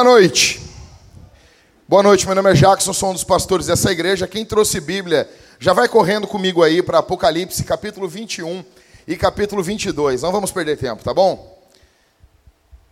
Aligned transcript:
Boa 0.00 0.12
noite. 0.12 0.58
Boa 1.86 2.02
noite, 2.02 2.24
meu 2.24 2.34
nome 2.34 2.50
é 2.50 2.54
Jackson, 2.54 2.90
sou 2.90 3.10
um 3.10 3.12
dos 3.12 3.22
pastores 3.22 3.66
dessa 3.66 3.92
igreja. 3.92 4.26
Quem 4.26 4.46
trouxe 4.46 4.80
Bíblia, 4.80 5.28
já 5.58 5.74
vai 5.74 5.90
correndo 5.90 6.26
comigo 6.26 6.62
aí 6.62 6.82
para 6.82 7.00
Apocalipse, 7.00 7.62
capítulo 7.64 8.08
21 8.08 8.64
e 9.06 9.14
capítulo 9.14 9.62
22. 9.62 10.22
Não 10.22 10.32
vamos 10.32 10.50
perder 10.50 10.78
tempo, 10.78 11.04
tá 11.04 11.12
bom? 11.12 11.62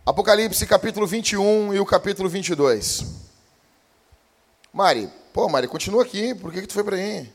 Apocalipse, 0.05 0.67
capítulo 0.67 1.07
21 1.07 1.73
e 1.73 1.79
o 1.79 1.85
capítulo 1.85 2.29
22. 2.29 3.05
Mari, 4.71 5.09
pô, 5.33 5.49
Mari, 5.49 5.67
continua 5.67 6.03
aqui, 6.03 6.35
por 6.35 6.53
que, 6.53 6.61
que 6.61 6.67
tu 6.67 6.75
foi 6.75 6.83
para 6.83 6.95
aí? 6.95 7.27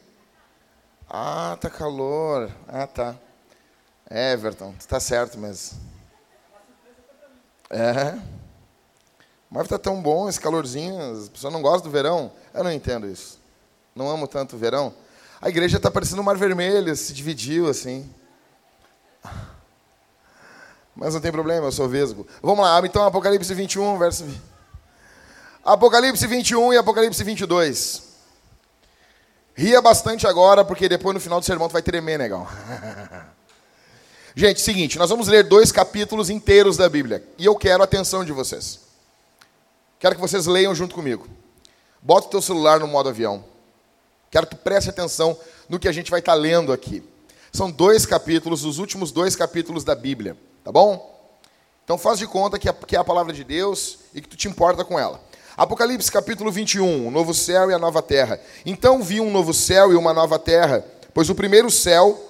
Ah, 1.10 1.58
tá 1.60 1.68
calor. 1.68 2.48
Ah, 2.68 2.86
tá. 2.86 3.16
Everton, 4.08 4.72
tá 4.86 5.00
certo 5.00 5.36
mesmo. 5.36 5.76
É. 7.68 8.43
Mas 9.54 9.68
tá 9.68 9.78
tão 9.78 10.02
bom 10.02 10.28
esse 10.28 10.40
calorzinho, 10.40 11.12
as 11.12 11.28
pessoas 11.28 11.52
não 11.52 11.62
gostam 11.62 11.88
do 11.88 11.92
verão. 11.92 12.32
Eu 12.52 12.64
não 12.64 12.72
entendo 12.72 13.06
isso. 13.06 13.38
Não 13.94 14.10
amo 14.10 14.26
tanto 14.26 14.56
o 14.56 14.58
verão. 14.58 14.92
A 15.40 15.48
igreja 15.48 15.76
está 15.76 15.88
parecendo 15.92 16.20
um 16.20 16.24
mar 16.24 16.36
vermelho, 16.36 16.94
se 16.96 17.14
dividiu 17.14 17.68
assim. 17.68 18.10
Mas 20.96 21.14
não 21.14 21.20
tem 21.20 21.30
problema, 21.30 21.68
eu 21.68 21.72
sou 21.72 21.88
vesgo. 21.88 22.26
Vamos 22.42 22.64
lá, 22.64 22.84
então 22.84 23.04
Apocalipse 23.04 23.54
21, 23.54 23.96
verso. 23.96 24.26
Apocalipse 25.64 26.26
21 26.26 26.72
e 26.72 26.76
Apocalipse 26.76 27.22
22. 27.22 28.02
Ria 29.54 29.80
bastante 29.80 30.26
agora, 30.26 30.64
porque 30.64 30.88
depois 30.88 31.14
no 31.14 31.20
final 31.20 31.38
do 31.38 31.46
sermão 31.46 31.68
tu 31.68 31.74
vai 31.74 31.82
tremer, 31.82 32.18
negão. 32.18 32.44
Gente, 34.34 34.60
seguinte, 34.60 34.98
nós 34.98 35.10
vamos 35.10 35.28
ler 35.28 35.44
dois 35.44 35.70
capítulos 35.70 36.28
inteiros 36.28 36.76
da 36.76 36.88
Bíblia. 36.88 37.24
E 37.38 37.44
eu 37.44 37.54
quero 37.54 37.84
a 37.84 37.84
atenção 37.84 38.24
de 38.24 38.32
vocês. 38.32 38.83
Quero 40.04 40.16
que 40.16 40.20
vocês 40.20 40.44
leiam 40.44 40.74
junto 40.74 40.94
comigo. 40.94 41.26
Bota 42.02 42.26
o 42.26 42.30
teu 42.30 42.42
celular 42.42 42.78
no 42.78 42.86
modo 42.86 43.08
avião. 43.08 43.42
Quero 44.30 44.46
que 44.46 44.54
tu 44.54 44.60
preste 44.60 44.90
atenção 44.90 45.34
no 45.66 45.78
que 45.78 45.88
a 45.88 45.92
gente 45.92 46.10
vai 46.10 46.20
estar 46.20 46.34
lendo 46.34 46.74
aqui. 46.74 47.02
São 47.50 47.70
dois 47.70 48.04
capítulos, 48.04 48.66
os 48.66 48.76
últimos 48.76 49.10
dois 49.10 49.34
capítulos 49.34 49.82
da 49.82 49.94
Bíblia, 49.94 50.36
tá 50.62 50.70
bom? 50.70 51.26
Então 51.82 51.96
faz 51.96 52.18
de 52.18 52.26
conta 52.26 52.58
que 52.58 52.70
que 52.70 52.96
é 52.96 52.98
a 52.98 53.02
palavra 53.02 53.32
de 53.32 53.42
Deus 53.44 54.00
e 54.12 54.20
que 54.20 54.28
tu 54.28 54.36
te 54.36 54.46
importa 54.46 54.84
com 54.84 54.98
ela. 54.98 55.18
Apocalipse 55.56 56.12
capítulo 56.12 56.52
21, 56.52 57.08
o 57.08 57.10
novo 57.10 57.32
céu 57.32 57.70
e 57.70 57.72
a 57.72 57.78
nova 57.78 58.02
terra. 58.02 58.38
Então 58.66 59.02
vi 59.02 59.22
um 59.22 59.30
novo 59.30 59.54
céu 59.54 59.90
e 59.90 59.96
uma 59.96 60.12
nova 60.12 60.38
terra, 60.38 60.84
pois 61.14 61.30
o 61.30 61.34
primeiro 61.34 61.70
céu 61.70 62.20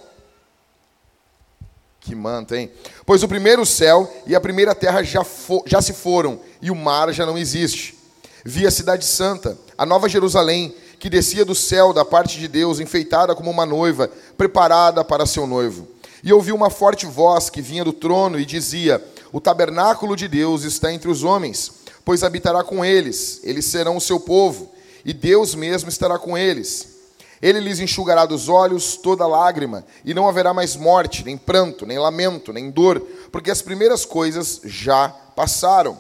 que 2.05 2.15
manta, 2.15 2.57
hein? 2.57 2.71
Pois 3.07 3.23
o 3.23 3.29
primeiro 3.29 3.65
céu 3.65 4.13
e 4.27 4.35
a 4.35 4.41
primeira 4.41 4.75
terra 4.75 5.03
já, 5.03 5.25
já 5.65 5.81
se 5.81 5.95
foram, 5.95 6.39
e 6.61 6.71
o 6.71 6.75
mar 6.75 7.11
já 7.13 7.25
não 7.25 7.39
existe. 7.39 7.99
Vi 8.45 8.67
a 8.67 8.71
cidade 8.71 9.07
santa, 9.07 9.59
a 9.77 9.87
nova 9.87 10.07
Jerusalém, 10.07 10.75
que 10.99 11.09
descia 11.09 11.47
do 11.47 11.55
céu 11.55 11.95
da 11.95 12.05
parte 12.05 12.39
de 12.39 12.47
Deus, 12.47 12.79
enfeitada 12.79 13.35
como 13.35 13.51
uma 13.51 13.65
noiva, 13.65 14.11
preparada 14.37 15.03
para 15.03 15.25
seu 15.25 15.47
noivo. 15.47 15.89
E 16.23 16.31
ouvi 16.31 16.53
uma 16.53 16.69
forte 16.69 17.07
voz 17.07 17.49
que 17.49 17.63
vinha 17.63 17.85
do 17.85 17.93
trono 17.93 18.39
e 18.39 18.45
dizia: 18.45 19.03
O 19.33 19.41
tabernáculo 19.41 20.15
de 20.15 20.29
Deus 20.29 20.63
está 20.63 20.93
entre 20.93 21.11
os 21.11 21.23
homens, 21.23 21.73
pois 22.05 22.23
habitará 22.23 22.63
com 22.63 22.85
eles, 22.85 23.41
eles 23.43 23.65
serão 23.65 23.97
o 23.97 24.01
seu 24.01 24.21
povo, 24.21 24.71
e 25.07 25.15
Deus 25.15 25.55
mesmo 25.55 25.89
estará 25.89 26.19
com 26.19 26.37
eles 26.37 26.94
ele 27.43 27.61
lhes 27.61 27.81
enxugará 27.81 28.27
dos 28.27 28.49
olhos 28.49 28.97
toda 28.97 29.27
lágrima, 29.27 29.85
e 30.05 30.15
não 30.15 30.29
haverá 30.29 30.55
mais 30.55 30.77
morte, 30.77 31.25
nem 31.25 31.37
pranto, 31.37 31.87
nem 31.87 31.99
lamento, 31.99 32.53
nem 32.53 32.71
dor, 32.71 33.01
porque 33.31 33.51
as 33.51 33.63
primeiras 33.63 34.05
coisas 34.05 34.61
já 34.65 35.09
passaram. 35.09 35.99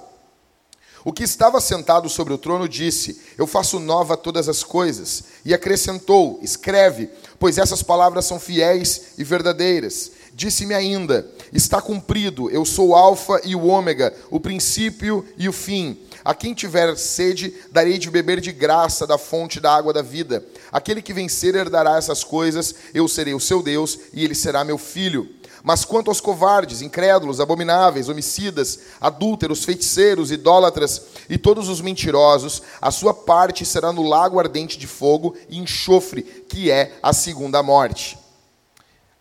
O 1.04 1.12
que 1.12 1.22
estava 1.22 1.60
sentado 1.60 2.08
sobre 2.08 2.32
o 2.32 2.38
trono 2.38 2.66
disse: 2.66 3.20
Eu 3.36 3.46
faço 3.46 3.78
nova 3.78 4.16
todas 4.16 4.48
as 4.48 4.64
coisas. 4.64 5.24
E 5.44 5.52
acrescentou: 5.52 6.38
Escreve, 6.42 7.10
pois 7.38 7.58
essas 7.58 7.82
palavras 7.82 8.24
são 8.24 8.40
fiéis 8.40 9.12
e 9.18 9.22
verdadeiras. 9.22 10.12
Disse-me 10.34 10.74
ainda: 10.74 11.24
Está 11.52 11.80
cumprido, 11.80 12.50
eu 12.50 12.64
sou 12.64 12.88
o 12.88 12.94
Alfa 12.94 13.40
e 13.44 13.54
o 13.54 13.66
Ômega, 13.66 14.12
o 14.30 14.40
princípio 14.40 15.24
e 15.38 15.48
o 15.48 15.52
fim. 15.52 15.96
A 16.24 16.34
quem 16.34 16.52
tiver 16.52 16.96
sede, 16.96 17.54
darei 17.70 17.98
de 17.98 18.10
beber 18.10 18.40
de 18.40 18.50
graça 18.50 19.06
da 19.06 19.16
fonte 19.16 19.60
da 19.60 19.72
água 19.72 19.92
da 19.92 20.02
vida. 20.02 20.44
Aquele 20.72 21.00
que 21.00 21.12
vencer 21.12 21.54
herdará 21.54 21.96
essas 21.96 22.24
coisas, 22.24 22.74
eu 22.92 23.06
serei 23.06 23.32
o 23.32 23.40
seu 23.40 23.62
Deus 23.62 23.98
e 24.12 24.24
ele 24.24 24.34
será 24.34 24.64
meu 24.64 24.76
filho. 24.76 25.28
Mas 25.62 25.84
quanto 25.84 26.10
aos 26.10 26.20
covardes, 26.20 26.82
incrédulos, 26.82 27.40
abomináveis, 27.40 28.08
homicidas, 28.08 28.80
adúlteros, 29.00 29.64
feiticeiros, 29.64 30.32
idólatras 30.32 31.00
e 31.28 31.38
todos 31.38 31.68
os 31.68 31.80
mentirosos, 31.80 32.60
a 32.82 32.90
sua 32.90 33.14
parte 33.14 33.64
será 33.64 33.92
no 33.92 34.02
lago 34.02 34.40
ardente 34.40 34.78
de 34.78 34.86
fogo 34.86 35.36
e 35.48 35.58
enxofre, 35.58 36.22
que 36.22 36.70
é 36.70 36.92
a 37.02 37.12
segunda 37.12 37.62
morte. 37.62 38.23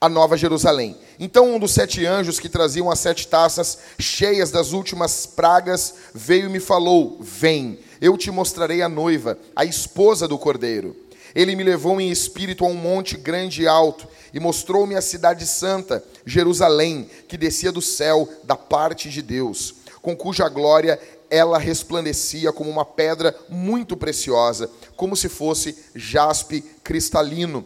A 0.03 0.09
Nova 0.09 0.35
Jerusalém. 0.35 0.97
Então 1.17 1.55
um 1.55 1.57
dos 1.57 1.71
sete 1.71 2.05
anjos 2.05 2.37
que 2.37 2.49
traziam 2.49 2.91
as 2.91 2.99
sete 2.99 3.25
taças 3.25 3.77
cheias 3.97 4.51
das 4.51 4.73
últimas 4.73 5.25
pragas 5.25 5.93
veio 6.13 6.47
e 6.47 6.49
me 6.49 6.59
falou: 6.59 7.17
Vem, 7.21 7.79
eu 8.01 8.17
te 8.17 8.29
mostrarei 8.29 8.81
a 8.81 8.89
noiva, 8.89 9.37
a 9.55 9.63
esposa 9.63 10.27
do 10.27 10.37
cordeiro. 10.37 10.93
Ele 11.33 11.55
me 11.55 11.63
levou 11.63 12.01
em 12.01 12.11
espírito 12.11 12.65
a 12.65 12.67
um 12.67 12.73
monte 12.73 13.15
grande 13.15 13.61
e 13.61 13.67
alto 13.67 14.05
e 14.33 14.41
mostrou-me 14.41 14.93
a 14.93 15.01
cidade 15.01 15.47
santa, 15.47 16.03
Jerusalém, 16.25 17.09
que 17.25 17.37
descia 17.37 17.71
do 17.71 17.81
céu 17.81 18.27
da 18.43 18.57
parte 18.57 19.09
de 19.09 19.21
Deus, 19.21 19.75
com 20.01 20.17
cuja 20.17 20.49
glória 20.49 20.99
ela 21.29 21.57
resplandecia 21.57 22.51
como 22.51 22.69
uma 22.69 22.83
pedra 22.83 23.33
muito 23.47 23.95
preciosa, 23.95 24.69
como 24.97 25.15
se 25.15 25.29
fosse 25.29 25.77
jaspe 25.95 26.61
cristalino. 26.83 27.65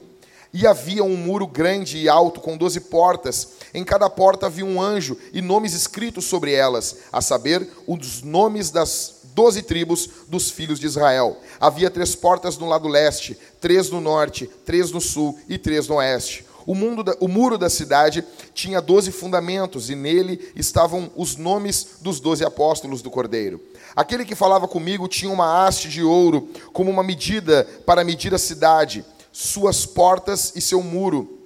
E 0.53 0.65
havia 0.65 1.03
um 1.03 1.15
muro 1.15 1.45
grande 1.45 1.97
e 1.97 2.09
alto 2.09 2.39
com 2.39 2.57
doze 2.57 2.79
portas. 2.79 3.49
Em 3.73 3.83
cada 3.83 4.09
porta 4.09 4.45
havia 4.45 4.65
um 4.65 4.81
anjo 4.81 5.17
e 5.33 5.41
nomes 5.41 5.73
escritos 5.73 6.25
sobre 6.25 6.53
elas, 6.53 6.97
a 7.11 7.21
saber, 7.21 7.67
os 7.85 8.21
nomes 8.21 8.71
das 8.71 9.17
doze 9.35 9.61
tribos 9.61 10.09
dos 10.27 10.49
filhos 10.49 10.79
de 10.79 10.87
Israel. 10.87 11.37
Havia 11.59 11.91
três 11.91 12.15
portas 12.15 12.57
no 12.57 12.67
lado 12.67 12.87
leste, 12.87 13.37
três 13.61 13.89
no 13.89 14.01
norte, 14.01 14.49
três 14.65 14.91
no 14.91 14.99
sul 14.99 15.37
e 15.47 15.57
três 15.57 15.87
no 15.87 15.95
oeste. 15.95 16.43
O, 16.65 16.73
da, 17.01 17.15
o, 17.21 17.29
muro 17.29 17.57
da 17.57 17.69
cidade 17.69 18.25
tinha 18.53 18.81
doze 18.81 19.09
fundamentos, 19.09 19.89
e 19.89 19.95
nele 19.95 20.51
estavam 20.53 21.09
os 21.15 21.37
nomes 21.37 21.87
dos 22.01 22.19
doze 22.19 22.43
apóstolos 22.43 23.01
do 23.01 23.09
Cordeiro. 23.09 23.61
Aquele 23.95 24.25
que 24.25 24.35
falava 24.35 24.67
comigo 24.67 25.07
tinha 25.07 25.31
uma 25.31 25.65
haste 25.65 25.87
de 25.87 26.03
ouro, 26.03 26.49
como 26.73 26.91
uma 26.91 27.03
medida 27.03 27.65
para 27.85 28.03
medir 28.03 28.33
a 28.33 28.37
cidade 28.37 29.05
suas 29.37 29.85
portas 29.85 30.51
e 30.55 30.61
seu 30.61 30.81
muro. 30.81 31.37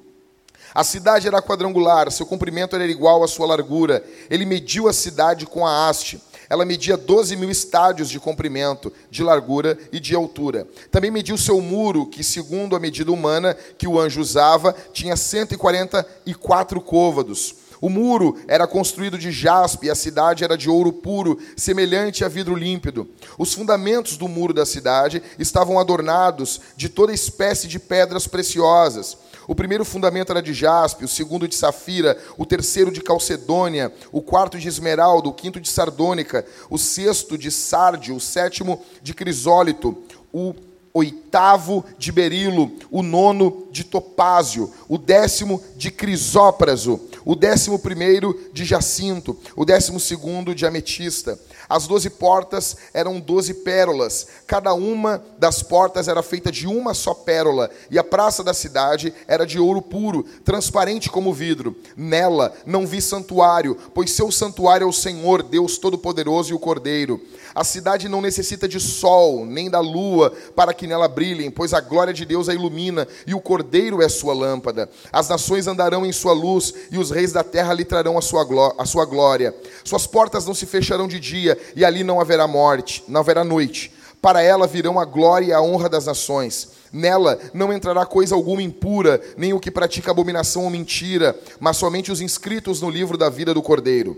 A 0.74 0.82
cidade 0.82 1.28
era 1.28 1.42
quadrangular, 1.42 2.10
seu 2.10 2.26
comprimento 2.26 2.74
era 2.74 2.86
igual 2.86 3.22
à 3.22 3.28
sua 3.28 3.46
largura. 3.46 4.02
Ele 4.30 4.46
mediu 4.46 4.88
a 4.88 4.94
cidade 4.94 5.46
com 5.46 5.68
a 5.68 5.90
haste. 5.90 6.18
Ela 6.50 6.64
media 6.64 6.96
12 6.96 7.36
mil 7.36 7.52
estádios 7.52 8.10
de 8.10 8.18
comprimento, 8.18 8.94
de 9.10 9.22
largura 9.22 9.78
e 9.92 10.00
de 10.00 10.16
altura. 10.16 10.66
Também 10.90 11.12
mediu 11.12 11.38
seu 11.38 11.60
muro, 11.60 12.06
que, 12.06 12.24
segundo 12.24 12.78
a 12.78 12.80
medida 12.80 13.12
humana 13.12 13.58
que 13.78 13.88
o 13.88 14.00
anjo 14.00 14.22
usava, 14.22 14.74
tinha 14.94 15.18
144 15.18 16.80
côvados. 16.80 17.56
O 17.82 17.90
muro 17.90 18.38
era 18.48 18.68
construído 18.68 19.18
de 19.18 19.32
jaspe 19.32 19.88
e 19.88 19.90
a 19.90 19.96
cidade 19.96 20.44
era 20.44 20.56
de 20.56 20.70
ouro 20.70 20.94
puro, 20.94 21.40
semelhante 21.58 22.24
a 22.24 22.28
vidro 22.28 22.56
límpido. 22.56 23.10
Os 23.40 23.56
fundamentos 23.56 24.18
do 24.18 24.28
muro 24.28 24.54
da 24.54 24.68
cidade 24.68 25.22
estavam 25.40 25.80
adornados 25.80 26.62
de 26.78 26.88
toda 26.88 27.12
espécie 27.12 27.68
de 27.68 27.80
pedras 27.80 28.28
preciosas. 28.28 29.18
O 29.48 29.56
primeiro 29.56 29.84
fundamento 29.84 30.32
era 30.32 30.44
de 30.44 30.54
jaspe, 30.54 31.04
o 31.04 31.08
segundo 31.08 31.48
de 31.48 31.56
safira, 31.56 32.16
o 32.38 32.46
terceiro 32.46 32.92
de 32.92 33.02
calcedônia, 33.02 33.92
o 34.12 34.22
quarto 34.22 34.60
de 34.60 34.68
esmeralda, 34.68 35.28
o 35.28 35.34
quinto 35.34 35.60
de 35.60 35.68
sardônica, 35.68 36.46
o 36.70 36.78
sexto 36.78 37.36
de 37.36 37.50
sárdio, 37.50 38.16
o 38.16 38.20
sétimo 38.20 38.80
de 39.02 39.16
crisólito, 39.16 39.98
o 40.32 40.54
oitavo 40.94 41.86
de 41.98 42.12
berilo, 42.12 42.72
o 42.90 43.02
nono 43.02 43.68
de 43.72 43.84
topázio, 43.84 44.72
o 44.88 44.98
décimo 44.98 45.62
de 45.78 45.90
crisópraso, 45.92 47.00
o 47.24 47.36
décimo 47.36 47.80
primeiro 47.80 48.38
de 48.54 48.66
jacinto, 48.66 49.38
o 49.56 49.64
décimo 49.64 50.00
segundo 50.00 50.54
de 50.54 50.66
ametista. 50.66 51.40
As 51.72 51.88
doze 51.88 52.10
portas 52.10 52.76
eram 52.94 53.18
doze 53.18 53.54
pérolas, 53.54 54.28
cada 54.46 54.74
uma 54.74 55.24
das 55.38 55.64
portas 55.64 56.10
era 56.10 56.22
feita 56.22 56.52
de 56.52 56.68
uma 56.68 56.94
só 56.94 57.14
pérola, 57.14 57.70
e 57.90 57.98
a 57.98 58.04
praça 58.04 58.44
da 58.44 58.54
cidade 58.54 59.14
era 59.26 59.46
de 59.46 59.58
ouro 59.58 59.82
puro, 59.82 60.26
transparente 60.44 61.10
como 61.10 61.34
vidro. 61.34 61.74
Nela 61.96 62.54
não 62.66 62.86
vi 62.86 63.02
santuário, 63.02 63.78
pois 63.94 64.12
seu 64.12 64.30
santuário 64.30 64.84
é 64.84 64.88
o 64.90 64.92
Senhor, 64.92 65.42
Deus 65.42 65.78
Todo-Poderoso 65.78 66.52
e 66.52 66.54
o 66.54 66.60
Cordeiro. 66.60 67.22
A 67.56 67.64
cidade 67.64 68.08
não 68.08 68.22
necessita 68.22 68.68
de 68.68 68.80
sol, 68.80 69.46
nem 69.46 69.70
da 69.70 69.80
lua, 69.80 70.32
para 70.56 70.74
que 70.74 70.88
nela 70.88 71.08
brilhem, 71.08 71.52
pois 71.52 71.74
a 71.74 71.82
glória 71.82 72.14
de 72.14 72.26
Deus 72.26 72.48
a 72.48 72.54
ilumina 72.54 73.08
e 73.28 73.34
o 73.34 73.42
cordeiro 73.42 74.02
é 74.02 74.08
sua 74.08 74.34
lâmpada. 74.34 74.90
As 75.12 75.28
nações 75.28 75.68
andarão 75.68 76.06
em 76.06 76.12
sua 76.12 76.34
luz 76.34 76.74
e 76.90 76.98
os 76.98 77.12
reis 77.12 77.32
da 77.32 77.44
terra 77.44 77.74
lhe 77.74 77.84
trarão 77.84 78.18
a 78.18 78.22
sua 78.22 79.06
glória. 79.06 79.54
Suas 79.84 80.08
portas 80.08 80.46
não 80.46 80.54
se 80.54 80.66
fecharão 80.66 81.08
de 81.08 81.20
dia 81.20 81.58
e 81.76 81.84
ali 81.86 82.04
não 82.04 82.20
haverá 82.20 82.48
morte, 82.48 83.04
não 83.08 83.22
haverá 83.22 83.44
noite. 83.44 83.92
Para 84.22 84.42
ela 84.42 84.68
virão 84.68 85.00
a 85.00 85.06
glória 85.06 85.48
e 85.48 85.54
a 85.54 85.62
honra 85.62 85.90
das 85.90 86.06
nações. 86.06 86.70
Nela 86.94 87.40
não 87.54 87.74
entrará 87.74 88.06
coisa 88.06 88.36
alguma 88.36 88.62
impura, 88.62 89.20
nem 89.36 89.54
o 89.54 89.60
que 89.60 89.72
pratica 89.72 90.12
abominação 90.12 90.66
ou 90.66 90.70
mentira, 90.70 91.36
mas 91.60 91.78
somente 91.78 92.12
os 92.12 92.22
inscritos 92.22 92.82
no 92.82 92.90
livro 92.90 93.18
da 93.18 93.30
vida 93.30 93.54
do 93.54 93.62
Cordeiro. 93.62 94.16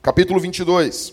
Capítulo 0.00 0.40
22. 0.40 1.12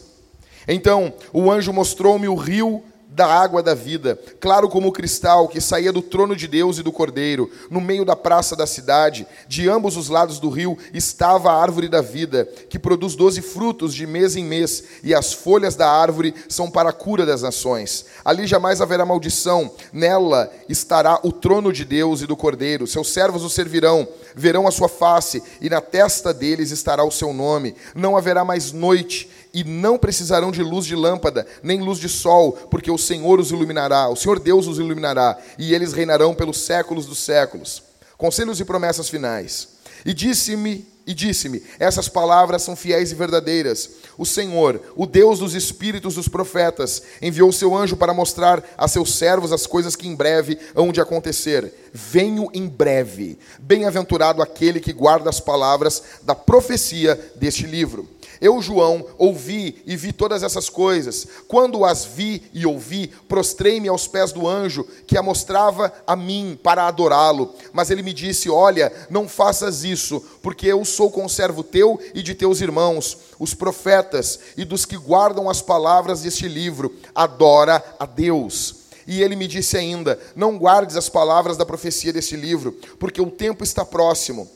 Então 0.68 1.14
o 1.34 1.52
anjo 1.52 1.74
mostrou-me 1.74 2.28
o 2.28 2.36
rio 2.36 2.84
da 3.16 3.26
água 3.26 3.64
da 3.64 3.74
vida, 3.74 4.20
claro 4.42 4.68
como 4.68 4.90
o 4.90 4.92
cristal 4.92 5.48
que 5.48 5.62
saía 5.62 5.94
do 5.94 6.02
trono 6.02 6.36
de 6.36 6.50
Deus 6.50 6.78
e 6.78 6.84
do 6.84 6.92
Cordeiro, 6.92 7.50
no 7.72 7.80
meio 7.80 8.04
da 8.04 8.14
praça 8.14 8.58
da 8.58 8.68
cidade, 8.68 9.26
de 9.48 9.70
ambos 9.70 9.96
os 9.96 10.10
lados 10.10 10.38
do 10.38 10.50
rio 10.50 10.78
estava 10.94 11.50
a 11.50 11.62
árvore 11.62 11.88
da 11.88 12.02
vida, 12.02 12.44
que 12.70 12.78
produz 12.78 13.16
doze 13.16 13.42
frutos 13.42 13.94
de 13.96 14.06
mês 14.06 14.36
em 14.36 14.44
mês, 14.44 14.84
e 15.02 15.14
as 15.14 15.32
folhas 15.32 15.76
da 15.76 15.90
árvore 15.90 16.36
são 16.50 16.70
para 16.70 16.90
a 16.90 16.94
cura 16.94 17.26
das 17.26 17.42
nações. 17.42 18.06
Ali 18.26 18.46
jamais 18.46 18.82
haverá 18.82 19.06
maldição, 19.06 19.72
nela 19.94 20.52
estará 20.68 21.18
o 21.24 21.32
trono 21.32 21.72
de 21.72 21.86
Deus 21.86 22.22
e 22.22 22.28
do 22.28 22.36
Cordeiro, 22.36 22.86
seus 22.86 23.14
servos 23.14 23.46
o 23.46 23.50
servirão, 23.50 24.06
verão 24.36 24.68
a 24.68 24.72
sua 24.72 24.90
face, 24.90 25.42
e 25.62 25.70
na 25.70 25.80
testa 25.80 26.34
deles 26.34 26.70
estará 26.70 27.06
o 27.06 27.12
seu 27.12 27.32
nome. 27.32 27.76
Não 27.96 28.18
haverá 28.18 28.44
mais 28.44 28.74
noite, 28.74 29.30
e 29.56 29.64
não 29.64 29.98
precisarão 29.98 30.52
de 30.52 30.62
luz 30.62 30.86
de 30.86 30.98
lâmpada, 30.98 31.48
nem 31.64 31.80
luz 31.80 31.98
de 31.98 32.10
sol, 32.10 32.52
porque 32.70 32.92
o 32.92 32.98
Senhor 32.98 33.40
os 33.40 33.52
iluminará, 33.52 34.10
o 34.10 34.16
Senhor 34.18 34.38
Deus 34.38 34.68
os 34.68 34.80
iluminará, 34.80 35.38
e 35.58 35.74
eles 35.74 35.94
reinarão 35.94 36.36
pelos 36.36 36.60
séculos 36.60 37.06
dos 37.06 37.20
séculos. 37.20 37.82
Conselhos 38.18 38.60
e 38.60 38.66
promessas 38.66 39.08
finais. 39.08 39.70
E 40.06 40.14
disse-me 40.14 40.86
e 41.08 41.14
disse-me: 41.14 41.64
Essas 41.80 42.10
palavras 42.10 42.64
são 42.64 42.76
fiéis 42.76 43.12
e 43.14 43.16
verdadeiras. 43.16 43.90
O 44.18 44.26
Senhor, 44.26 44.82
o 44.96 45.06
Deus 45.06 45.40
dos 45.40 45.54
espíritos 45.54 46.16
dos 46.16 46.28
profetas, 46.28 47.02
enviou 47.22 47.52
seu 47.52 47.76
anjo 47.76 47.96
para 47.96 48.14
mostrar 48.14 48.62
a 48.78 48.90
seus 48.90 49.16
servos 49.16 49.54
as 49.54 49.66
coisas 49.66 49.96
que 49.96 50.08
em 50.08 50.16
breve 50.16 50.58
hão 50.76 50.92
de 50.92 51.00
acontecer. 51.00 51.74
Venho 51.94 52.50
em 52.54 52.68
breve. 52.68 53.38
Bem-aventurado 53.60 54.42
aquele 54.42 54.82
que 54.82 54.92
guarda 54.92 55.30
as 55.30 55.40
palavras 55.40 56.04
da 56.24 56.36
profecia 56.36 57.16
deste 57.36 57.66
livro. 57.66 58.15
Eu, 58.46 58.62
João, 58.62 59.04
ouvi 59.18 59.82
e 59.88 59.98
vi 59.98 60.14
todas 60.14 60.44
essas 60.44 60.70
coisas. 60.70 61.26
Quando 61.48 61.84
as 61.84 62.06
vi 62.06 62.44
e 62.54 62.64
ouvi, 62.64 63.08
prostrei-me 63.28 63.88
aos 63.88 64.08
pés 64.08 64.32
do 64.32 64.48
anjo 64.48 64.88
que 65.08 65.18
a 65.18 65.24
mostrava 65.24 65.92
a 66.06 66.16
mim 66.16 66.56
para 66.62 66.86
adorá-lo. 66.86 67.56
Mas 67.74 67.90
ele 67.90 68.04
me 68.04 68.14
disse: 68.14 68.48
Olha, 68.48 68.94
não 69.10 69.28
faças 69.28 69.84
isso, 69.84 70.24
porque 70.44 70.68
eu 70.68 70.86
sou 70.86 71.10
conservo 71.10 71.64
teu 71.64 72.00
e 72.14 72.22
de 72.22 72.36
teus 72.36 72.62
irmãos, 72.62 73.18
os 73.40 73.56
profetas, 73.56 74.40
e 74.56 74.64
dos 74.64 74.86
que 74.86 74.96
guardam 74.96 75.50
as 75.50 75.64
palavras 75.64 76.22
deste 76.22 76.48
livro. 76.48 76.94
Adora 77.16 77.84
a 77.98 78.06
Deus. 78.06 78.76
E 79.08 79.24
ele 79.24 79.36
me 79.36 79.48
disse 79.48 79.76
ainda: 79.76 80.20
Não 80.36 80.56
guardes 80.60 80.96
as 80.96 81.10
palavras 81.10 81.58
da 81.58 81.66
profecia 81.66 82.14
deste 82.14 82.36
livro, 82.36 82.74
porque 83.00 83.20
o 83.20 83.32
tempo 83.32 83.64
está 83.64 83.84
próximo. 83.84 84.48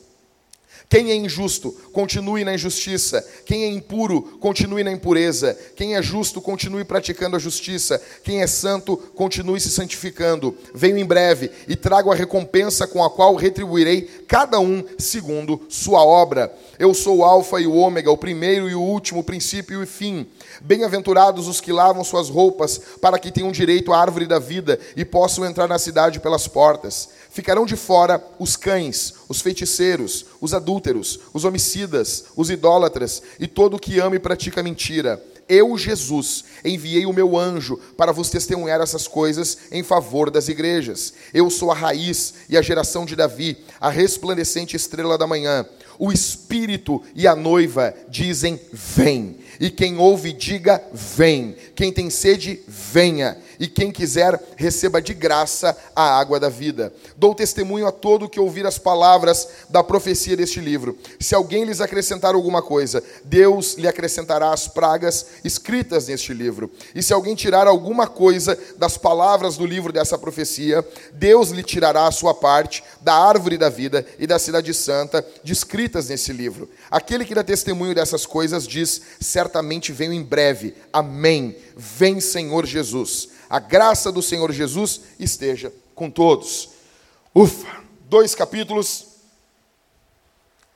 Quem 0.90 1.12
é 1.12 1.14
injusto, 1.14 1.70
continue 1.92 2.42
na 2.44 2.52
injustiça. 2.52 3.24
Quem 3.46 3.62
é 3.62 3.68
impuro, 3.68 4.22
continue 4.40 4.82
na 4.82 4.90
impureza. 4.90 5.56
Quem 5.76 5.94
é 5.94 6.02
justo, 6.02 6.40
continue 6.40 6.82
praticando 6.82 7.36
a 7.36 7.38
justiça. 7.38 8.02
Quem 8.24 8.42
é 8.42 8.46
santo, 8.48 8.96
continue 8.96 9.60
se 9.60 9.70
santificando. 9.70 10.52
Venho 10.74 10.98
em 10.98 11.04
breve 11.04 11.48
e 11.68 11.76
trago 11.76 12.10
a 12.10 12.16
recompensa 12.16 12.88
com 12.88 13.04
a 13.04 13.08
qual 13.08 13.36
retribuirei 13.36 14.02
cada 14.26 14.58
um 14.58 14.84
segundo 14.98 15.60
sua 15.68 16.04
obra. 16.04 16.52
Eu 16.76 16.92
sou 16.92 17.18
o 17.18 17.24
Alfa 17.24 17.60
e 17.60 17.68
o 17.68 17.74
Ômega, 17.76 18.10
o 18.10 18.16
primeiro 18.16 18.68
e 18.68 18.74
o 18.74 18.82
último, 18.82 19.20
o 19.20 19.24
princípio 19.24 19.78
e 19.78 19.84
o 19.84 19.86
fim. 19.86 20.26
Bem-aventurados 20.60 21.46
os 21.46 21.60
que 21.60 21.72
lavam 21.72 22.02
suas 22.02 22.28
roupas, 22.28 22.80
para 23.00 23.18
que 23.18 23.30
tenham 23.30 23.52
direito 23.52 23.92
à 23.92 24.00
árvore 24.00 24.26
da 24.26 24.40
vida 24.40 24.80
e 24.96 25.04
possam 25.04 25.44
entrar 25.44 25.68
na 25.68 25.78
cidade 25.78 26.18
pelas 26.18 26.48
portas. 26.48 27.10
Ficarão 27.30 27.64
de 27.64 27.76
fora 27.76 28.20
os 28.40 28.56
cães, 28.56 29.14
os 29.28 29.40
feiticeiros, 29.40 30.26
os 30.40 30.52
adúlteros, 30.80 31.20
os 31.34 31.44
homicidas, 31.44 32.24
os 32.34 32.50
idólatras 32.50 33.22
e 33.38 33.46
todo 33.46 33.76
o 33.76 33.78
que 33.78 34.00
ama 34.00 34.16
e 34.16 34.18
pratica 34.18 34.62
mentira. 34.62 35.22
Eu, 35.48 35.76
Jesus, 35.76 36.44
enviei 36.64 37.04
o 37.04 37.12
meu 37.12 37.36
anjo 37.36 37.76
para 37.96 38.12
vos 38.12 38.30
testemunhar 38.30 38.80
essas 38.80 39.08
coisas 39.08 39.58
em 39.72 39.82
favor 39.82 40.30
das 40.30 40.48
igrejas. 40.48 41.12
Eu 41.34 41.50
sou 41.50 41.70
a 41.70 41.74
raiz 41.74 42.34
e 42.48 42.56
a 42.56 42.62
geração 42.62 43.04
de 43.04 43.16
Davi, 43.16 43.58
a 43.80 43.90
resplandecente 43.90 44.76
estrela 44.76 45.18
da 45.18 45.26
manhã. 45.26 45.66
O 45.98 46.12
Espírito 46.12 47.02
e 47.14 47.26
a 47.26 47.34
noiva 47.34 47.94
dizem: 48.08 48.60
Vem. 48.72 49.38
E 49.60 49.68
quem 49.68 49.98
ouve, 49.98 50.32
diga: 50.32 50.82
Vem. 50.90 51.54
Quem 51.74 51.92
tem 51.92 52.08
sede, 52.08 52.60
venha 52.66 53.36
e 53.60 53.68
quem 53.68 53.92
quiser, 53.92 54.42
receba 54.56 55.02
de 55.02 55.12
graça 55.12 55.76
a 55.94 56.18
água 56.18 56.40
da 56.40 56.48
vida. 56.48 56.90
Dou 57.14 57.34
testemunho 57.34 57.86
a 57.86 57.92
todo 57.92 58.28
que 58.28 58.40
ouvir 58.40 58.66
as 58.66 58.78
palavras 58.78 59.46
da 59.68 59.84
profecia 59.84 60.34
deste 60.34 60.60
livro. 60.60 60.96
Se 61.20 61.34
alguém 61.34 61.64
lhes 61.64 61.78
acrescentar 61.78 62.34
alguma 62.34 62.62
coisa, 62.62 63.04
Deus 63.22 63.74
lhe 63.74 63.86
acrescentará 63.86 64.50
as 64.50 64.66
pragas 64.66 65.26
escritas 65.44 66.08
neste 66.08 66.32
livro. 66.32 66.70
E 66.94 67.02
se 67.02 67.12
alguém 67.12 67.34
tirar 67.34 67.66
alguma 67.66 68.06
coisa 68.06 68.58
das 68.78 68.96
palavras 68.96 69.58
do 69.58 69.66
livro 69.66 69.92
dessa 69.92 70.16
profecia, 70.16 70.82
Deus 71.12 71.50
lhe 71.50 71.62
tirará 71.62 72.06
a 72.06 72.12
sua 72.12 72.32
parte 72.32 72.82
da 73.02 73.14
árvore 73.14 73.58
da 73.58 73.68
vida 73.68 74.06
e 74.18 74.26
da 74.26 74.38
cidade 74.38 74.72
santa, 74.72 75.22
descritas 75.44 76.08
nesse 76.08 76.32
livro. 76.32 76.66
Aquele 76.90 77.26
que 77.26 77.34
dá 77.34 77.44
testemunho 77.44 77.94
dessas 77.94 78.24
coisas 78.24 78.66
diz: 78.66 79.02
certamente 79.20 79.49
venho 79.92 80.12
em 80.12 80.22
breve. 80.22 80.74
Amém. 80.92 81.56
Vem, 81.76 82.20
Senhor 82.20 82.66
Jesus. 82.66 83.30
A 83.48 83.58
graça 83.58 84.12
do 84.12 84.22
Senhor 84.22 84.52
Jesus 84.52 85.00
esteja 85.18 85.72
com 85.94 86.10
todos. 86.10 86.70
Ufa, 87.34 87.84
dois 88.08 88.34
capítulos 88.34 89.06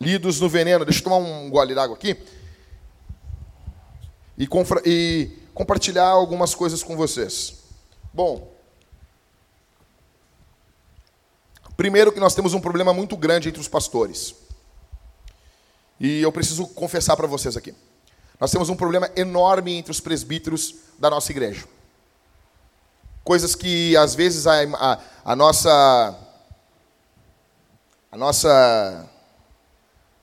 lidos 0.00 0.40
no 0.40 0.48
veneno. 0.48 0.84
Deixa 0.84 1.00
eu 1.00 1.04
tomar 1.04 1.16
um 1.16 1.48
gole 1.50 1.74
d'água 1.74 1.96
aqui 1.96 2.16
e, 4.38 4.48
e 4.84 5.30
compartilhar 5.54 6.08
algumas 6.08 6.54
coisas 6.54 6.82
com 6.82 6.96
vocês. 6.96 7.54
Bom, 8.12 8.52
primeiro 11.76 12.12
que 12.12 12.20
nós 12.20 12.34
temos 12.34 12.54
um 12.54 12.60
problema 12.60 12.92
muito 12.92 13.16
grande 13.16 13.48
entre 13.48 13.60
os 13.60 13.68
pastores. 13.68 14.34
E 15.98 16.20
eu 16.20 16.32
preciso 16.32 16.66
confessar 16.68 17.16
para 17.16 17.26
vocês 17.26 17.56
aqui. 17.56 17.74
Nós 18.38 18.50
temos 18.50 18.68
um 18.68 18.76
problema 18.76 19.10
enorme 19.16 19.74
entre 19.74 19.90
os 19.90 20.00
presbíteros 20.00 20.74
da 20.98 21.08
nossa 21.08 21.30
igreja. 21.30 21.66
Coisas 23.22 23.54
que 23.54 23.96
às 23.96 24.14
vezes 24.14 24.46
a, 24.46 24.62
a, 24.62 25.00
a 25.24 25.36
nossa 25.36 26.18
a 28.10 28.16
nossa 28.16 29.08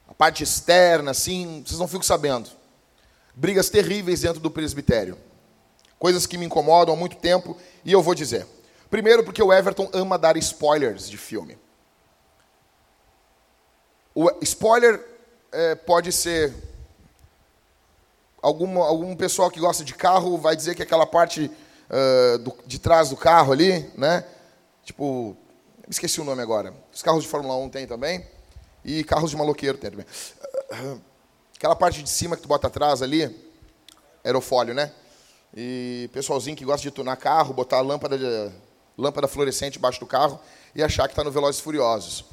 a 0.08 0.14
parte 0.14 0.44
externa, 0.44 1.12
assim, 1.12 1.64
vocês 1.66 1.80
não 1.80 1.88
ficam 1.88 2.04
sabendo. 2.04 2.50
Brigas 3.34 3.70
terríveis 3.70 4.22
dentro 4.22 4.40
do 4.40 4.52
presbitério. 4.52 5.18
Coisas 5.98 6.26
que 6.26 6.38
me 6.38 6.46
incomodam 6.46 6.94
há 6.94 6.98
muito 6.98 7.16
tempo 7.16 7.58
e 7.84 7.92
eu 7.92 8.02
vou 8.02 8.14
dizer. 8.14 8.46
Primeiro, 8.90 9.24
porque 9.24 9.42
o 9.42 9.54
Everton 9.54 9.90
ama 9.94 10.18
dar 10.18 10.36
spoilers 10.38 11.10
de 11.10 11.18
filme. 11.18 11.58
O 14.14 14.30
spoiler 14.42 15.02
é, 15.52 15.76
pode 15.76 16.12
ser. 16.12 16.54
Algum, 18.42 18.82
algum 18.82 19.16
pessoal 19.16 19.52
que 19.52 19.60
gosta 19.60 19.84
de 19.84 19.94
carro 19.94 20.38
vai 20.38 20.56
dizer 20.56 20.76
que 20.76 20.82
aquela 20.82 21.06
parte 21.06 21.52
uh, 21.90 22.38
do, 22.40 22.56
de 22.66 22.80
trás 22.80 23.10
do 23.10 23.18
carro 23.18 23.54
ali, 23.54 23.90
né? 23.96 24.26
Tipo, 24.84 25.38
esqueci 25.88 26.20
o 26.20 26.24
nome 26.24 26.42
agora. 26.42 26.74
Os 26.94 27.02
carros 27.02 27.24
de 27.24 27.30
Fórmula 27.30 27.56
1 27.56 27.70
tem 27.70 27.86
também. 27.86 28.26
E 28.84 29.04
carros 29.04 29.30
de 29.30 29.38
maloqueiro 29.38 29.78
tem 29.78 29.92
também. 29.92 30.06
Uh, 30.72 31.02
aquela 31.56 31.76
parte 31.76 32.02
de 32.02 32.10
cima 32.10 32.36
que 32.36 32.42
tu 32.42 32.48
bota 32.48 32.68
atrás 32.68 33.04
ali, 33.04 33.30
aerofólio, 34.24 34.74
né? 34.74 34.92
E 35.56 36.10
pessoalzinho 36.14 36.56
que 36.56 36.66
gosta 36.66 36.82
de 36.82 36.92
tunar 36.92 37.16
carro, 37.18 37.54
botar 37.54 37.78
a 37.78 37.82
lâmpada, 37.82 38.18
de, 38.18 38.52
lâmpada 38.98 39.28
fluorescente 39.28 39.78
embaixo 39.78 40.00
do 40.00 40.06
carro 40.06 40.40
e 40.74 40.82
achar 40.82 41.08
que 41.08 41.12
está 41.12 41.24
no 41.24 41.32
Velozes 41.32 41.62
Furiosos. 41.62 42.26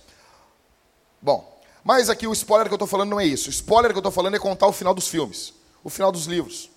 Bom, 1.20 1.58
mas 1.82 2.08
aqui 2.08 2.26
o 2.26 2.32
spoiler 2.32 2.68
que 2.68 2.72
eu 2.72 2.76
estou 2.76 2.88
falando 2.88 3.10
não 3.10 3.20
é 3.20 3.24
isso. 3.24 3.48
O 3.48 3.50
spoiler 3.50 3.90
que 3.90 3.96
eu 3.96 4.00
estou 4.00 4.12
falando 4.12 4.36
é 4.36 4.38
contar 4.38 4.66
o 4.66 4.72
final 4.72 4.94
dos 4.94 5.08
filmes, 5.08 5.52
o 5.82 5.90
final 5.90 6.12
dos 6.12 6.26
livros. 6.26 6.70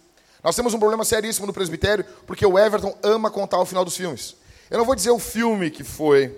Nós 0.44 0.56
temos 0.56 0.74
um 0.74 0.80
problema 0.80 1.06
seríssimo 1.06 1.46
no 1.46 1.54
presbitério, 1.54 2.06
porque 2.26 2.46
o 2.46 2.58
Everton 2.58 2.96
ama 3.04 3.30
contar 3.30 3.60
o 3.60 3.66
final 3.66 3.86
dos 3.86 3.96
filmes. 3.96 4.36
Eu 4.70 4.78
não 4.78 4.86
vou 4.86 4.96
dizer 4.96 5.12
o 5.12 5.20
filme 5.20 5.70
que 5.70 5.84
foi, 5.84 6.36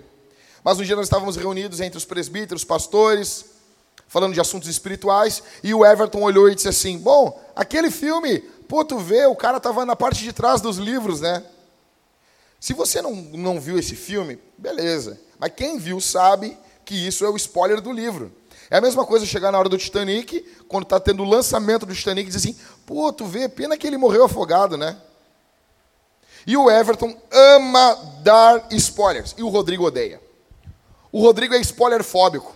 mas 0.62 0.78
um 0.78 0.82
dia 0.82 0.96
nós 0.96 1.06
estávamos 1.06 1.36
reunidos 1.36 1.80
entre 1.80 1.96
os 1.96 2.04
presbíteros, 2.04 2.64
pastores, 2.64 3.46
falando 4.08 4.34
de 4.34 4.40
assuntos 4.40 4.68
espirituais, 4.68 5.42
e 5.62 5.72
o 5.74 5.84
Everton 5.84 6.22
olhou 6.22 6.50
e 6.50 6.54
disse 6.54 6.68
assim: 6.68 6.98
Bom, 6.98 7.40
aquele 7.54 7.90
filme, 7.90 8.40
pô, 8.68 8.84
tu 8.84 8.98
vê, 8.98 9.26
o 9.26 9.36
cara 9.36 9.56
estava 9.56 9.84
na 9.86 9.96
parte 9.96 10.22
de 10.22 10.32
trás 10.32 10.60
dos 10.60 10.76
livros, 10.76 11.20
né? 11.20 11.42
Se 12.60 12.72
você 12.72 13.02
não, 13.02 13.14
não 13.14 13.60
viu 13.60 13.78
esse 13.78 13.94
filme, 13.94 14.38
beleza. 14.56 15.20
Mas 15.38 15.52
quem 15.54 15.78
viu 15.78 16.00
sabe 16.00 16.56
que 16.84 16.94
isso 16.94 17.24
é 17.24 17.28
o 17.28 17.36
spoiler 17.36 17.80
do 17.80 17.92
livro. 17.92 18.32
É 18.70 18.78
a 18.78 18.80
mesma 18.80 19.04
coisa 19.04 19.26
chegar 19.26 19.52
na 19.52 19.58
hora 19.58 19.68
do 19.68 19.78
Titanic, 19.78 20.40
quando 20.68 20.84
está 20.84 20.98
tendo 20.98 21.22
o 21.22 21.28
lançamento 21.28 21.86
do 21.86 21.94
Titanic, 21.94 22.26
dizer 22.30 22.38
assim: 22.38 22.58
pô, 22.86 23.12
tu 23.12 23.26
vê, 23.26 23.48
pena 23.48 23.76
que 23.76 23.86
ele 23.86 23.96
morreu 23.96 24.24
afogado, 24.24 24.76
né? 24.76 24.96
E 26.46 26.56
o 26.56 26.70
Everton 26.70 27.16
ama 27.30 27.94
dar 28.22 28.66
spoilers. 28.72 29.34
E 29.38 29.42
o 29.42 29.48
Rodrigo 29.48 29.84
odeia. 29.84 30.20
O 31.10 31.20
Rodrigo 31.20 31.54
é 31.54 31.60
spoiler 31.60 32.02
fóbico. 32.02 32.54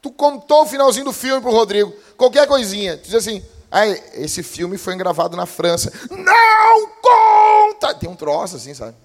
Tu 0.00 0.10
contou 0.10 0.62
o 0.62 0.66
finalzinho 0.66 1.06
do 1.06 1.12
filme 1.12 1.40
pro 1.40 1.50
Rodrigo, 1.50 1.92
qualquer 2.16 2.46
coisinha, 2.46 2.96
tu 2.96 3.04
diz 3.04 3.14
assim: 3.14 3.44
ah, 3.70 3.86
esse 3.86 4.42
filme 4.42 4.78
foi 4.78 4.96
gravado 4.96 5.36
na 5.36 5.46
França. 5.46 5.92
Não 6.10 6.88
conta! 7.02 7.94
Tem 7.94 8.08
um 8.08 8.16
troço 8.16 8.56
assim, 8.56 8.74
sabe? 8.74 8.96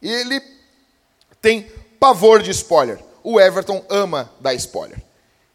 E 0.00 0.10
ele 0.10 0.40
tem 1.40 1.62
pavor 1.98 2.42
de 2.42 2.50
spoiler. 2.50 2.98
O 3.24 3.40
Everton 3.40 3.82
ama 3.88 4.30
dar 4.38 4.52
spoiler. 4.54 5.02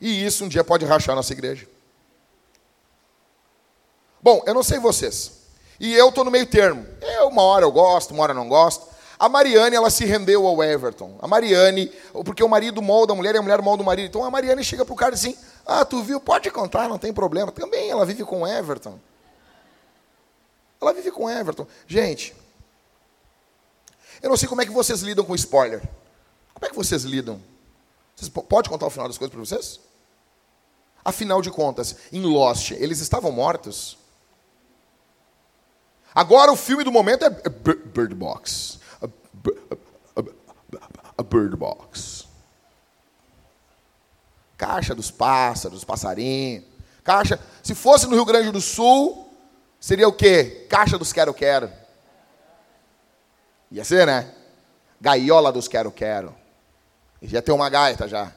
E 0.02 0.26
isso 0.26 0.44
um 0.44 0.48
dia 0.48 0.64
pode 0.64 0.86
rachar 0.86 1.16
nossa 1.16 1.32
igreja. 1.32 1.68
Bom, 4.22 4.42
eu 4.48 4.56
não 4.56 4.64
sei 4.64 4.80
vocês. 4.80 5.32
E 5.80 5.94
eu 5.94 6.10
estou 6.10 6.26
no 6.26 6.32
meio 6.32 6.48
termo. 6.48 6.86
Eu, 7.00 7.28
uma 7.28 7.44
hora 7.44 7.64
eu 7.64 7.72
gosto, 7.72 8.12
uma 8.12 8.24
hora 8.24 8.32
eu 8.32 8.36
não 8.36 8.50
gosto. 8.50 8.90
A 9.20 9.30
Mariane, 9.30 9.76
ela 9.76 9.90
se 9.90 10.04
rendeu 10.04 10.48
ao 10.48 10.64
Everton. 10.64 11.18
A 11.22 11.28
Mariane, 11.28 11.92
porque 12.26 12.44
o 12.44 12.50
marido 12.50 12.82
molda 12.82 13.14
a 13.14 13.16
mulher 13.16 13.36
e 13.36 13.38
a 13.38 13.42
mulher 13.42 13.62
molda 13.62 13.84
o 13.84 13.86
marido. 13.86 14.08
Então 14.08 14.24
a 14.24 14.32
Mariane 14.32 14.64
chega 14.64 14.84
para 14.84 14.94
o 14.94 14.98
cara 14.98 15.14
assim: 15.14 15.38
Ah, 15.66 15.86
tu 15.86 16.02
viu? 16.02 16.20
Pode 16.20 16.50
contar, 16.50 16.90
não 16.90 16.98
tem 16.98 17.14
problema. 17.14 17.52
Também 17.52 17.90
ela 17.90 18.06
vive 18.06 18.24
com 18.24 18.42
o 18.42 18.48
Everton. 18.48 18.98
Ela 20.82 20.94
vive 20.94 21.12
com 21.12 21.26
o 21.26 21.30
Everton. 21.30 21.68
Gente, 21.86 22.34
eu 24.22 24.30
não 24.30 24.38
sei 24.38 24.48
como 24.48 24.62
é 24.62 24.66
que 24.66 24.72
vocês 24.72 25.02
lidam 25.02 25.24
com 25.24 25.36
spoiler. 25.36 25.82
Como 26.54 26.66
é 26.66 26.70
que 26.70 26.76
vocês 26.76 27.04
lidam? 27.04 27.40
Vocês 28.20 28.30
pode 28.30 28.70
contar 28.70 28.86
o 28.86 28.90
final 28.90 29.08
das 29.08 29.18
coisas 29.18 29.32
para 29.32 29.40
vocês? 29.40 29.80
Afinal 31.04 31.42
de 31.42 31.50
contas, 31.50 31.96
em 32.12 32.22
Lost, 32.22 32.72
eles 32.72 33.00
estavam 33.00 33.32
mortos? 33.32 33.98
Agora 36.14 36.52
o 36.52 36.56
filme 36.56 36.84
do 36.84 36.92
momento 36.92 37.24
é 37.24 37.30
Bird 37.30 38.14
Box 38.16 38.80
a 41.20 41.24
bird 41.24 41.58
box. 41.58 42.26
Caixa 44.58 44.96
dos 44.96 45.12
pássaros, 45.12 45.84
passarinhos. 45.84 46.64
Caixa, 47.04 47.38
se 47.62 47.76
fosse 47.76 48.08
no 48.08 48.16
Rio 48.16 48.24
Grande 48.24 48.52
do 48.52 48.62
Sul, 48.62 49.30
seria 49.80 50.08
o 50.08 50.14
quê? 50.14 50.66
Caixa 50.70 50.98
dos 50.98 51.12
quero-quero. 51.12 51.70
Ia 53.70 53.84
ser, 53.84 54.08
né? 54.08 54.34
Gaiola 55.02 55.52
dos 55.52 55.68
quero-quero. 55.68 56.34
Já 57.22 57.42
tem 57.42 57.54
uma 57.54 57.70
gaita 57.70 58.08
já. 58.08 58.32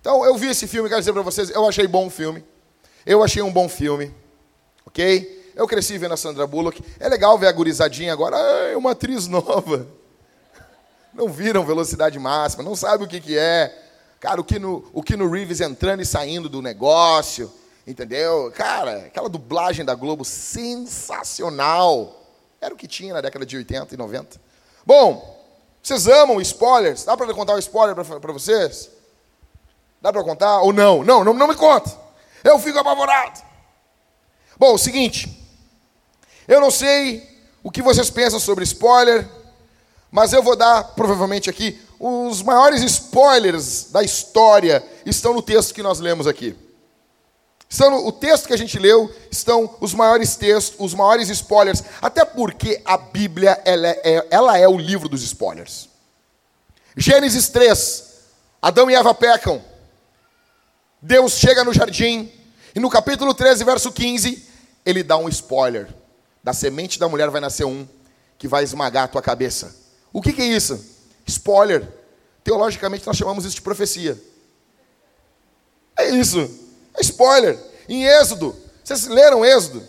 Então, 0.00 0.24
eu 0.24 0.36
vi 0.36 0.48
esse 0.48 0.66
filme, 0.66 0.88
quero 0.88 1.00
dizer 1.00 1.12
para 1.12 1.22
vocês, 1.22 1.50
eu 1.50 1.66
achei 1.66 1.86
bom 1.86 2.06
o 2.06 2.10
filme. 2.10 2.44
Eu 3.06 3.22
achei 3.22 3.40
um 3.42 3.52
bom 3.52 3.68
filme. 3.68 4.12
Ok? 4.84 5.52
Eu 5.54 5.66
cresci 5.68 5.98
vendo 5.98 6.14
a 6.14 6.16
Sandra 6.16 6.46
Bullock. 6.46 6.82
É 6.98 7.08
legal 7.08 7.38
ver 7.38 7.46
a 7.46 7.52
gurizadinha 7.52 8.12
agora. 8.12 8.36
É 8.36 8.76
uma 8.76 8.92
atriz 8.92 9.26
nova. 9.28 9.86
Não 11.14 11.28
viram 11.28 11.64
velocidade 11.64 12.18
máxima, 12.18 12.62
não 12.62 12.74
sabe 12.74 13.04
o 13.04 13.06
que, 13.06 13.20
que 13.20 13.36
é. 13.36 13.70
Cara, 14.18 14.40
o 14.40 14.44
que, 14.44 14.58
no, 14.58 14.88
o 14.94 15.02
que 15.02 15.14
no 15.14 15.30
Reeves 15.30 15.60
entrando 15.60 16.00
e 16.00 16.06
saindo 16.06 16.48
do 16.48 16.62
negócio. 16.62 17.52
Entendeu? 17.86 18.50
Cara, 18.56 19.06
aquela 19.06 19.28
dublagem 19.28 19.84
da 19.84 19.94
Globo 19.94 20.24
sensacional. 20.24 22.18
Era 22.60 22.72
o 22.72 22.76
que 22.76 22.86
tinha 22.86 23.12
na 23.12 23.20
década 23.20 23.44
de 23.44 23.56
80 23.56 23.94
e 23.94 23.98
90. 23.98 24.40
Bom, 24.86 25.31
vocês 25.82 26.06
amam 26.06 26.40
spoilers? 26.40 27.04
Dá 27.04 27.16
para 27.16 27.32
contar 27.34 27.54
um 27.54 27.58
spoiler 27.58 27.94
para 27.94 28.32
vocês? 28.32 28.88
Dá 30.00 30.12
para 30.12 30.22
contar 30.22 30.60
ou 30.60 30.72
não? 30.72 31.02
Não, 31.02 31.24
não, 31.24 31.34
não 31.34 31.48
me 31.48 31.56
conta. 31.56 31.90
Eu 32.44 32.58
fico 32.58 32.78
apavorado. 32.78 33.40
Bom, 34.56 34.74
o 34.74 34.78
seguinte. 34.78 35.40
Eu 36.46 36.60
não 36.60 36.70
sei 36.70 37.28
o 37.62 37.70
que 37.70 37.82
vocês 37.82 38.10
pensam 38.10 38.38
sobre 38.38 38.64
spoiler, 38.64 39.28
mas 40.10 40.32
eu 40.32 40.42
vou 40.42 40.56
dar, 40.56 40.84
provavelmente 40.94 41.48
aqui, 41.48 41.80
os 41.98 42.42
maiores 42.42 42.82
spoilers 42.82 43.90
da 43.90 44.02
história 44.02 44.84
estão 45.06 45.32
no 45.34 45.42
texto 45.42 45.74
que 45.74 45.82
nós 45.82 46.00
lemos 46.00 46.26
aqui. 46.26 46.56
Estão 47.72 48.06
o 48.06 48.12
texto 48.12 48.46
que 48.46 48.52
a 48.52 48.58
gente 48.58 48.78
leu 48.78 49.10
estão 49.30 49.78
os 49.80 49.94
maiores 49.94 50.36
textos, 50.36 50.78
os 50.78 50.92
maiores 50.92 51.30
spoilers, 51.30 51.82
até 52.02 52.22
porque 52.22 52.82
a 52.84 52.98
Bíblia 52.98 53.58
ela 53.64 53.88
é, 53.88 54.26
ela 54.30 54.58
é 54.58 54.68
o 54.68 54.76
livro 54.76 55.08
dos 55.08 55.22
spoilers. 55.22 55.88
Gênesis 56.94 57.48
3, 57.48 58.12
Adão 58.60 58.90
e 58.90 58.94
Eva 58.94 59.14
pecam. 59.14 59.64
Deus 61.00 61.38
chega 61.38 61.64
no 61.64 61.72
jardim 61.72 62.30
e 62.74 62.78
no 62.78 62.90
capítulo 62.90 63.32
13, 63.32 63.64
verso 63.64 63.90
15, 63.90 64.46
ele 64.84 65.02
dá 65.02 65.16
um 65.16 65.30
spoiler. 65.30 65.88
Da 66.44 66.52
semente 66.52 66.98
da 66.98 67.08
mulher 67.08 67.30
vai 67.30 67.40
nascer 67.40 67.64
um 67.64 67.88
que 68.36 68.46
vai 68.46 68.64
esmagar 68.64 69.04
a 69.04 69.08
tua 69.08 69.22
cabeça. 69.22 69.74
O 70.12 70.20
que, 70.20 70.34
que 70.34 70.42
é 70.42 70.46
isso? 70.46 70.78
Spoiler. 71.26 71.88
Teologicamente 72.44 73.06
nós 73.06 73.16
chamamos 73.16 73.46
isso 73.46 73.54
de 73.54 73.62
profecia. 73.62 74.22
É 75.96 76.10
isso. 76.10 76.61
É 76.94 77.00
spoiler. 77.00 77.58
Em 77.88 78.04
Êxodo. 78.04 78.56
Vocês 78.82 79.06
leram 79.06 79.44
Êxodo? 79.44 79.82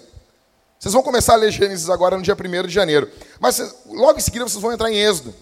Vocês 0.80 0.94
vão 0.94 1.02
começar 1.02 1.34
a 1.34 1.38
ler 1.38 1.52
Gênesis 1.52 1.90
agora 1.90 2.18
no 2.18 2.24
dia 2.24 2.36
1 2.36 2.68
de 2.68 2.74
janeiro. 2.74 3.10
Mas 3.40 3.60
logo 3.86 4.18
em 4.18 4.22
seguida 4.22 4.48
vocês 4.48 4.62
vão 4.62 4.74
entrar 4.74 4.92
em 4.92 4.98
Êxodo. 4.98 5.34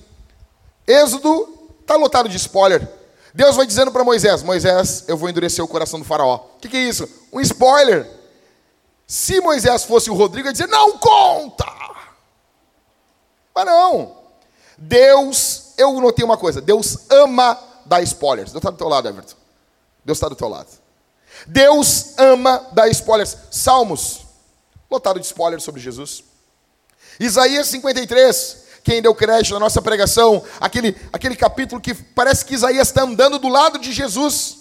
Êxodo 0.87 1.71
está 1.81 1.95
lotado 1.95 2.29
de 2.29 2.37
spoiler. 2.37 2.87
Deus 3.33 3.55
vai 3.55 3.65
dizendo 3.65 3.91
para 3.91 4.03
Moisés: 4.03 4.43
Moisés, 4.43 5.05
eu 5.07 5.17
vou 5.17 5.29
endurecer 5.29 5.63
o 5.63 5.67
coração 5.67 5.99
do 5.99 6.05
faraó. 6.05 6.35
O 6.35 6.59
que, 6.59 6.69
que 6.69 6.77
é 6.77 6.81
isso? 6.81 7.07
Um 7.31 7.39
spoiler. 7.41 8.07
Se 9.07 9.41
Moisés 9.41 9.83
fosse 9.83 10.09
o 10.09 10.13
Rodrigo, 10.13 10.47
ia 10.47 10.51
dizer: 10.51 10.67
não 10.67 10.97
conta. 10.97 11.65
Mas 13.53 13.65
não. 13.65 14.17
Deus, 14.77 15.73
eu 15.77 15.99
notei 15.99 16.23
uma 16.23 16.37
coisa: 16.37 16.61
Deus 16.61 16.97
ama 17.09 17.57
dar 17.85 18.01
spoilers. 18.01 18.51
Deus 18.51 18.61
está 18.61 18.69
do 18.69 18.77
teu 18.77 18.87
lado, 18.87 19.07
Everton. 19.07 19.35
Deus 20.03 20.17
está 20.17 20.27
do 20.27 20.35
teu 20.35 20.47
lado. 20.47 20.69
Deus 21.47 22.13
ama 22.17 22.67
dar 22.73 22.89
spoilers. 22.89 23.37
Salmos, 23.49 24.21
lotado 24.89 25.19
de 25.19 25.25
spoilers 25.25 25.63
sobre 25.63 25.81
Jesus. 25.81 26.23
Isaías 27.19 27.67
53, 27.67 28.57
quem 28.83 29.01
deu 29.01 29.13
crédito 29.13 29.53
na 29.53 29.59
nossa 29.59 29.81
pregação, 29.81 30.43
aquele, 30.59 30.95
aquele 31.13 31.35
capítulo 31.35 31.79
que 31.81 31.93
parece 31.93 32.43
que 32.45 32.55
Isaías 32.55 32.87
está 32.87 33.03
andando 33.03 33.37
do 33.37 33.47
lado 33.47 33.79
de 33.79 33.91
Jesus. 33.91 34.57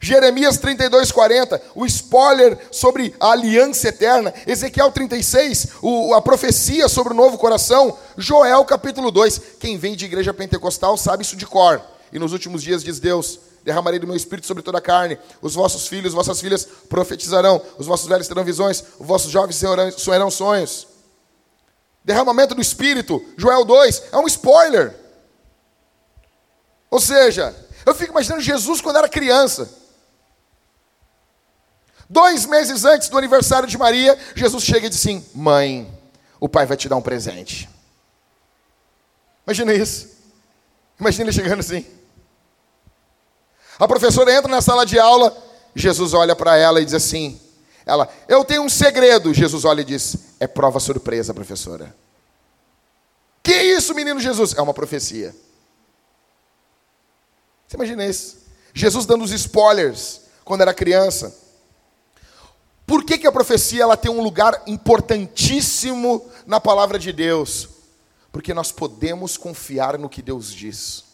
Jeremias 0.00 0.58
32, 0.58 1.10
40, 1.10 1.60
o 1.74 1.84
spoiler 1.86 2.56
sobre 2.70 3.14
a 3.18 3.32
aliança 3.32 3.88
eterna. 3.88 4.32
Ezequiel 4.46 4.92
36, 4.92 5.68
o, 5.82 6.14
a 6.14 6.22
profecia 6.22 6.88
sobre 6.88 7.12
o 7.12 7.16
novo 7.16 7.36
coração. 7.36 7.98
Joel 8.16 8.64
capítulo 8.64 9.10
2. 9.10 9.40
Quem 9.58 9.76
vem 9.76 9.96
de 9.96 10.04
igreja 10.04 10.32
pentecostal 10.32 10.96
sabe 10.96 11.24
isso 11.24 11.36
de 11.36 11.46
cor. 11.46 11.82
E 12.12 12.18
nos 12.18 12.32
últimos 12.32 12.62
dias 12.62 12.84
diz 12.84 13.00
Deus: 13.00 13.40
derramarei 13.68 14.00
do 14.00 14.06
meu 14.06 14.16
espírito 14.16 14.46
sobre 14.46 14.62
toda 14.62 14.78
a 14.78 14.80
carne. 14.80 15.18
Os 15.42 15.54
vossos 15.54 15.86
filhos, 15.86 16.14
vossas 16.14 16.40
filhas 16.40 16.66
profetizarão. 16.88 17.62
Os 17.76 17.86
vossos 17.86 18.08
velhos 18.08 18.26
terão 18.26 18.42
visões. 18.42 18.82
Os 18.98 19.06
vossos 19.06 19.30
jovens 19.30 19.62
sonharão 19.96 20.30
sonhos. 20.30 20.88
Derramamento 22.02 22.54
do 22.54 22.62
espírito, 22.62 23.22
Joel 23.36 23.66
2, 23.66 24.04
é 24.12 24.16
um 24.16 24.26
spoiler. 24.26 24.96
Ou 26.90 26.98
seja, 26.98 27.54
eu 27.84 27.94
fico 27.94 28.12
imaginando 28.12 28.40
Jesus 28.40 28.80
quando 28.80 28.96
era 28.96 29.08
criança. 29.08 29.70
Dois 32.08 32.46
meses 32.46 32.86
antes 32.86 33.10
do 33.10 33.18
aniversário 33.18 33.68
de 33.68 33.76
Maria, 33.76 34.18
Jesus 34.34 34.64
chega 34.64 34.86
e 34.86 34.88
diz 34.88 34.98
assim: 34.98 35.22
Mãe, 35.34 35.92
o 36.40 36.48
pai 36.48 36.64
vai 36.64 36.78
te 36.78 36.88
dar 36.88 36.96
um 36.96 37.02
presente. 37.02 37.68
Imagina 39.46 39.74
isso. 39.74 40.08
Imagina 40.98 41.24
ele 41.24 41.32
chegando 41.32 41.60
assim. 41.60 41.84
A 43.78 43.86
professora 43.86 44.32
entra 44.32 44.50
na 44.50 44.60
sala 44.60 44.84
de 44.84 44.98
aula, 44.98 45.36
Jesus 45.74 46.12
olha 46.12 46.34
para 46.34 46.56
ela 46.56 46.80
e 46.80 46.84
diz 46.84 46.94
assim: 46.94 47.40
Ela, 47.86 48.08
eu 48.26 48.44
tenho 48.44 48.62
um 48.62 48.68
segredo. 48.68 49.32
Jesus 49.32 49.64
olha 49.64 49.82
e 49.82 49.84
diz: 49.84 50.16
É 50.40 50.46
prova 50.46 50.80
surpresa, 50.80 51.32
professora. 51.32 51.94
Que 53.42 53.54
isso, 53.54 53.94
menino 53.94 54.18
Jesus? 54.18 54.54
É 54.54 54.60
uma 54.60 54.74
profecia. 54.74 55.34
Você 57.66 57.76
imagina 57.76 58.04
isso? 58.04 58.38
Jesus 58.74 59.06
dando 59.06 59.24
os 59.24 59.30
spoilers 59.30 60.22
quando 60.44 60.62
era 60.62 60.74
criança. 60.74 61.34
Por 62.86 63.04
que, 63.04 63.18
que 63.18 63.26
a 63.26 63.32
profecia 63.32 63.82
ela 63.82 63.96
tem 63.96 64.10
um 64.10 64.22
lugar 64.22 64.62
importantíssimo 64.66 66.26
na 66.46 66.58
palavra 66.58 66.98
de 66.98 67.12
Deus? 67.12 67.68
Porque 68.32 68.54
nós 68.54 68.72
podemos 68.72 69.36
confiar 69.36 69.98
no 69.98 70.08
que 70.08 70.22
Deus 70.22 70.52
diz. 70.52 71.04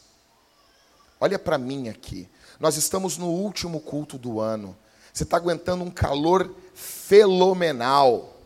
Olha 1.20 1.38
para 1.38 1.58
mim 1.58 1.88
aqui. 1.88 2.28
Nós 2.64 2.78
estamos 2.78 3.18
no 3.18 3.26
último 3.26 3.78
culto 3.78 4.16
do 4.16 4.40
ano. 4.40 4.74
Você 5.12 5.24
está 5.24 5.36
aguentando 5.36 5.84
um 5.84 5.90
calor 5.90 6.50
fenomenal. 6.72 8.40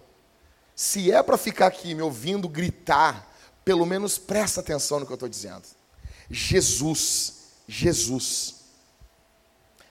Se 0.74 1.12
é 1.12 1.22
para 1.22 1.38
ficar 1.38 1.68
aqui 1.68 1.94
me 1.94 2.02
ouvindo 2.02 2.48
gritar, 2.48 3.32
pelo 3.64 3.86
menos 3.86 4.18
presta 4.18 4.58
atenção 4.58 4.98
no 4.98 5.06
que 5.06 5.12
eu 5.12 5.14
estou 5.14 5.28
dizendo. 5.28 5.62
Jesus, 6.28 7.34
Jesus, 7.68 8.56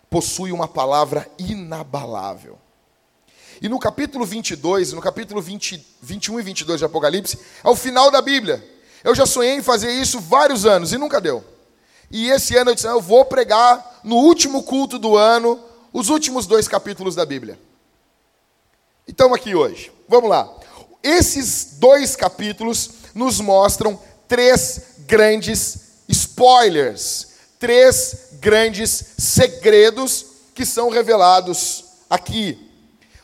possui 0.10 0.52
uma 0.52 0.68
palavra 0.68 1.32
inabalável. 1.40 2.60
E 3.62 3.70
no 3.70 3.80
capítulo 3.80 4.26
22, 4.26 4.92
no 4.92 5.02
capítulo 5.02 5.42
20, 5.42 5.88
21 6.02 6.38
e 6.42 6.44
22 6.44 6.80
de 6.80 6.86
Apocalipse, 6.86 7.40
é 7.64 7.70
o 7.70 7.78
final 7.78 8.12
da 8.12 8.22
Bíblia. 8.22 8.62
Eu 9.06 9.16
já 9.16 9.26
sonhei 9.26 9.54
em 9.54 9.64
fazer 9.64 9.94
isso 9.94 10.20
vários 10.20 10.66
anos 10.66 10.92
e 10.92 10.98
nunca 10.98 11.22
deu. 11.22 11.56
E 12.10 12.30
esse 12.30 12.56
ano 12.56 12.72
eu 12.72 12.76
disse: 12.76 12.88
eu 12.88 13.02
vou 13.02 13.26
pregar 13.26 14.00
no 14.04 14.16
último 14.16 14.64
culto 14.64 14.98
do 14.98 15.18
ano 15.18 15.60
os 15.92 16.10
últimos 16.10 16.46
dois 16.46 16.68
capítulos 16.68 17.16
da 17.16 17.26
Bíblia. 17.26 17.60
E 19.08 19.12
estamos 19.12 19.38
aqui 19.38 19.56
hoje. 19.56 19.92
Vamos 20.08 20.30
lá. 20.30 20.50
Esses 21.04 21.78
dois 21.80 22.16
capítulos 22.16 22.90
nos 23.14 23.40
mostram 23.40 24.00
três 24.28 24.96
grandes 25.00 25.80
spoilers, 26.08 27.28
três 27.60 28.30
grandes 28.34 29.14
segredos 29.18 30.26
que 30.54 30.66
são 30.66 30.90
revelados 30.90 31.86
aqui. 32.10 32.68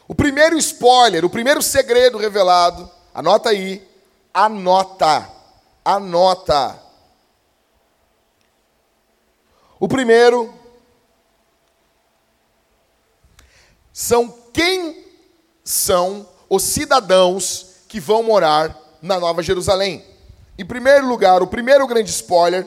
O 0.07 0.15
primeiro 0.15 0.57
spoiler, 0.57 1.25
o 1.25 1.29
primeiro 1.29 1.61
segredo 1.61 2.17
revelado, 2.17 2.89
anota 3.13 3.49
aí, 3.49 3.85
anota, 4.33 5.29
anota. 5.83 6.82
O 9.83 9.87
primeiro 9.89 10.49
são 13.91 14.33
quem 14.53 15.05
são 15.61 16.25
os 16.49 16.63
cidadãos 16.63 17.65
que 17.89 17.99
vão 17.99 18.23
morar 18.23 18.79
na 19.01 19.19
Nova 19.19 19.43
Jerusalém. 19.43 20.01
Em 20.57 20.63
primeiro 20.63 21.05
lugar, 21.05 21.43
o 21.43 21.47
primeiro 21.47 21.85
grande 21.85 22.09
spoiler 22.11 22.65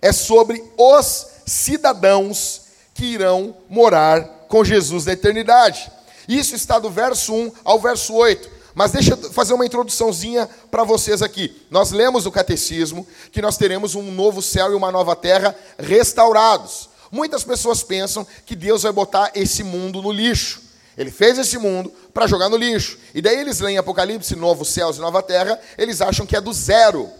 é 0.00 0.12
sobre 0.12 0.64
os 0.76 1.26
cidadãos 1.44 2.60
que 2.94 3.04
irão 3.04 3.56
morar 3.68 4.22
com 4.46 4.62
Jesus 4.62 5.04
na 5.04 5.14
eternidade. 5.14 5.90
Isso 6.28 6.54
está 6.54 6.78
do 6.78 6.90
verso 6.90 7.34
1 7.34 7.52
ao 7.64 7.80
verso 7.80 8.14
8. 8.14 8.48
Mas 8.78 8.92
deixa 8.92 9.14
eu 9.14 9.32
fazer 9.32 9.54
uma 9.54 9.66
introduçãozinha 9.66 10.48
para 10.70 10.84
vocês 10.84 11.20
aqui. 11.20 11.66
Nós 11.68 11.90
lemos 11.90 12.26
o 12.26 12.30
catecismo 12.30 13.04
que 13.32 13.42
nós 13.42 13.56
teremos 13.56 13.96
um 13.96 14.12
novo 14.12 14.40
céu 14.40 14.70
e 14.70 14.74
uma 14.76 14.92
nova 14.92 15.16
terra 15.16 15.52
restaurados. 15.76 16.88
Muitas 17.10 17.42
pessoas 17.42 17.82
pensam 17.82 18.24
que 18.46 18.54
Deus 18.54 18.84
vai 18.84 18.92
botar 18.92 19.32
esse 19.34 19.64
mundo 19.64 20.00
no 20.00 20.12
lixo. 20.12 20.62
Ele 20.96 21.10
fez 21.10 21.40
esse 21.40 21.58
mundo 21.58 21.92
para 22.14 22.28
jogar 22.28 22.48
no 22.48 22.56
lixo. 22.56 23.00
E 23.12 23.20
daí 23.20 23.40
eles 23.40 23.58
leem 23.58 23.78
Apocalipse, 23.78 24.36
novo 24.36 24.64
céus 24.64 24.96
e 24.96 25.00
nova 25.00 25.24
terra, 25.24 25.60
eles 25.76 26.00
acham 26.00 26.24
que 26.24 26.36
é 26.36 26.40
do 26.40 26.52
zero. 26.52 27.10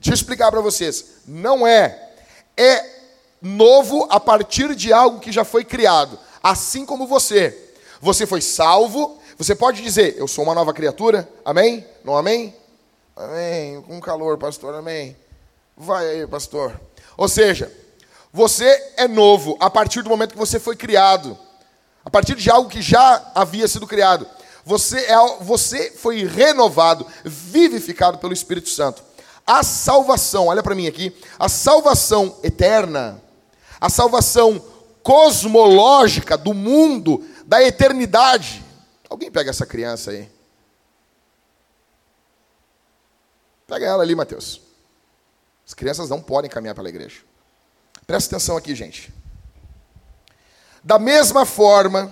Deixa 0.00 0.12
eu 0.12 0.14
explicar 0.14 0.50
para 0.50 0.62
vocês. 0.62 1.04
Não 1.28 1.66
é. 1.66 2.10
É 2.56 2.86
novo 3.42 4.06
a 4.08 4.18
partir 4.18 4.74
de 4.74 4.94
algo 4.94 5.20
que 5.20 5.30
já 5.30 5.44
foi 5.44 5.62
criado. 5.62 6.18
Assim 6.42 6.86
como 6.86 7.06
você. 7.06 7.68
Você 8.00 8.24
foi 8.24 8.40
salvo. 8.40 9.20
Você 9.38 9.54
pode 9.54 9.82
dizer, 9.82 10.16
eu 10.16 10.28
sou 10.28 10.44
uma 10.44 10.54
nova 10.54 10.72
criatura. 10.72 11.28
Amém? 11.44 11.86
Não 12.04 12.16
amém? 12.16 12.54
Amém. 13.16 13.82
Com 13.82 14.00
calor, 14.00 14.38
pastor. 14.38 14.74
Amém. 14.74 15.16
Vai 15.76 16.06
aí, 16.08 16.26
pastor. 16.26 16.78
Ou 17.16 17.28
seja, 17.28 17.72
você 18.32 18.92
é 18.96 19.06
novo 19.06 19.56
a 19.60 19.68
partir 19.68 20.02
do 20.02 20.10
momento 20.10 20.32
que 20.32 20.38
você 20.38 20.58
foi 20.58 20.76
criado. 20.76 21.36
A 22.04 22.10
partir 22.10 22.34
de 22.34 22.50
algo 22.50 22.68
que 22.68 22.82
já 22.82 23.30
havia 23.34 23.68
sido 23.68 23.86
criado. 23.86 24.26
Você, 24.64 24.98
é, 24.98 25.16
você 25.40 25.90
foi 25.90 26.24
renovado, 26.24 27.06
vivificado 27.24 28.18
pelo 28.18 28.32
Espírito 28.32 28.68
Santo. 28.68 29.02
A 29.46 29.62
salvação, 29.62 30.46
olha 30.46 30.62
para 30.62 30.74
mim 30.74 30.86
aqui, 30.86 31.14
a 31.38 31.48
salvação 31.48 32.36
eterna, 32.44 33.20
a 33.80 33.90
salvação 33.90 34.62
cosmológica 35.02 36.36
do 36.36 36.54
mundo, 36.54 37.24
da 37.44 37.62
eternidade. 37.62 38.61
Alguém 39.12 39.30
pega 39.30 39.50
essa 39.50 39.66
criança 39.66 40.10
aí? 40.10 40.26
Pega 43.66 43.84
ela 43.84 44.02
ali, 44.02 44.14
Mateus. 44.14 44.62
As 45.66 45.74
crianças 45.74 46.08
não 46.08 46.18
podem 46.18 46.50
caminhar 46.50 46.74
pela 46.74 46.88
igreja. 46.88 47.20
Presta 48.06 48.34
atenção 48.34 48.56
aqui, 48.56 48.74
gente. 48.74 49.12
Da 50.82 50.98
mesma 50.98 51.44
forma 51.44 52.10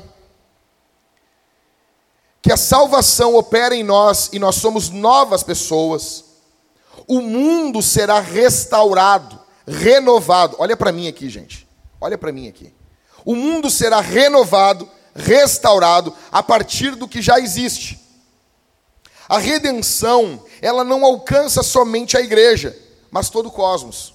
que 2.43 2.53
a 2.53 2.57
salvação 2.59 3.35
opera 3.35 3.75
em 3.75 3.83
nós 3.83 4.29
e 4.31 4.39
nós 4.39 4.57
somos 4.57 4.91
novas 4.91 5.43
pessoas, 5.43 6.27
o 7.09 7.23
mundo 7.23 7.81
será 7.81 8.21
restaurado, 8.21 9.41
renovado. 9.67 10.55
Olha 10.59 10.77
para 10.77 10.93
mim 10.93 11.09
aqui, 11.09 11.31
gente. 11.31 11.67
Olha 11.99 12.19
para 12.19 12.31
mim 12.31 12.47
aqui. 12.47 12.75
O 13.25 13.35
mundo 13.35 13.71
será 13.71 14.03
renovado, 14.03 14.87
restaurado 15.14 16.14
a 16.31 16.42
partir 16.42 16.94
do 16.94 17.09
que 17.09 17.20
já 17.20 17.38
existe. 17.38 18.01
A 19.29 19.38
redenção, 19.38 20.44
ela 20.61 20.83
não 20.83 21.05
alcança 21.05 21.62
somente 21.62 22.16
a 22.16 22.20
igreja, 22.20 22.77
mas 23.11 23.31
todo 23.31 23.46
o 23.46 23.53
cosmos. 23.53 24.12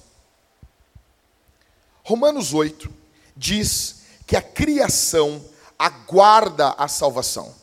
Romanos 2.03 2.53
8 2.53 2.91
diz 3.35 4.01
que 4.27 4.35
a 4.35 4.41
criação 4.41 5.43
aguarda 5.77 6.75
a 6.77 6.87
salvação. 6.87 7.53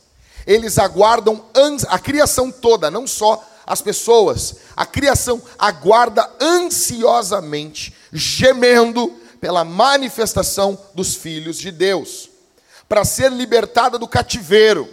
Eles 0.46 0.78
aguardam 0.78 1.44
a 1.88 1.98
criação 1.98 2.50
toda, 2.50 2.90
não 2.90 3.06
só 3.06 3.46
as 3.66 3.80
pessoas. 3.80 4.56
A 4.76 4.84
criação 4.84 5.40
aguarda 5.58 6.28
ansiosamente, 6.40 7.94
gemendo 8.12 9.08
pela 9.40 9.64
manifestação 9.64 10.78
dos 10.94 11.14
filhos 11.14 11.58
de 11.58 11.70
Deus, 11.70 12.30
para 12.92 13.06
ser 13.06 13.32
libertada 13.32 13.98
do 13.98 14.06
cativeiro. 14.06 14.86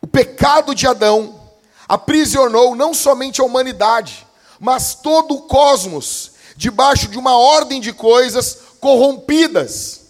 O 0.00 0.06
pecado 0.06 0.72
de 0.72 0.86
Adão 0.86 1.50
aprisionou 1.88 2.76
não 2.76 2.94
somente 2.94 3.40
a 3.40 3.44
humanidade, 3.44 4.24
mas 4.60 4.94
todo 4.94 5.34
o 5.34 5.42
cosmos, 5.42 6.30
debaixo 6.56 7.08
de 7.08 7.18
uma 7.18 7.36
ordem 7.36 7.80
de 7.80 7.92
coisas 7.92 8.56
corrompidas. 8.78 10.02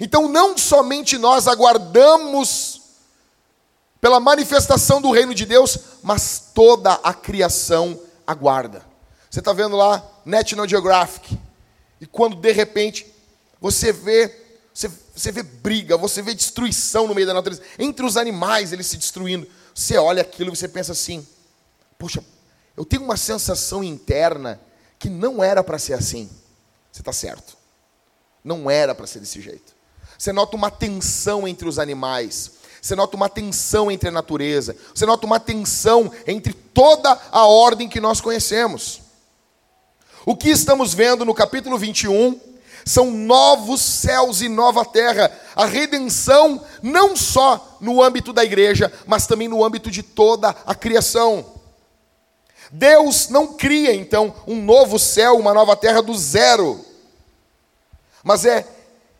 Então, 0.00 0.26
não 0.26 0.56
somente 0.56 1.18
nós 1.18 1.46
aguardamos 1.46 2.80
pela 4.00 4.18
manifestação 4.18 5.02
do 5.02 5.10
reino 5.10 5.34
de 5.34 5.44
Deus, 5.44 5.76
mas 6.02 6.44
toda 6.54 6.94
a 6.94 7.12
criação 7.12 8.00
aguarda. 8.26 8.82
Você 9.30 9.40
está 9.40 9.52
vendo 9.52 9.76
lá 9.76 10.02
National 10.24 10.66
Geographic, 10.66 11.38
e 12.00 12.06
quando 12.06 12.36
de 12.36 12.52
repente 12.52 13.06
você 13.60 13.92
vê, 13.92 14.34
você, 14.72 14.90
você 15.14 15.30
vê 15.30 15.42
briga, 15.42 15.96
você 15.96 16.22
vê 16.22 16.34
destruição 16.34 17.06
no 17.06 17.14
meio 17.14 17.26
da 17.26 17.34
natureza, 17.34 17.62
entre 17.78 18.04
os 18.04 18.16
animais 18.16 18.72
eles 18.72 18.86
se 18.86 18.96
destruindo, 18.96 19.46
você 19.74 19.96
olha 19.98 20.22
aquilo 20.22 20.52
e 20.52 20.56
você 20.56 20.68
pensa 20.68 20.92
assim: 20.92 21.26
puxa, 21.98 22.24
eu 22.76 22.84
tenho 22.84 23.02
uma 23.02 23.16
sensação 23.16 23.84
interna 23.84 24.60
que 24.98 25.08
não 25.08 25.42
era 25.42 25.62
para 25.62 25.78
ser 25.78 25.94
assim. 25.94 26.30
Você 26.90 27.00
está 27.00 27.12
certo. 27.12 27.56
Não 28.44 28.70
era 28.70 28.94
para 28.94 29.06
ser 29.06 29.20
desse 29.20 29.40
jeito. 29.40 29.74
Você 30.18 30.32
nota 30.32 30.56
uma 30.56 30.70
tensão 30.70 31.46
entre 31.46 31.68
os 31.68 31.78
animais. 31.78 32.52
Você 32.80 32.94
nota 32.94 33.16
uma 33.16 33.28
tensão 33.28 33.90
entre 33.90 34.08
a 34.08 34.12
natureza. 34.12 34.76
Você 34.94 35.06
nota 35.06 35.26
uma 35.26 35.40
tensão 35.40 36.12
entre 36.26 36.52
toda 36.52 37.18
a 37.30 37.46
ordem 37.46 37.88
que 37.88 38.00
nós 38.00 38.20
conhecemos. 38.20 39.00
O 40.24 40.36
que 40.36 40.50
estamos 40.50 40.94
vendo 40.94 41.24
no 41.24 41.34
capítulo 41.34 41.78
21 41.78 42.51
são 42.84 43.10
novos 43.10 43.80
céus 43.80 44.40
e 44.40 44.48
nova 44.48 44.84
terra. 44.84 45.30
A 45.54 45.64
redenção, 45.64 46.64
não 46.82 47.16
só 47.16 47.78
no 47.80 48.02
âmbito 48.02 48.32
da 48.32 48.44
igreja, 48.44 48.92
mas 49.06 49.26
também 49.26 49.48
no 49.48 49.64
âmbito 49.64 49.90
de 49.90 50.02
toda 50.02 50.54
a 50.66 50.74
criação. 50.74 51.44
Deus 52.70 53.28
não 53.28 53.48
cria, 53.48 53.94
então, 53.94 54.34
um 54.46 54.62
novo 54.62 54.98
céu, 54.98 55.36
uma 55.36 55.52
nova 55.52 55.76
terra 55.76 56.00
do 56.00 56.16
zero. 56.16 56.82
Mas 58.22 58.44
é, 58.44 58.66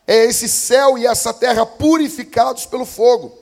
é 0.07 0.25
esse 0.25 0.49
céu 0.49 0.97
e 0.97 1.05
essa 1.05 1.33
terra 1.33 1.65
purificados 1.65 2.65
pelo 2.65 2.85
fogo. 2.85 3.37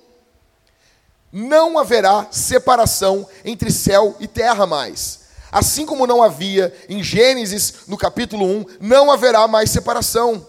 Não 1.32 1.80
haverá 1.80 2.28
separação 2.30 3.26
entre 3.46 3.72
céu 3.72 4.18
e 4.20 4.28
terra 4.28 4.68
mais. 4.68 5.21
Assim 5.52 5.86
como 5.86 6.08
não 6.08 6.24
havia 6.24 6.74
em 6.88 7.04
Gênesis, 7.04 7.74
no 7.88 7.98
capítulo 7.98 8.46
1, 8.46 8.66
não 8.80 9.12
haverá 9.12 9.48
mais 9.48 9.70
separação. 9.70 10.48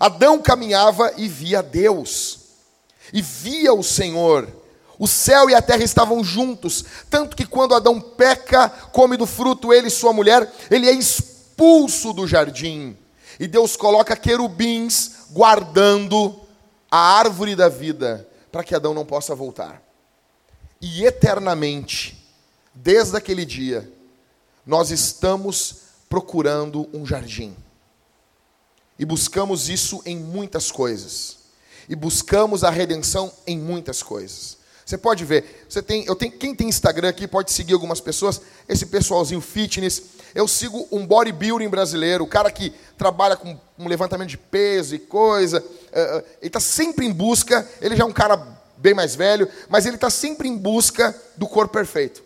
Adão 0.00 0.40
caminhava 0.40 1.12
e 1.16 1.28
via 1.28 1.62
Deus, 1.62 2.40
e 3.12 3.22
via 3.22 3.72
o 3.72 3.82
Senhor. 3.82 4.48
O 4.98 5.06
céu 5.06 5.48
e 5.48 5.54
a 5.54 5.62
terra 5.62 5.84
estavam 5.84 6.22
juntos, 6.24 6.84
tanto 7.08 7.36
que 7.36 7.46
quando 7.46 7.74
Adão 7.74 8.00
peca, 8.00 8.68
come 8.68 9.16
do 9.16 9.26
fruto, 9.26 9.72
ele 9.72 9.88
e 9.88 9.90
sua 9.90 10.12
mulher, 10.12 10.50
ele 10.70 10.88
é 10.88 10.92
expulso 10.92 12.12
do 12.12 12.26
jardim. 12.26 12.96
E 13.38 13.46
Deus 13.46 13.76
coloca 13.76 14.16
querubins 14.16 15.12
guardando 15.30 16.40
a 16.90 16.98
árvore 17.18 17.56
da 17.56 17.68
vida, 17.68 18.28
para 18.50 18.62
que 18.62 18.74
Adão 18.74 18.92
não 18.92 19.04
possa 19.04 19.34
voltar. 19.34 19.82
E 20.80 21.04
eternamente, 21.04 22.28
desde 22.74 23.16
aquele 23.16 23.44
dia, 23.44 23.90
nós 24.66 24.90
estamos 24.90 25.76
procurando 26.08 26.88
um 26.92 27.06
jardim. 27.06 27.56
E 28.98 29.04
buscamos 29.04 29.68
isso 29.68 30.02
em 30.04 30.16
muitas 30.16 30.70
coisas. 30.70 31.38
E 31.88 31.96
buscamos 31.96 32.62
a 32.62 32.70
redenção 32.70 33.32
em 33.46 33.58
muitas 33.58 34.02
coisas. 34.02 34.58
Você 34.84 34.98
pode 34.98 35.24
ver, 35.24 35.64
você 35.68 35.80
tem, 35.80 36.04
eu 36.04 36.14
tenho, 36.14 36.32
quem 36.32 36.54
tem 36.54 36.68
Instagram 36.68 37.08
aqui 37.08 37.26
pode 37.26 37.50
seguir 37.52 37.72
algumas 37.72 38.00
pessoas, 38.00 38.40
esse 38.68 38.86
pessoalzinho 38.86 39.40
fitness. 39.40 40.02
Eu 40.34 40.46
sigo 40.46 40.86
um 40.90 41.06
bodybuilding 41.06 41.68
brasileiro, 41.68 42.24
o 42.24 42.28
cara 42.28 42.50
que 42.50 42.72
trabalha 42.98 43.36
com 43.36 43.58
um 43.78 43.88
levantamento 43.88 44.28
de 44.28 44.38
peso 44.38 44.94
e 44.94 44.98
coisa. 44.98 45.60
Uh, 45.60 46.24
ele 46.40 46.48
está 46.48 46.60
sempre 46.60 47.06
em 47.06 47.12
busca, 47.12 47.68
ele 47.80 47.96
já 47.96 48.04
é 48.04 48.06
um 48.06 48.12
cara 48.12 48.36
bem 48.76 48.92
mais 48.92 49.14
velho, 49.14 49.48
mas 49.68 49.86
ele 49.86 49.94
está 49.94 50.10
sempre 50.10 50.48
em 50.48 50.56
busca 50.56 51.16
do 51.36 51.46
corpo 51.46 51.72
perfeito. 51.72 52.22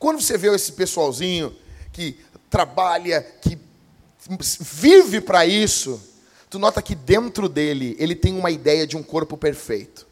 Quando 0.00 0.18
você 0.22 0.38
vê 0.38 0.48
esse 0.54 0.72
pessoalzinho 0.72 1.54
que 1.92 2.18
trabalha, 2.48 3.20
que 3.42 3.58
vive 4.58 5.20
para 5.20 5.44
isso, 5.44 6.00
tu 6.48 6.58
nota 6.58 6.80
que 6.80 6.94
dentro 6.94 7.50
dele 7.50 7.94
ele 7.98 8.14
tem 8.14 8.34
uma 8.34 8.50
ideia 8.50 8.86
de 8.86 8.96
um 8.96 9.02
corpo 9.02 9.36
perfeito. 9.36 10.08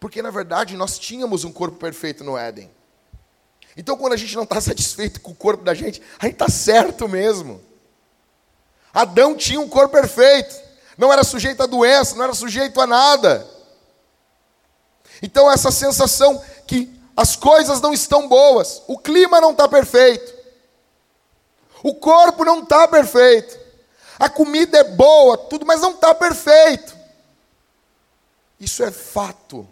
Porque 0.00 0.22
na 0.22 0.30
verdade 0.30 0.74
nós 0.74 0.98
tínhamos 0.98 1.44
um 1.44 1.52
corpo 1.52 1.76
perfeito 1.76 2.24
no 2.24 2.38
Éden. 2.38 2.70
Então 3.76 3.94
quando 3.94 4.14
a 4.14 4.16
gente 4.16 4.34
não 4.34 4.44
está 4.44 4.58
satisfeito 4.62 5.20
com 5.20 5.32
o 5.32 5.36
corpo 5.36 5.62
da 5.62 5.74
gente, 5.74 6.00
a 6.18 6.24
gente 6.24 6.36
está 6.36 6.48
certo 6.48 7.06
mesmo. 7.06 7.60
Adão 8.94 9.36
tinha 9.36 9.60
um 9.60 9.68
corpo 9.68 9.92
perfeito, 9.92 10.56
não 10.96 11.12
era 11.12 11.22
sujeito 11.24 11.62
a 11.62 11.66
doença, 11.66 12.16
não 12.16 12.24
era 12.24 12.32
sujeito 12.32 12.80
a 12.80 12.86
nada. 12.86 13.46
Então 15.22 15.52
essa 15.52 15.70
sensação 15.70 16.42
que 16.66 16.97
as 17.18 17.34
coisas 17.34 17.80
não 17.80 17.92
estão 17.92 18.28
boas, 18.28 18.80
o 18.86 18.96
clima 18.96 19.40
não 19.40 19.50
está 19.50 19.66
perfeito, 19.66 20.32
o 21.82 21.92
corpo 21.92 22.44
não 22.44 22.62
está 22.62 22.86
perfeito, 22.86 23.58
a 24.20 24.28
comida 24.28 24.78
é 24.78 24.84
boa, 24.84 25.36
tudo, 25.36 25.66
mas 25.66 25.80
não 25.80 25.90
está 25.90 26.14
perfeito. 26.14 26.96
Isso 28.60 28.84
é 28.84 28.92
fato. 28.92 29.66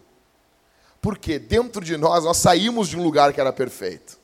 Porque 1.01 1.39
dentro 1.39 1.85
de 1.85 1.97
nós, 1.97 2.25
nós 2.25 2.37
saímos 2.39 2.89
de 2.89 2.97
um 2.97 3.03
lugar 3.05 3.33
que 3.33 3.41
era 3.41 3.53
perfeito. 3.53 4.19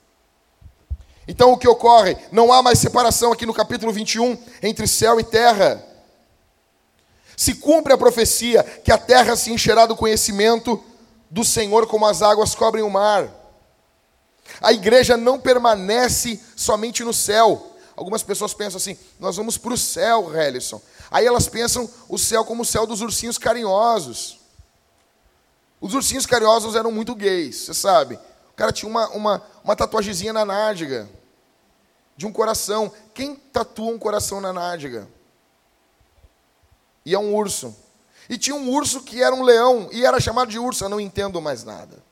Então 1.29 1.53
o 1.53 1.57
que 1.57 1.69
ocorre? 1.69 2.17
Não 2.33 2.53
há 2.53 2.61
mais 2.61 2.81
separação 2.81 3.31
aqui 3.31 3.47
no 3.47 3.55
capítulo 3.55 3.93
21 3.93 4.37
entre 4.61 4.89
céu 4.89 5.21
e 5.21 5.25
terra. 5.25 5.81
Se 7.37 7.55
cumpre 7.55 7.93
a 7.93 7.99
profecia 7.99 8.65
que 8.65 8.91
a 8.91 8.99
terra 8.99 9.37
se 9.37 9.53
encherá 9.53 9.87
do 9.87 9.95
conhecimento 9.95 10.83
do 11.33 11.43
Senhor 11.43 11.87
como 11.87 12.05
as 12.05 12.21
águas 12.21 12.55
cobrem 12.55 12.85
o 12.85 12.91
mar. 12.91 13.27
A 14.61 14.71
igreja 14.71 15.17
não 15.17 15.41
permanece 15.41 16.39
somente 16.55 17.03
no 17.03 17.15
céu. 17.15 17.75
Algumas 17.97 18.23
pessoas 18.23 18.53
pensam 18.53 18.77
assim: 18.77 18.99
nós 19.19 19.37
vamos 19.37 19.57
para 19.57 19.73
o 19.73 19.79
céu, 19.79 20.31
Helison. 20.39 20.81
Aí 21.11 21.27
elas 21.27 21.49
pensam 21.49 21.89
o 22.07 22.19
céu 22.19 22.45
como 22.45 22.63
o 22.63 22.67
céu 22.67 22.87
dos 22.87 23.01
ursinhos 23.01 23.39
carinhosos. 23.39 24.41
Os 25.81 25.95
ursinhos 25.95 26.27
carinhosos 26.27 26.77
eram 26.77 26.93
muito 26.93 27.15
gays, 27.15 27.57
você 27.57 27.75
sabe. 27.75 28.17
O 28.51 28.55
cara 28.55 28.71
tinha 28.71 28.89
uma, 28.89 29.09
uma, 29.09 29.43
uma 29.65 29.75
tatuagemzinha 29.75 30.35
na 30.35 30.45
nádega. 30.45 31.09
De 32.15 32.27
um 32.27 32.33
coração. 32.33 32.93
Quem 33.15 33.35
tatua 33.35 33.91
um 33.91 33.99
coração 33.99 34.39
na 34.39 34.53
nádega? 34.53 35.09
E 37.07 37.15
é 37.15 37.19
um 37.19 37.35
urso. 37.35 37.75
E 38.33 38.39
tinha 38.39 38.57
um 38.57 38.71
urso 38.71 39.03
que 39.03 39.23
era 39.23 39.35
um 39.35 39.43
leão. 39.43 39.89
E 39.93 40.05
era 40.05 40.19
chamado 40.19 40.51
de 40.51 40.59
urso. 40.59 40.83
Eu 40.83 40.89
não 40.89 40.99
entendo 40.99 41.41
mais 41.41 41.63
nada. 41.63 42.03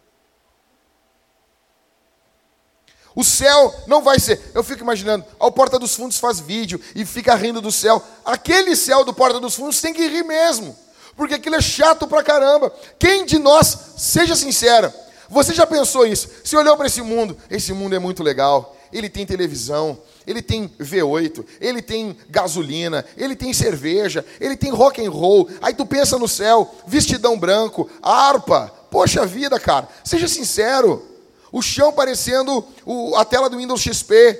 O 3.14 3.24
céu 3.24 3.74
não 3.86 4.02
vai 4.02 4.20
ser. 4.20 4.52
Eu 4.54 4.62
fico 4.62 4.82
imaginando, 4.82 5.24
o 5.38 5.50
Porta 5.50 5.78
dos 5.78 5.96
Fundos 5.96 6.18
faz 6.18 6.38
vídeo 6.38 6.80
e 6.94 7.04
fica 7.04 7.34
rindo 7.34 7.60
do 7.60 7.72
céu. 7.72 8.00
Aquele 8.24 8.76
céu 8.76 9.04
do 9.04 9.12
Porta 9.12 9.40
dos 9.40 9.56
Fundos 9.56 9.80
tem 9.80 9.92
que 9.92 10.06
rir 10.06 10.22
mesmo 10.22 10.76
porque 11.20 11.34
aquilo 11.34 11.56
é 11.56 11.60
chato 11.60 12.06
pra 12.06 12.22
caramba. 12.22 12.72
Quem 12.98 13.26
de 13.26 13.38
nós, 13.38 13.76
seja 13.98 14.34
sincera, 14.34 14.94
você 15.28 15.52
já 15.52 15.66
pensou 15.66 16.06
isso? 16.06 16.30
Você 16.42 16.56
olhou 16.56 16.74
para 16.78 16.86
esse 16.86 17.02
mundo, 17.02 17.36
esse 17.50 17.74
mundo 17.74 17.94
é 17.94 17.98
muito 17.98 18.22
legal. 18.22 18.74
Ele 18.90 19.06
tem 19.08 19.26
televisão, 19.26 19.98
ele 20.30 20.40
tem 20.40 20.68
V8, 20.78 21.44
ele 21.60 21.82
tem 21.82 22.16
gasolina, 22.28 23.04
ele 23.16 23.34
tem 23.34 23.52
cerveja, 23.52 24.24
ele 24.40 24.56
tem 24.56 24.70
rock 24.70 25.04
and 25.04 25.10
roll. 25.10 25.48
Aí 25.60 25.74
tu 25.74 25.84
pensa 25.84 26.16
no 26.18 26.28
céu, 26.28 26.72
vestidão 26.86 27.36
branco, 27.36 27.90
harpa. 28.00 28.72
Poxa 28.90 29.26
vida, 29.26 29.58
cara, 29.58 29.88
seja 30.04 30.28
sincero. 30.28 31.04
O 31.50 31.60
chão 31.60 31.92
parecendo 31.92 32.64
o, 32.86 33.16
a 33.16 33.24
tela 33.24 33.50
do 33.50 33.56
Windows 33.56 33.80
XP. 33.80 34.38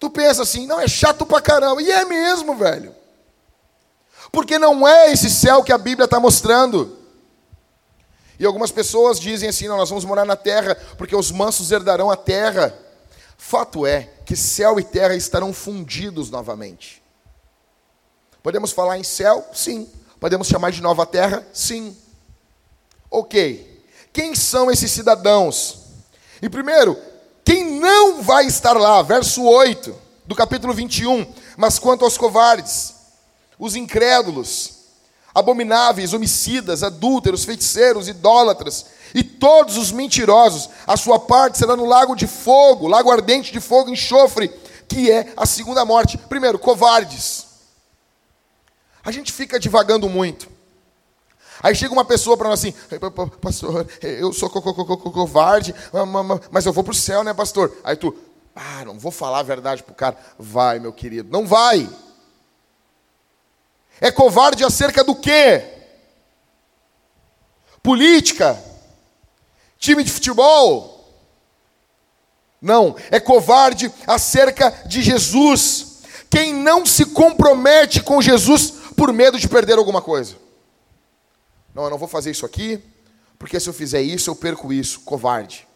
Tu 0.00 0.08
pensa 0.08 0.42
assim, 0.42 0.66
não, 0.66 0.80
é 0.80 0.88
chato 0.88 1.26
pra 1.26 1.40
caramba. 1.40 1.82
E 1.82 1.90
é 1.90 2.04
mesmo, 2.06 2.56
velho. 2.56 2.94
Porque 4.32 4.58
não 4.58 4.88
é 4.88 5.12
esse 5.12 5.28
céu 5.28 5.62
que 5.62 5.72
a 5.72 5.78
Bíblia 5.78 6.06
está 6.06 6.18
mostrando. 6.18 6.96
E 8.38 8.46
algumas 8.46 8.70
pessoas 8.70 9.20
dizem 9.20 9.50
assim: 9.50 9.68
não, 9.68 9.76
nós 9.76 9.90
vamos 9.90 10.04
morar 10.04 10.24
na 10.24 10.34
terra, 10.34 10.76
porque 10.96 11.14
os 11.14 11.30
mansos 11.30 11.70
herdarão 11.70 12.10
a 12.10 12.16
terra. 12.16 12.74
Fato 13.36 13.86
é 13.86 14.10
que 14.24 14.36
céu 14.36 14.78
e 14.80 14.84
terra 14.84 15.14
estarão 15.14 15.52
fundidos 15.52 16.30
novamente. 16.30 17.02
Podemos 18.42 18.72
falar 18.72 18.98
em 18.98 19.04
céu? 19.04 19.46
Sim. 19.52 19.88
Podemos 20.20 20.48
chamar 20.48 20.70
de 20.70 20.82
nova 20.82 21.04
terra? 21.06 21.46
Sim. 21.52 21.96
Ok. 23.10 23.82
Quem 24.12 24.34
são 24.34 24.70
esses 24.70 24.90
cidadãos? 24.90 25.78
E 26.40 26.48
primeiro, 26.48 26.96
quem 27.44 27.78
não 27.78 28.22
vai 28.22 28.46
estar 28.46 28.74
lá? 28.74 29.02
Verso 29.02 29.42
8 29.42 29.94
do 30.24 30.34
capítulo 30.34 30.72
21. 30.72 31.26
Mas 31.56 31.78
quanto 31.78 32.04
aos 32.04 32.16
covardes, 32.16 32.94
os 33.58 33.76
incrédulos, 33.76 34.74
abomináveis, 35.34 36.12
homicidas, 36.12 36.82
adúlteros, 36.82 37.44
feiticeiros, 37.44 38.08
idólatras 38.08 38.86
e 39.14 39.22
todos 39.22 39.78
os 39.78 39.92
mentirosos, 39.92 40.68
a 40.84 40.96
sua 40.96 41.20
parte 41.20 41.56
será 41.56 41.76
no 41.76 41.84
lago 41.84 42.16
de 42.16 42.26
fogo, 42.26 42.88
lago 42.88 43.12
ardente 43.12 43.52
de 43.52 43.60
fogo 43.60 43.88
e 43.88 43.92
enxofre, 43.92 44.48
que 44.88 45.08
é 45.08 45.32
a 45.36 45.46
segunda 45.46 45.84
morte. 45.84 46.18
Primeiro, 46.18 46.58
covardes. 46.58 47.46
A 49.04 49.12
gente 49.12 49.32
fica 49.32 49.60
divagando 49.60 50.08
muito. 50.08 50.52
Aí 51.62 51.74
chega 51.74 51.92
uma 51.92 52.04
pessoa 52.04 52.36
para 52.36 52.48
nós 52.48 52.58
assim, 52.58 52.74
pastor, 53.40 53.86
eu 54.02 54.32
sou 54.32 54.50
co 54.50 54.60
co 54.60 54.74
co 54.84 55.10
covarde, 55.12 55.74
mas 56.50 56.66
eu 56.66 56.72
vou 56.72 56.82
para 56.82 56.90
o 56.90 56.94
céu, 56.94 57.22
né, 57.22 57.32
pastor? 57.32 57.74
Aí 57.84 57.96
tu, 57.96 58.14
ah, 58.54 58.84
não 58.84 58.98
vou 58.98 59.12
falar 59.12 59.38
a 59.38 59.44
verdade 59.44 59.82
para 59.82 59.92
o 59.92 59.94
cara. 59.94 60.18
Vai, 60.38 60.80
meu 60.80 60.92
querido, 60.92 61.30
não 61.30 61.46
vai. 61.46 61.88
É 64.00 64.10
covarde 64.10 64.64
acerca 64.64 65.04
do 65.04 65.14
quê? 65.14 65.64
Política? 67.80 68.73
Time 69.84 70.02
de 70.02 70.10
futebol? 70.10 71.14
Não, 72.58 72.96
é 73.10 73.20
covarde 73.20 73.92
acerca 74.06 74.70
de 74.86 75.02
Jesus. 75.02 75.98
Quem 76.30 76.54
não 76.54 76.86
se 76.86 77.04
compromete 77.04 78.02
com 78.02 78.22
Jesus 78.22 78.72
por 78.96 79.12
medo 79.12 79.38
de 79.38 79.46
perder 79.46 79.76
alguma 79.76 80.00
coisa. 80.00 80.36
Não, 81.74 81.84
eu 81.84 81.90
não 81.90 81.98
vou 81.98 82.08
fazer 82.08 82.30
isso 82.30 82.46
aqui, 82.46 82.82
porque 83.38 83.60
se 83.60 83.68
eu 83.68 83.74
fizer 83.74 84.00
isso, 84.00 84.30
eu 84.30 84.34
perco 84.34 84.72
isso. 84.72 85.00
Covarde. 85.00 85.68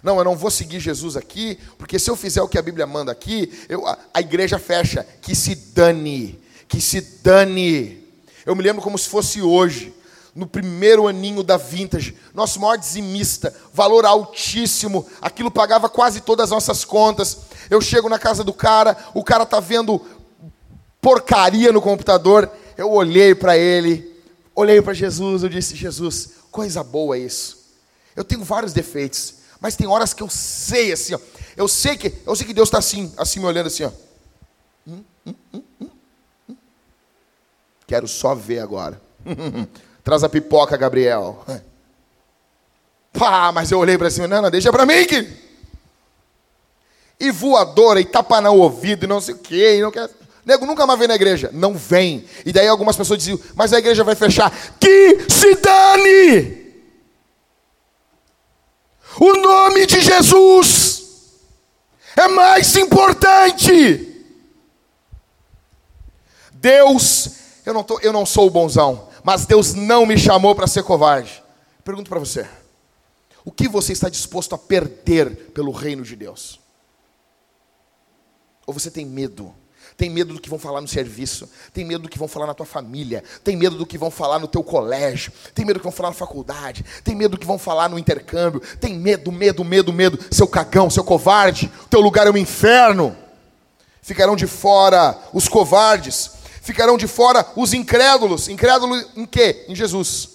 Não, 0.00 0.16
eu 0.16 0.22
não 0.22 0.36
vou 0.36 0.52
seguir 0.52 0.78
Jesus 0.78 1.16
aqui, 1.16 1.58
porque 1.76 1.98
se 1.98 2.08
eu 2.08 2.14
fizer 2.14 2.42
o 2.42 2.48
que 2.48 2.58
a 2.58 2.62
Bíblia 2.62 2.86
manda 2.86 3.10
aqui, 3.10 3.52
eu, 3.68 3.84
a, 3.88 3.98
a 4.14 4.20
igreja 4.20 4.56
fecha. 4.60 5.04
Que 5.20 5.34
se 5.34 5.56
dane, 5.56 6.40
que 6.68 6.80
se 6.80 7.00
dane. 7.00 8.06
Eu 8.46 8.54
me 8.54 8.62
lembro 8.62 8.80
como 8.80 8.96
se 8.96 9.08
fosse 9.08 9.42
hoje, 9.42 9.92
no 10.34 10.46
primeiro 10.46 11.06
aninho 11.06 11.42
da 11.42 11.56
vintage, 11.56 12.16
nosso 12.34 12.58
maior 12.58 12.76
dizimista, 12.76 13.54
valor 13.72 14.04
altíssimo, 14.04 15.06
aquilo 15.20 15.50
pagava 15.50 15.88
quase 15.88 16.20
todas 16.20 16.44
as 16.44 16.50
nossas 16.50 16.84
contas. 16.84 17.38
Eu 17.70 17.80
chego 17.80 18.08
na 18.08 18.18
casa 18.18 18.42
do 18.42 18.52
cara, 18.52 18.96
o 19.14 19.22
cara 19.22 19.46
tá 19.46 19.60
vendo 19.60 20.00
porcaria 21.00 21.70
no 21.70 21.80
computador. 21.80 22.50
Eu 22.76 22.90
olhei 22.90 23.34
para 23.34 23.56
ele, 23.56 24.12
olhei 24.54 24.82
para 24.82 24.92
Jesus, 24.92 25.44
eu 25.44 25.48
disse: 25.48 25.76
Jesus, 25.76 26.30
coisa 26.50 26.82
boa 26.82 27.16
isso. 27.16 27.64
Eu 28.16 28.24
tenho 28.24 28.42
vários 28.42 28.72
defeitos, 28.72 29.34
mas 29.60 29.76
tem 29.76 29.86
horas 29.86 30.12
que 30.12 30.22
eu 30.22 30.28
sei 30.28 30.92
assim, 30.92 31.14
ó. 31.14 31.18
Eu 31.56 31.68
sei 31.68 31.96
que, 31.96 32.12
eu 32.26 32.34
sei 32.34 32.46
que 32.46 32.54
Deus 32.54 32.68
está 32.68 32.78
assim, 32.78 33.12
assim 33.16 33.38
me 33.38 33.46
olhando 33.46 33.68
assim, 33.68 33.84
ó. 33.84 33.90
Hum, 34.86 35.04
hum, 35.24 35.34
hum, 35.52 35.62
hum, 35.80 35.88
hum. 36.48 36.56
Quero 37.86 38.08
só 38.08 38.34
ver 38.34 38.58
agora. 38.58 39.00
Traz 40.04 40.22
a 40.22 40.28
pipoca, 40.28 40.76
Gabriel. 40.76 41.42
Pá, 43.12 43.50
mas 43.50 43.70
eu 43.70 43.78
olhei 43.78 43.96
para 43.96 44.10
cima, 44.10 44.28
não, 44.28 44.42
não, 44.42 44.50
deixa 44.50 44.70
para 44.70 44.84
mim 44.84 45.06
que. 45.06 45.26
E 47.18 47.30
voadora, 47.30 48.00
e 48.00 48.04
tapa 48.04 48.40
no 48.40 48.54
ouvido, 48.54 49.04
e 49.04 49.08
não 49.08 49.20
sei 49.20 49.34
o 49.34 49.38
quê, 49.38 49.80
não 49.80 49.90
quer. 49.90 50.10
Nego 50.44 50.66
nunca 50.66 50.86
mais 50.86 50.98
vem 50.98 51.08
na 51.08 51.14
igreja. 51.14 51.48
Não 51.52 51.74
vem. 51.74 52.26
E 52.44 52.52
daí 52.52 52.68
algumas 52.68 52.96
pessoas 52.96 53.18
diziam, 53.18 53.40
mas 53.54 53.72
a 53.72 53.78
igreja 53.78 54.04
vai 54.04 54.14
fechar. 54.14 54.52
Que 54.78 55.24
se 55.30 55.54
dane! 55.54 56.64
O 59.18 59.32
nome 59.32 59.86
de 59.86 60.00
Jesus 60.00 61.04
é 62.16 62.28
mais 62.28 62.76
importante. 62.76 64.10
Deus, 66.52 67.30
eu 67.64 67.72
não, 67.72 67.82
tô, 67.82 67.98
eu 68.00 68.12
não 68.12 68.26
sou 68.26 68.46
o 68.46 68.50
bonzão, 68.50 69.08
mas 69.24 69.46
Deus 69.46 69.72
não 69.72 70.04
me 70.04 70.18
chamou 70.18 70.54
para 70.54 70.66
ser 70.66 70.82
covarde. 70.82 71.42
Pergunto 71.82 72.10
para 72.10 72.20
você: 72.20 72.46
o 73.42 73.50
que 73.50 73.66
você 73.66 73.94
está 73.94 74.10
disposto 74.10 74.54
a 74.54 74.58
perder 74.58 75.50
pelo 75.52 75.72
reino 75.72 76.04
de 76.04 76.14
Deus? 76.14 76.60
Ou 78.66 78.74
você 78.74 78.90
tem 78.90 79.06
medo? 79.06 79.52
Tem 79.96 80.10
medo 80.10 80.34
do 80.34 80.40
que 80.40 80.50
vão 80.50 80.58
falar 80.58 80.80
no 80.80 80.88
serviço, 80.88 81.48
tem 81.72 81.84
medo 81.84 82.02
do 82.02 82.08
que 82.08 82.18
vão 82.18 82.26
falar 82.26 82.46
na 82.46 82.54
tua 82.54 82.66
família, 82.66 83.22
tem 83.44 83.56
medo 83.56 83.76
do 83.76 83.86
que 83.86 83.96
vão 83.96 84.10
falar 84.10 84.40
no 84.40 84.48
teu 84.48 84.62
colégio, 84.62 85.32
tem 85.54 85.64
medo 85.64 85.74
do 85.74 85.80
que 85.80 85.84
vão 85.84 85.92
falar 85.92 86.08
na 86.08 86.14
faculdade, 86.14 86.84
tem 87.04 87.14
medo 87.14 87.32
do 87.32 87.38
que 87.38 87.46
vão 87.46 87.58
falar 87.58 87.88
no 87.88 87.98
intercâmbio, 87.98 88.60
tem 88.80 88.94
medo, 88.94 89.30
medo, 89.30 89.62
medo, 89.62 89.92
medo, 89.92 90.18
seu 90.32 90.48
cagão, 90.48 90.90
seu 90.90 91.04
covarde, 91.04 91.70
teu 91.88 92.00
lugar 92.00 92.26
é 92.26 92.30
um 92.30 92.36
inferno. 92.36 93.16
Ficarão 94.02 94.34
de 94.34 94.48
fora 94.48 95.16
os 95.32 95.48
covardes, 95.48 96.32
ficarão 96.64 96.96
de 96.96 97.06
fora 97.06 97.46
os 97.54 97.72
incrédulos. 97.72 98.48
Incrédulos 98.48 99.06
em 99.14 99.24
quê? 99.24 99.64
Em 99.68 99.76
Jesus. 99.76 100.30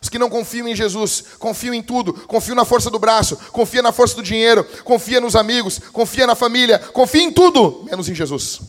Os 0.00 0.08
que 0.08 0.18
não 0.18 0.30
confiam 0.30 0.66
em 0.66 0.74
Jesus, 0.74 1.22
confiam 1.38 1.74
em 1.74 1.82
tudo, 1.82 2.14
confiam 2.26 2.56
na 2.56 2.64
força 2.64 2.90
do 2.90 2.98
braço, 2.98 3.36
confia 3.52 3.82
na 3.82 3.92
força 3.92 4.16
do 4.16 4.22
dinheiro, 4.22 4.64
confia 4.82 5.20
nos 5.20 5.36
amigos, 5.36 5.78
confia 5.92 6.26
na 6.26 6.34
família, 6.34 6.78
confia 6.78 7.22
em 7.22 7.30
tudo, 7.30 7.84
menos 7.84 8.08
em 8.08 8.14
Jesus 8.14 8.60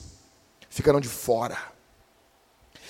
ficarão 0.74 1.00
de 1.00 1.08
fora. 1.08 1.56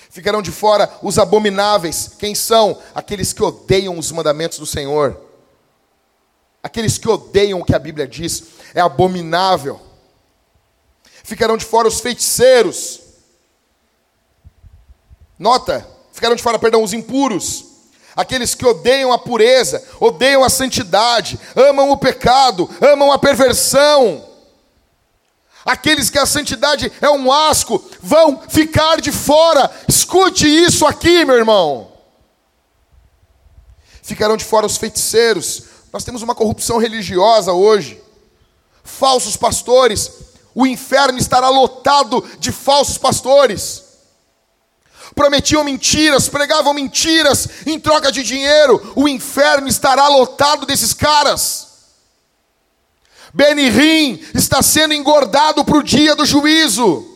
Ficarão 0.08 0.40
de 0.40 0.50
fora 0.50 0.90
os 1.02 1.18
abomináveis. 1.18 2.12
Quem 2.18 2.34
são? 2.34 2.80
Aqueles 2.94 3.32
que 3.32 3.42
odeiam 3.42 3.98
os 3.98 4.10
mandamentos 4.10 4.58
do 4.58 4.64
Senhor. 4.64 5.20
Aqueles 6.62 6.96
que 6.96 7.08
odeiam 7.08 7.60
o 7.60 7.64
que 7.64 7.74
a 7.74 7.78
Bíblia 7.78 8.08
diz. 8.08 8.42
É 8.74 8.80
abominável. 8.80 9.78
Ficarão 11.22 11.58
de 11.58 11.64
fora 11.66 11.86
os 11.86 12.00
feiticeiros. 12.00 13.00
Nota, 15.44 15.86
ficarão 16.10 16.34
de 16.34 16.42
fora, 16.42 16.58
perdão, 16.58 16.82
os 16.82 16.94
impuros. 16.94 17.66
Aqueles 18.16 18.54
que 18.54 18.64
odeiam 18.64 19.12
a 19.12 19.18
pureza, 19.18 19.86
odeiam 20.00 20.42
a 20.42 20.48
santidade, 20.48 21.38
amam 21.54 21.90
o 21.90 21.98
pecado, 21.98 22.66
amam 22.80 23.12
a 23.12 23.18
perversão. 23.18 24.26
Aqueles 25.62 26.08
que 26.08 26.18
a 26.18 26.24
santidade 26.24 26.90
é 26.98 27.10
um 27.10 27.30
asco 27.30 27.84
vão 28.00 28.40
ficar 28.48 29.02
de 29.02 29.12
fora. 29.12 29.70
Escute 29.86 30.46
isso 30.46 30.86
aqui, 30.86 31.26
meu 31.26 31.36
irmão. 31.36 31.92
Ficarão 34.02 34.38
de 34.38 34.46
fora 34.46 34.64
os 34.64 34.78
feiticeiros. 34.78 35.64
Nós 35.92 36.04
temos 36.04 36.22
uma 36.22 36.34
corrupção 36.34 36.78
religiosa 36.78 37.52
hoje. 37.52 38.02
Falsos 38.82 39.36
pastores. 39.36 40.10
O 40.54 40.66
inferno 40.66 41.18
estará 41.18 41.50
lotado 41.50 42.24
de 42.38 42.50
falsos 42.50 42.96
pastores. 42.96 43.83
Prometiam 45.14 45.62
mentiras, 45.62 46.28
pregavam 46.28 46.74
mentiras 46.74 47.48
em 47.66 47.78
troca 47.78 48.10
de 48.10 48.22
dinheiro. 48.22 48.92
O 48.96 49.08
inferno 49.08 49.68
estará 49.68 50.08
lotado 50.08 50.66
desses 50.66 50.92
caras. 50.92 51.68
Benihim 53.32 54.24
está 54.34 54.62
sendo 54.62 54.94
engordado 54.94 55.64
para 55.64 55.76
o 55.76 55.82
dia 55.82 56.14
do 56.14 56.24
juízo. 56.24 57.10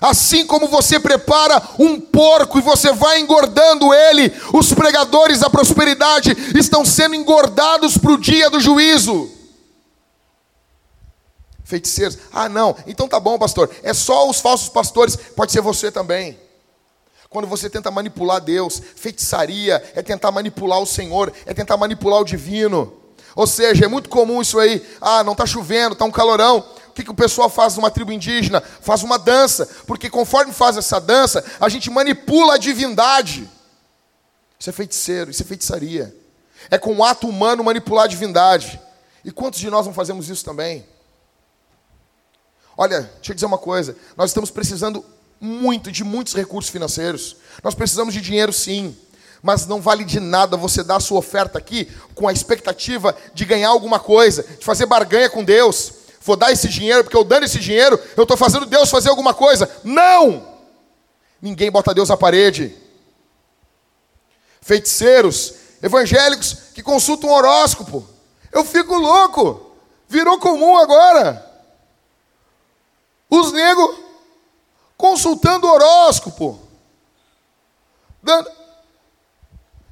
Assim 0.00 0.44
como 0.44 0.66
você 0.66 0.98
prepara 0.98 1.62
um 1.78 2.00
porco 2.00 2.58
e 2.58 2.62
você 2.62 2.92
vai 2.92 3.20
engordando 3.20 3.94
ele, 3.94 4.32
os 4.52 4.74
pregadores 4.74 5.38
da 5.38 5.48
prosperidade 5.48 6.36
estão 6.58 6.84
sendo 6.84 7.14
engordados 7.14 7.96
para 7.96 8.10
o 8.10 8.18
dia 8.18 8.50
do 8.50 8.58
juízo. 8.58 9.30
Feiticeiros, 11.72 12.18
ah 12.30 12.50
não, 12.50 12.76
então 12.86 13.08
tá 13.08 13.18
bom, 13.18 13.38
pastor, 13.38 13.70
é 13.82 13.94
só 13.94 14.28
os 14.28 14.40
falsos 14.40 14.68
pastores, 14.68 15.16
pode 15.16 15.52
ser 15.52 15.62
você 15.62 15.90
também. 15.90 16.38
Quando 17.30 17.48
você 17.48 17.70
tenta 17.70 17.90
manipular 17.90 18.42
Deus, 18.42 18.82
feitiçaria 18.94 19.82
é 19.94 20.02
tentar 20.02 20.30
manipular 20.30 20.80
o 20.80 20.86
Senhor, 20.86 21.32
é 21.46 21.54
tentar 21.54 21.78
manipular 21.78 22.20
o 22.20 22.26
divino. 22.26 22.92
Ou 23.34 23.46
seja, 23.46 23.86
é 23.86 23.88
muito 23.88 24.10
comum 24.10 24.42
isso 24.42 24.58
aí. 24.58 24.86
Ah, 25.00 25.24
não 25.24 25.32
está 25.32 25.46
chovendo, 25.46 25.94
está 25.94 26.04
um 26.04 26.10
calorão. 26.10 26.58
O 26.88 26.92
que, 26.92 27.02
que 27.02 27.10
o 27.10 27.14
pessoal 27.14 27.48
faz 27.48 27.74
numa 27.74 27.90
tribo 27.90 28.12
indígena? 28.12 28.60
Faz 28.60 29.02
uma 29.02 29.18
dança, 29.18 29.66
porque 29.86 30.10
conforme 30.10 30.52
faz 30.52 30.76
essa 30.76 31.00
dança, 31.00 31.42
a 31.58 31.70
gente 31.70 31.88
manipula 31.88 32.56
a 32.56 32.58
divindade. 32.58 33.48
Isso 34.58 34.68
é 34.68 34.72
feiticeiro, 34.74 35.30
isso 35.30 35.42
é 35.42 35.46
feitiçaria. 35.46 36.14
É 36.70 36.76
com 36.76 36.94
o 36.94 37.02
ato 37.02 37.26
humano 37.26 37.64
manipular 37.64 38.04
a 38.04 38.08
divindade. 38.08 38.78
E 39.24 39.32
quantos 39.32 39.58
de 39.58 39.70
nós 39.70 39.86
não 39.86 39.94
fazemos 39.94 40.28
isso 40.28 40.44
também? 40.44 40.91
Olha, 42.82 43.02
deixa 43.14 43.30
eu 43.30 43.34
dizer 43.34 43.46
uma 43.46 43.58
coisa: 43.58 43.96
nós 44.16 44.30
estamos 44.30 44.50
precisando 44.50 45.04
muito 45.40 45.92
de 45.92 46.02
muitos 46.02 46.34
recursos 46.34 46.68
financeiros. 46.68 47.36
Nós 47.62 47.76
precisamos 47.76 48.12
de 48.12 48.20
dinheiro, 48.20 48.52
sim 48.52 48.96
mas 49.44 49.66
não 49.66 49.80
vale 49.80 50.04
de 50.04 50.20
nada 50.20 50.56
você 50.56 50.84
dar 50.84 50.96
a 50.96 51.00
sua 51.00 51.18
oferta 51.18 51.58
aqui 51.58 51.90
com 52.14 52.28
a 52.28 52.32
expectativa 52.32 53.14
de 53.34 53.44
ganhar 53.44 53.70
alguma 53.70 53.98
coisa, 53.98 54.44
de 54.44 54.64
fazer 54.64 54.86
barganha 54.86 55.28
com 55.28 55.42
Deus. 55.42 55.94
Vou 56.20 56.36
dar 56.36 56.52
esse 56.52 56.68
dinheiro, 56.68 57.02
porque 57.02 57.16
eu 57.16 57.24
dando 57.24 57.42
esse 57.42 57.58
dinheiro, 57.58 57.98
eu 58.16 58.22
estou 58.22 58.36
fazendo 58.36 58.66
Deus 58.66 58.88
fazer 58.88 59.08
alguma 59.08 59.34
coisa. 59.34 59.68
Não! 59.82 60.46
Ninguém 61.40 61.72
bota 61.72 61.92
Deus 61.92 62.08
na 62.08 62.16
parede. 62.16 62.72
Feiticeiros, 64.60 65.54
evangélicos 65.82 66.54
que 66.72 66.80
consultam 66.80 67.28
um 67.28 67.32
horóscopo. 67.32 68.08
Eu 68.52 68.64
fico 68.64 68.94
louco. 68.94 69.72
Virou 70.08 70.38
comum 70.38 70.76
agora. 70.76 71.51
Os 73.34 73.50
negros 73.50 73.96
consultando 74.94 75.66
horóscopo. 75.66 76.60
Dando, 78.22 78.50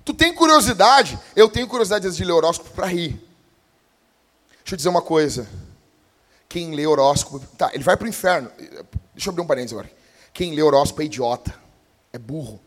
Tu 0.04 0.12
tem 0.12 0.34
curiosidade? 0.34 1.18
Eu 1.34 1.48
tenho 1.48 1.66
curiosidade 1.66 2.14
de 2.14 2.24
ler 2.24 2.32
horóscopo 2.32 2.70
para 2.72 2.86
rir. 2.86 3.12
Deixa 4.58 4.74
eu 4.74 4.76
dizer 4.76 4.88
uma 4.90 5.00
coisa. 5.00 5.48
Quem 6.50 6.74
lê 6.74 6.86
horóscopo. 6.86 7.40
Tá, 7.56 7.70
ele 7.72 7.82
vai 7.82 7.96
para 7.96 8.04
o 8.04 8.08
inferno. 8.08 8.52
Deixa 9.14 9.28
eu 9.28 9.30
abrir 9.30 9.42
um 9.42 9.46
parênteses 9.46 9.72
agora. 9.72 9.90
Quem 10.34 10.54
lê 10.54 10.62
horóscopo 10.62 11.00
é 11.00 11.06
idiota. 11.06 11.54
É 12.12 12.18
burro. 12.18 12.60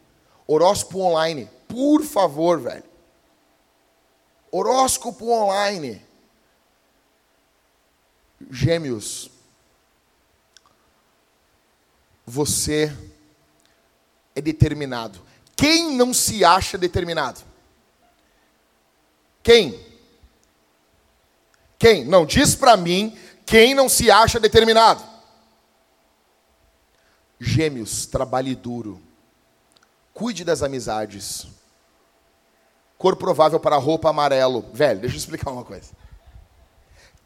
Horóscopo 0.48 1.02
online. 1.02 1.48
Por 1.68 2.02
favor, 2.04 2.60
velho. 2.60 2.84
Horóscopo 4.52 5.30
online. 5.30 6.04
Gêmeos. 8.50 9.33
Você 12.26 12.96
é 14.36 14.42
determinado. 14.42 15.22
Quem 15.56 15.96
não 15.96 16.14
se 16.14 16.44
acha 16.44 16.78
determinado? 16.78 17.42
Quem? 19.42 19.80
Quem? 21.78 22.06
Não, 22.06 22.26
diz 22.26 22.56
para 22.56 22.78
mim 22.78 23.18
quem 23.46 23.74
não 23.74 23.90
se 23.90 24.10
acha 24.10 24.40
determinado. 24.40 25.04
Gêmeos, 27.40 28.06
trabalhe 28.06 28.56
duro. 28.56 29.02
Cuide 30.14 30.46
das 30.46 30.64
amizades. 30.64 31.48
Cor 32.98 33.18
provável 33.18 33.60
para 33.60 33.76
roupa 33.76 34.10
amarelo. 34.10 34.66
Velho, 34.74 35.02
deixa 35.02 35.16
eu 35.16 35.20
explicar 35.20 35.52
uma 35.52 35.66
coisa. 35.66 35.92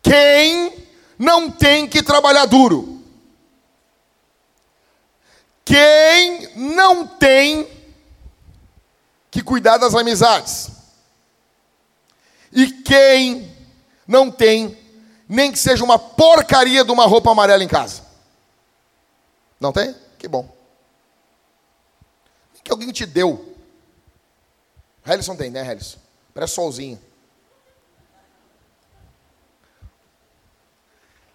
Quem 0.02 0.74
não 1.20 1.52
tem 1.52 1.88
que 1.88 2.02
trabalhar 2.02 2.46
duro? 2.46 2.97
Quem 5.68 6.56
não 6.56 7.06
tem 7.06 7.68
que 9.30 9.44
cuidar 9.44 9.78
das 9.78 9.94
amizades. 9.94 10.70
E 12.54 12.72
quem 12.72 13.54
não 14.08 14.32
tem, 14.32 14.78
nem 15.28 15.52
que 15.52 15.60
seja 15.60 15.84
uma 15.84 16.00
porcaria 16.00 16.86
de 16.86 16.92
uma 16.92 17.06
roupa 17.06 17.32
amarela 17.32 17.62
em 17.62 17.68
casa? 17.68 18.02
Não 19.60 19.74
tem? 19.74 19.94
Que 20.18 20.30
bom. 20.30 20.50
Que 22.64 22.72
alguém 22.72 22.90
te 22.94 23.06
deu. 23.06 23.54
Helison 25.06 25.36
tem, 25.36 25.50
né, 25.52 25.70
Helison? 25.70 25.98
Parece 26.34 26.54
solzinho. 26.54 26.98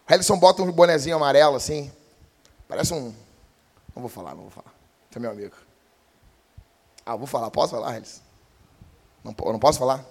Helison 0.09 0.39
bota 0.39 0.63
um 0.63 0.73
bonezinho 0.73 1.17
amarelo 1.17 1.57
assim. 1.57 1.93
Parece 2.67 2.95
um. 2.95 3.15
Não 3.95 4.03
vou 4.03 4.09
falar, 4.09 4.35
não 4.35 4.43
vou 4.43 4.51
falar. 4.51 4.73
Você 5.11 5.19
é 5.19 5.21
meu 5.21 5.31
amigo. 5.31 5.55
Ah, 7.05 7.17
vou 7.17 7.27
falar. 7.27 7.51
Posso 7.51 7.75
falar, 7.75 7.97
Elis? 7.97 8.23
Não, 9.23 9.35
não 9.39 9.59
posso 9.59 9.79
falar? 9.79 10.05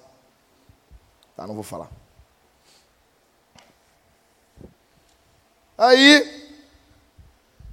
Tá, 1.36 1.48
não 1.48 1.56
vou 1.56 1.64
falar. 1.64 1.90
Aí, 5.78 6.52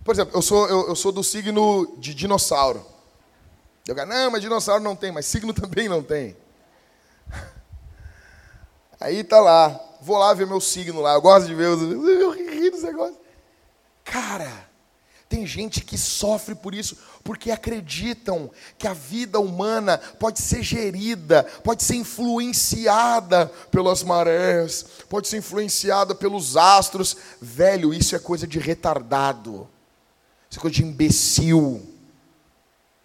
por 0.03 0.15
exemplo, 0.15 0.35
eu 0.35 0.41
sou, 0.41 0.67
eu, 0.69 0.89
eu 0.89 0.97
sou 0.97 1.13
do 1.13 1.23
signo 1.23 1.95
de 1.99 2.15
dinossauro. 2.15 2.85
Eu 3.87 3.95
digo, 3.95 4.07
não, 4.07 4.31
mas 4.31 4.41
dinossauro 4.41 4.83
não 4.83 4.97
tem, 4.97 5.13
mas 5.13 5.27
signo 5.27 5.53
também 5.55 5.89
não 5.89 6.03
tem. 6.03 6.37
Aí 9.01 9.23
tá 9.23 9.41
lá, 9.41 9.79
vou 10.01 10.17
lá 10.17 10.33
ver 10.35 10.47
meu 10.47 10.61
signo 10.61 11.01
lá, 11.01 11.15
eu 11.15 11.21
gosto 11.21 11.47
de 11.47 11.55
ver 11.55 11.69
os. 11.69 11.81
Eu 12.19 12.31
ri 12.31 12.71
desse 12.71 12.85
negócio. 12.85 13.17
Cara, 14.05 14.68
tem 15.29 15.47
gente 15.47 15.83
que 15.83 15.99
sofre 15.99 16.55
por 16.55 16.75
isso, 16.75 16.97
porque 17.23 17.51
acreditam 17.51 18.51
que 18.79 18.89
a 18.89 18.95
vida 18.95 19.39
humana 19.39 19.99
pode 20.19 20.41
ser 20.41 20.63
gerida, 20.63 21.45
pode 21.63 21.83
ser 21.83 21.97
influenciada 21.97 23.53
pelas 23.71 24.03
marés, 24.03 24.87
pode 25.07 25.29
ser 25.29 25.37
influenciada 25.37 26.15
pelos 26.15 26.57
astros. 26.57 27.15
Velho, 27.43 27.93
isso 27.93 28.17
é 28.17 28.19
coisa 28.19 28.47
de 28.47 28.59
retardado, 28.59 29.69
isso 30.49 30.59
é 30.59 30.63
coisa 30.63 30.77
de 30.77 30.85
imbecil. 30.85 31.87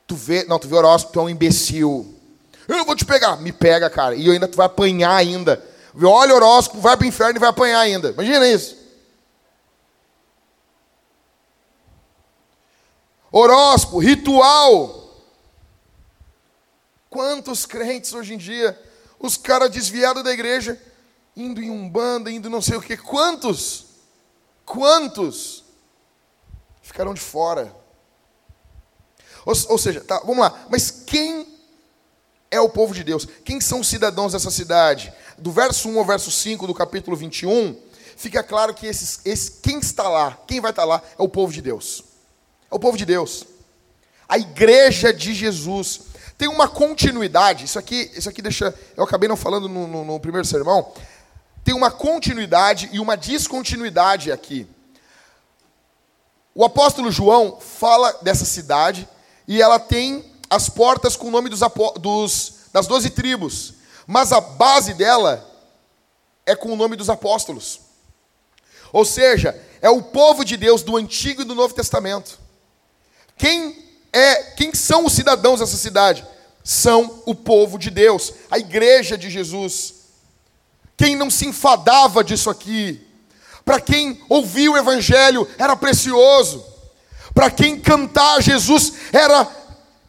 Tu 0.07 0.15
vê, 0.15 0.45
não, 0.45 0.57
tu 0.57 0.69
vê 0.69 0.75
horóscopo, 0.75 1.13
tu 1.13 1.19
é 1.19 1.23
um 1.23 1.29
imbecil. 1.29 2.15
Eu 2.69 2.85
vou 2.85 2.95
te 2.95 3.03
pegar, 3.03 3.35
me 3.35 3.51
pega, 3.51 3.89
cara, 3.89 4.15
e 4.15 4.31
ainda 4.31 4.47
tu 4.47 4.55
vai 4.55 4.67
apanhar 4.67 5.13
ainda. 5.13 5.61
Olha 6.01 6.33
o 6.33 6.37
horóscopo, 6.37 6.79
vai 6.79 6.95
para 6.95 7.03
o 7.03 7.07
inferno 7.07 7.35
e 7.35 7.39
vai 7.39 7.49
apanhar 7.49 7.81
ainda. 7.81 8.11
Imagina 8.11 8.47
isso. 8.47 8.82
Horóscopo, 13.33 13.97
ritual. 13.97 15.01
Quantos 17.09 17.65
crentes 17.65 18.13
hoje 18.13 18.35
em 18.35 18.37
dia, 18.37 18.79
os 19.19 19.35
caras 19.35 19.71
desviados 19.71 20.23
da 20.23 20.31
igreja, 20.31 20.79
indo 21.35 21.61
em 21.61 21.69
umbanda, 21.69 22.31
indo 22.31 22.49
não 22.49 22.61
sei 22.61 22.77
o 22.77 22.81
que, 22.81 22.95
quantos? 22.95 23.85
Quantos 24.65 25.63
ficaram 26.81 27.13
de 27.13 27.21
fora? 27.21 27.75
Ou, 29.45 29.53
ou 29.69 29.77
seja, 29.77 30.01
tá, 30.01 30.19
vamos 30.19 30.39
lá, 30.39 30.65
mas 30.69 30.91
quem 30.91 31.47
é 32.49 32.61
o 32.61 32.69
povo 32.69 32.93
de 32.93 33.03
Deus? 33.03 33.27
Quem 33.43 33.59
são 33.59 33.79
os 33.79 33.87
cidadãos 33.87 34.33
dessa 34.33 34.51
cidade? 34.51 35.11
Do 35.37 35.51
verso 35.51 35.89
1 35.89 35.99
ao 35.99 36.05
verso 36.05 36.31
5 36.31 36.67
do 36.67 36.73
capítulo 36.73 37.17
21, 37.17 37.79
fica 38.15 38.43
claro 38.43 38.73
que 38.73 38.85
esses, 38.85 39.19
esse, 39.25 39.59
quem 39.61 39.79
está 39.79 40.07
lá, 40.07 40.37
quem 40.47 40.61
vai 40.61 40.71
estar 40.71 40.85
lá, 40.85 41.01
é 41.17 41.21
o 41.21 41.27
povo 41.27 41.51
de 41.51 41.61
Deus. 41.61 42.12
É 42.73 42.75
o 42.75 42.79
povo 42.79 42.97
de 42.97 43.05
Deus. 43.05 43.45
A 44.27 44.39
igreja 44.39 45.13
de 45.13 45.31
Jesus. 45.31 46.01
Tem 46.35 46.47
uma 46.47 46.67
continuidade. 46.67 47.65
Isso 47.65 47.77
aqui, 47.77 48.11
isso 48.15 48.27
aqui 48.27 48.41
deixa. 48.41 48.73
Eu 48.97 49.03
acabei 49.03 49.29
não 49.29 49.37
falando 49.37 49.69
no, 49.69 49.87
no, 49.87 50.03
no 50.03 50.19
primeiro 50.19 50.47
sermão. 50.47 50.91
Tem 51.63 51.75
uma 51.75 51.91
continuidade 51.91 52.89
e 52.91 52.99
uma 52.99 53.15
descontinuidade 53.15 54.31
aqui. 54.31 54.67
O 56.55 56.65
apóstolo 56.65 57.11
João 57.11 57.59
fala 57.61 58.11
dessa 58.23 58.43
cidade 58.43 59.07
e 59.47 59.61
ela 59.61 59.79
tem 59.79 60.25
as 60.49 60.67
portas 60.67 61.15
com 61.15 61.27
o 61.27 61.31
nome 61.31 61.49
dos, 61.49 61.59
dos, 61.99 62.53
das 62.73 62.87
doze 62.87 63.11
tribos, 63.11 63.75
mas 64.05 64.31
a 64.31 64.41
base 64.41 64.95
dela 64.95 65.47
é 66.43 66.55
com 66.55 66.73
o 66.73 66.75
nome 66.75 66.95
dos 66.95 67.09
apóstolos. 67.09 67.81
Ou 68.91 69.05
seja, 69.05 69.59
é 69.79 69.89
o 69.89 70.01
povo 70.01 70.43
de 70.43 70.57
Deus 70.57 70.81
do 70.81 70.97
Antigo 70.97 71.43
e 71.43 71.45
do 71.45 71.55
Novo 71.55 71.73
Testamento. 71.73 72.42
Quem 73.37 73.83
é, 74.13 74.35
quem 74.55 74.73
são 74.75 75.05
os 75.05 75.13
cidadãos 75.13 75.59
dessa 75.59 75.75
cidade? 75.75 76.23
São 76.63 77.23
o 77.25 77.33
povo 77.33 77.77
de 77.79 77.89
Deus, 77.89 78.31
a 78.49 78.59
igreja 78.59 79.17
de 79.17 79.29
Jesus. 79.29 79.95
Quem 80.95 81.15
não 81.15 81.29
se 81.29 81.47
enfadava 81.47 82.23
disso 82.23 82.49
aqui? 82.49 83.05
Para 83.65 83.81
quem 83.81 84.21
ouvia 84.29 84.71
o 84.71 84.77
evangelho 84.77 85.47
era 85.57 85.75
precioso. 85.75 86.63
Para 87.33 87.49
quem 87.49 87.79
cantar 87.79 88.41
Jesus 88.41 88.93
era 89.11 89.49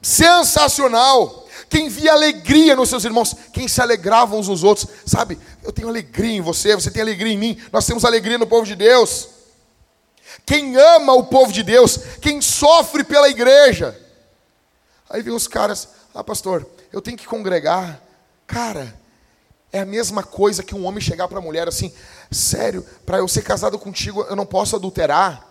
sensacional. 0.03 1.49
Quem 1.71 1.89
via 1.89 2.13
alegria 2.13 2.77
nos 2.77 2.91
seus 2.91 3.05
irmãos, 3.05 3.35
quem 3.53 3.67
se 3.67 3.81
alegrava 3.81 4.37
uns 4.37 4.49
nos 4.49 4.63
outros, 4.63 4.87
sabe? 5.07 5.39
Eu 5.63 5.73
tenho 5.73 5.89
alegria 5.89 6.37
em 6.37 6.41
você, 6.41 6.75
você 6.75 6.91
tem 6.91 7.03
alegria 7.03 7.33
em 7.33 7.39
mim, 7.39 7.61
nós 7.73 7.87
temos 7.87 8.05
alegria 8.05 8.39
no 8.39 8.47
povo 8.47 8.67
de 8.67 8.77
Deus 8.77 9.34
quem 10.46 10.76
ama 10.76 11.14
o 11.14 11.24
povo 11.24 11.52
de 11.52 11.62
Deus, 11.62 11.96
quem 12.20 12.40
sofre 12.40 13.02
pela 13.02 13.28
igreja. 13.28 13.98
Aí 15.09 15.22
vem 15.22 15.33
os 15.35 15.48
caras, 15.48 15.88
ah, 16.14 16.24
pastor, 16.24 16.66
eu 16.92 17.00
tenho 17.00 17.16
que 17.16 17.26
congregar. 17.26 18.00
Cara, 18.46 18.98
é 19.72 19.80
a 19.80 19.87
mesma 19.87 20.22
coisa 20.22 20.62
que 20.62 20.74
um 20.74 20.87
homem 20.87 21.00
chegar 21.00 21.26
para 21.28 21.38
a 21.38 21.42
mulher 21.42 21.66
assim, 21.66 21.92
sério, 22.30 22.87
para 23.04 23.18
eu 23.18 23.26
ser 23.26 23.42
casado 23.42 23.78
contigo, 23.78 24.22
eu 24.22 24.37
não 24.37 24.46
posso 24.46 24.76
adulterar. 24.76 25.46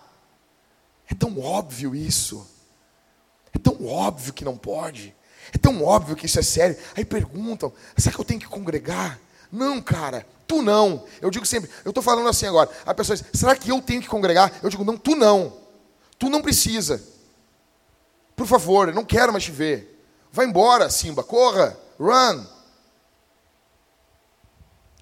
É 1.10 1.14
tão 1.14 1.38
óbvio 1.38 1.94
isso. 1.94 2.46
É 3.52 3.58
tão 3.58 3.86
óbvio 3.86 4.32
que 4.32 4.44
não 4.44 4.56
pode. 4.56 5.14
É 5.52 5.58
tão 5.58 5.84
óbvio 5.84 6.16
que 6.16 6.26
isso 6.26 6.38
é 6.38 6.42
sério. 6.42 6.76
Aí 6.96 7.04
perguntam: 7.04 7.72
será 7.96 8.14
que 8.14 8.20
eu 8.20 8.24
tenho 8.24 8.40
que 8.40 8.46
congregar? 8.46 9.20
Não, 9.52 9.80
cara, 9.80 10.26
tu 10.54 10.62
não. 10.62 11.04
Eu 11.20 11.30
digo 11.30 11.44
sempre, 11.44 11.68
eu 11.84 11.90
estou 11.90 12.02
falando 12.02 12.28
assim 12.28 12.46
agora. 12.46 12.70
A 12.86 12.94
pessoa 12.94 13.16
diz, 13.16 13.26
será 13.32 13.56
que 13.56 13.70
eu 13.70 13.82
tenho 13.82 14.00
que 14.00 14.08
congregar? 14.08 14.52
Eu 14.62 14.70
digo, 14.70 14.84
não, 14.84 14.96
tu 14.96 15.16
não. 15.16 15.52
Tu 16.18 16.30
não 16.30 16.40
precisa. 16.40 17.02
Por 18.36 18.46
favor, 18.46 18.88
eu 18.88 18.94
não 18.94 19.04
quero 19.04 19.32
mais 19.32 19.44
te 19.44 19.50
ver. 19.50 19.90
Vai 20.30 20.46
embora, 20.46 20.88
Simba, 20.90 21.24
corra, 21.24 21.76
run. 21.98 22.44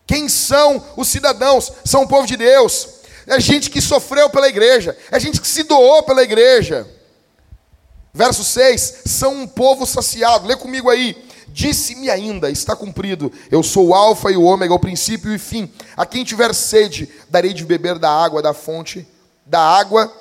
Quem 0.07 0.29
são 0.29 0.85
os 0.97 1.09
cidadãos? 1.09 1.73
São 1.85 2.03
o 2.03 2.09
povo 2.09 2.27
de 2.27 2.37
Deus. 2.37 2.89
É 3.27 3.39
gente 3.39 3.71
que 3.71 3.81
sofreu 3.81 4.29
pela 4.31 4.49
igreja. 4.49 4.97
É 5.11 5.21
gente 5.21 5.41
que 5.41 5.47
se 5.47 5.63
doou 5.63 6.03
pela 6.03 6.23
igreja. 6.23 6.89
Verso 8.13 8.45
6: 8.45 9.03
são 9.07 9.35
um 9.35 9.47
povo 9.47 9.87
saciado. 9.87 10.47
Lê 10.47 10.57
comigo 10.57 10.91
aí. 10.91 11.31
Disse-me 11.53 12.11
ainda: 12.11 12.51
está 12.51 12.75
cumprido. 12.75 13.31
Eu 13.51 13.63
sou 13.63 13.89
o 13.89 13.95
Alfa 13.95 14.31
e 14.31 14.37
o 14.37 14.43
Ômega, 14.43 14.75
o 14.75 14.79
princípio 14.79 15.31
e 15.33 15.37
o 15.37 15.41
fim. 15.41 15.71
A 15.97 16.07
quem 16.07 16.25
tiver 16.25 16.55
sede, 16.55 17.09
darei 17.29 17.53
de 17.53 17.65
beber 17.65 17.99
da 17.99 18.11
água 18.11 18.41
da 18.41 18.55
fonte, 18.55 19.07
da 19.45 19.61
água, 19.61 20.13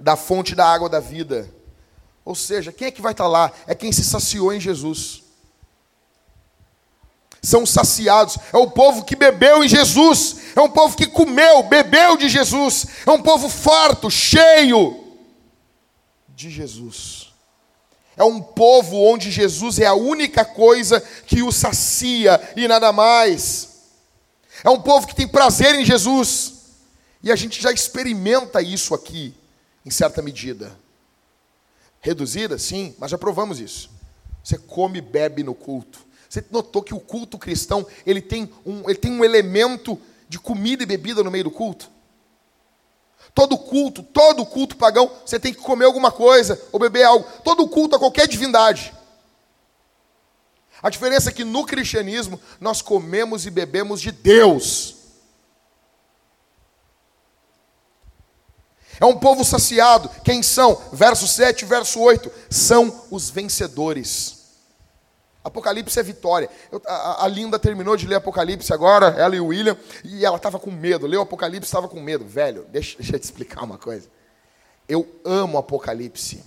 da 0.00 0.16
fonte 0.16 0.54
da 0.54 0.66
água 0.66 0.88
da 0.88 1.00
vida. 1.00 1.48
Ou 2.24 2.34
seja, 2.34 2.72
quem 2.72 2.88
é 2.88 2.90
que 2.90 3.02
vai 3.02 3.12
estar 3.12 3.26
lá? 3.26 3.52
É 3.66 3.74
quem 3.74 3.92
se 3.92 4.02
saciou 4.02 4.52
em 4.52 4.58
Jesus. 4.58 5.22
São 7.42 7.66
saciados. 7.66 8.38
É 8.50 8.56
o 8.56 8.70
povo 8.70 9.04
que 9.04 9.14
bebeu 9.14 9.62
em 9.62 9.68
Jesus. 9.68 10.36
É 10.56 10.60
um 10.62 10.70
povo 10.70 10.96
que 10.96 11.06
comeu, 11.06 11.62
bebeu 11.64 12.16
de 12.16 12.30
Jesus. 12.30 12.86
É 13.06 13.10
um 13.10 13.20
povo 13.20 13.50
farto, 13.50 14.10
cheio 14.10 15.04
de 16.34 16.48
Jesus. 16.48 17.23
É 18.16 18.24
um 18.24 18.40
povo 18.40 18.96
onde 18.96 19.30
Jesus 19.30 19.78
é 19.78 19.86
a 19.86 19.94
única 19.94 20.44
coisa 20.44 21.00
que 21.26 21.42
o 21.42 21.50
sacia 21.50 22.40
e 22.56 22.68
nada 22.68 22.92
mais. 22.92 23.74
É 24.62 24.70
um 24.70 24.80
povo 24.80 25.06
que 25.06 25.14
tem 25.14 25.26
prazer 25.26 25.74
em 25.74 25.84
Jesus. 25.84 26.54
E 27.22 27.32
a 27.32 27.36
gente 27.36 27.60
já 27.60 27.72
experimenta 27.72 28.60
isso 28.60 28.94
aqui, 28.94 29.34
em 29.84 29.90
certa 29.90 30.22
medida. 30.22 30.76
Reduzida, 32.00 32.58
sim, 32.58 32.94
mas 32.98 33.10
já 33.10 33.18
provamos 33.18 33.58
isso. 33.58 33.90
Você 34.42 34.58
come 34.58 34.98
e 34.98 35.02
bebe 35.02 35.42
no 35.42 35.54
culto. 35.54 36.04
Você 36.28 36.44
notou 36.50 36.82
que 36.82 36.92
o 36.92 37.00
culto 37.00 37.38
cristão 37.38 37.86
ele 38.04 38.20
tem 38.20 38.50
um, 38.66 38.88
ele 38.88 38.98
tem 38.98 39.10
um 39.10 39.24
elemento 39.24 39.98
de 40.28 40.38
comida 40.38 40.82
e 40.82 40.86
bebida 40.86 41.22
no 41.22 41.30
meio 41.30 41.44
do 41.44 41.50
culto? 41.50 41.90
Todo 43.32 43.56
culto, 43.56 44.02
todo 44.02 44.44
culto 44.44 44.76
pagão, 44.76 45.10
você 45.24 45.38
tem 45.38 45.52
que 45.52 45.60
comer 45.60 45.86
alguma 45.86 46.12
coisa 46.12 46.60
ou 46.72 46.80
beber 46.80 47.04
algo. 47.04 47.26
Todo 47.42 47.68
culto 47.68 47.96
a 47.96 47.98
qualquer 47.98 48.28
divindade. 48.28 48.92
A 50.82 50.90
diferença 50.90 51.30
é 51.30 51.32
que 51.32 51.44
no 51.44 51.64
cristianismo 51.64 52.38
nós 52.60 52.82
comemos 52.82 53.46
e 53.46 53.50
bebemos 53.50 54.00
de 54.00 54.12
Deus. 54.12 54.96
É 59.00 59.04
um 59.06 59.18
povo 59.18 59.44
saciado. 59.44 60.08
Quem 60.22 60.42
são? 60.42 60.80
Verso 60.92 61.26
7, 61.26 61.64
verso 61.64 62.00
8. 62.00 62.30
São 62.50 63.06
os 63.10 63.30
vencedores. 63.30 64.43
Apocalipse 65.44 66.00
é 66.00 66.02
vitória. 66.02 66.48
Eu, 66.72 66.80
a, 66.86 67.26
a, 67.26 67.28
Linda 67.28 67.58
terminou 67.58 67.94
de 67.98 68.06
ler 68.06 68.14
Apocalipse 68.14 68.72
agora, 68.72 69.08
ela 69.18 69.36
e 69.36 69.40
o 69.40 69.48
William, 69.48 69.76
e 70.02 70.24
ela 70.24 70.38
estava 70.38 70.58
com 70.58 70.70
medo. 70.70 71.06
Leu 71.06 71.20
Apocalipse, 71.20 71.66
estava 71.66 71.86
com 71.86 72.00
medo. 72.00 72.24
Velho, 72.24 72.64
deixa, 72.72 72.96
deixa 72.96 73.14
eu 73.14 73.20
te 73.20 73.24
explicar 73.24 73.62
uma 73.62 73.76
coisa. 73.76 74.08
Eu 74.88 75.06
amo 75.22 75.58
Apocalipse. 75.58 76.42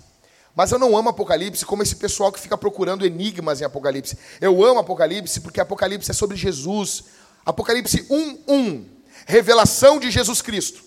Mas 0.56 0.72
eu 0.72 0.80
não 0.80 0.98
amo 0.98 1.10
Apocalipse 1.10 1.64
como 1.64 1.84
esse 1.84 1.96
pessoal 1.96 2.32
que 2.32 2.40
fica 2.40 2.58
procurando 2.58 3.06
enigmas 3.06 3.62
em 3.62 3.66
Apocalipse. 3.66 4.18
Eu 4.42 4.64
amo 4.64 4.80
Apocalipse 4.80 5.42
porque 5.42 5.62
Apocalipse 5.62 6.10
é 6.10 6.14
sobre 6.16 6.36
Jesus. 6.36 7.04
Apocalipse 7.46 8.04
1:1, 8.10 8.84
revelação 9.28 10.00
de 10.00 10.10
Jesus 10.10 10.42
Cristo. 10.42 10.84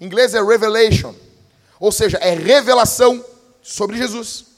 Em 0.00 0.06
inglês 0.06 0.34
é 0.34 0.42
revelation, 0.42 1.14
ou 1.80 1.90
seja, 1.90 2.18
é 2.18 2.34
revelação 2.34 3.24
sobre 3.60 3.96
Jesus. 3.96 4.55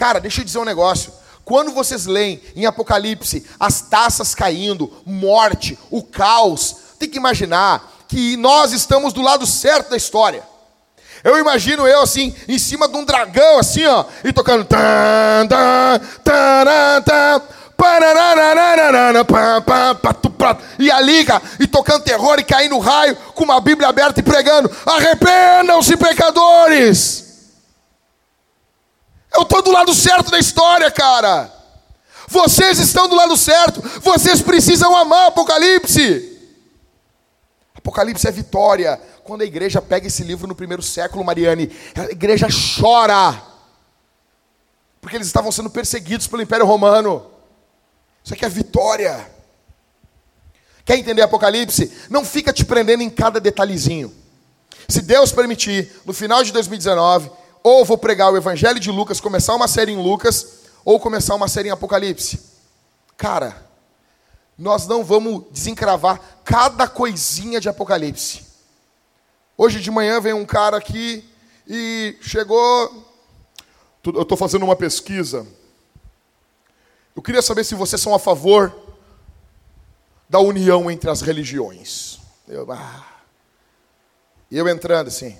Cara, 0.00 0.18
deixa 0.18 0.40
eu 0.40 0.46
dizer 0.46 0.58
um 0.58 0.64
negócio. 0.64 1.12
Quando 1.44 1.72
vocês 1.72 2.06
leem 2.06 2.40
em 2.56 2.64
Apocalipse 2.64 3.44
as 3.60 3.82
taças 3.82 4.34
caindo, 4.34 4.90
morte, 5.04 5.78
o 5.90 6.02
caos, 6.02 6.74
tem 6.98 7.06
que 7.06 7.18
imaginar 7.18 7.86
que 8.08 8.34
nós 8.38 8.72
estamos 8.72 9.12
do 9.12 9.20
lado 9.20 9.46
certo 9.46 9.90
da 9.90 9.98
história. 9.98 10.42
Eu 11.22 11.38
imagino 11.38 11.86
eu 11.86 12.00
assim, 12.00 12.34
em 12.48 12.58
cima 12.58 12.88
de 12.88 12.96
um 12.96 13.04
dragão, 13.04 13.58
assim, 13.58 13.84
ó, 13.84 14.06
e 14.24 14.32
tocando. 14.32 14.66
E 20.78 20.90
ali, 20.90 21.26
cara, 21.26 21.42
e 21.60 21.66
tocando 21.66 22.04
terror 22.04 22.38
e 22.38 22.44
caindo 22.44 22.78
raio, 22.78 23.14
com 23.34 23.44
uma 23.44 23.60
Bíblia 23.60 23.90
aberta 23.90 24.20
e 24.20 24.22
pregando: 24.22 24.74
arrependam-se, 24.86 25.94
pecadores. 25.98 27.29
Eu 29.32 29.42
estou 29.42 29.62
do 29.62 29.70
lado 29.70 29.94
certo 29.94 30.30
da 30.30 30.38
história, 30.38 30.90
cara. 30.90 31.52
Vocês 32.28 32.78
estão 32.78 33.08
do 33.08 33.16
lado 33.16 33.36
certo. 33.36 33.80
Vocês 34.00 34.40
precisam 34.40 34.94
amar 34.96 35.28
Apocalipse. 35.28 36.38
Apocalipse 37.74 38.26
é 38.26 38.30
vitória. 38.30 39.00
Quando 39.24 39.42
a 39.42 39.46
igreja 39.46 39.80
pega 39.80 40.06
esse 40.06 40.22
livro 40.22 40.46
no 40.46 40.54
primeiro 40.54 40.82
século, 40.82 41.24
Mariane, 41.24 41.70
a 41.96 42.10
igreja 42.10 42.46
chora. 42.78 43.42
Porque 45.00 45.16
eles 45.16 45.26
estavam 45.26 45.50
sendo 45.50 45.70
perseguidos 45.70 46.26
pelo 46.26 46.42
Império 46.42 46.66
Romano. 46.66 47.26
Isso 48.22 48.34
aqui 48.34 48.44
é 48.44 48.48
vitória. 48.48 49.30
Quer 50.84 50.98
entender 50.98 51.22
Apocalipse? 51.22 51.92
Não 52.08 52.24
fica 52.24 52.52
te 52.52 52.64
prendendo 52.64 53.02
em 53.02 53.10
cada 53.10 53.40
detalhezinho. 53.40 54.14
Se 54.88 55.02
Deus 55.02 55.32
permitir, 55.32 55.90
no 56.04 56.12
final 56.12 56.42
de 56.42 56.52
2019, 56.52 57.30
ou 57.62 57.84
vou 57.84 57.98
pregar 57.98 58.32
o 58.32 58.36
Evangelho 58.36 58.80
de 58.80 58.90
Lucas, 58.90 59.20
começar 59.20 59.54
uma 59.54 59.68
série 59.68 59.92
em 59.92 60.02
Lucas, 60.02 60.60
ou 60.84 60.98
começar 60.98 61.34
uma 61.34 61.48
série 61.48 61.68
em 61.68 61.72
Apocalipse. 61.72 62.40
Cara, 63.16 63.66
nós 64.56 64.86
não 64.86 65.04
vamos 65.04 65.44
desencravar 65.50 66.20
cada 66.44 66.88
coisinha 66.88 67.60
de 67.60 67.68
Apocalipse. 67.68 68.46
Hoje 69.56 69.80
de 69.80 69.90
manhã 69.90 70.20
vem 70.20 70.32
um 70.32 70.46
cara 70.46 70.76
aqui 70.76 71.24
e 71.66 72.16
chegou. 72.20 73.06
Eu 74.04 74.22
estou 74.22 74.36
fazendo 74.36 74.64
uma 74.64 74.76
pesquisa. 74.76 75.46
Eu 77.14 77.22
queria 77.22 77.42
saber 77.42 77.64
se 77.64 77.74
vocês 77.74 78.00
são 78.00 78.14
a 78.14 78.18
favor 78.18 78.74
da 80.28 80.38
união 80.38 80.90
entre 80.90 81.10
as 81.10 81.20
religiões. 81.20 82.18
Eu, 82.48 82.70
ah, 82.72 83.06
eu 84.50 84.66
entrando 84.68 85.08
assim. 85.08 85.36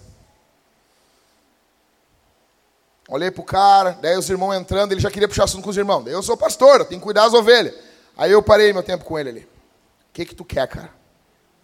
Olhei 3.11 3.29
pro 3.29 3.43
cara, 3.43 3.99
daí 4.01 4.17
os 4.17 4.31
irmãos 4.31 4.55
entrando, 4.55 4.93
ele 4.93 5.01
já 5.01 5.11
queria 5.11 5.27
puxar 5.27 5.43
assunto 5.43 5.65
com 5.65 5.71
os 5.71 5.77
irmãos. 5.77 6.05
Daí 6.05 6.15
eu 6.15 6.23
sou 6.23 6.37
pastor, 6.37 6.81
eu 6.81 6.85
tenho 6.85 7.01
que 7.01 7.05
cuidar 7.05 7.25
das 7.25 7.35
ovelhas. 7.35 7.75
Aí 8.17 8.31
eu 8.31 8.41
parei 8.41 8.73
meu 8.73 8.85
tempo 8.85 9.05
com 9.05 9.19
ele 9.19 9.29
ali. 9.29 9.41
O 9.41 10.13
que 10.13 10.25
que 10.25 10.35
tu 10.35 10.45
quer, 10.45 10.69
cara? 10.69 10.91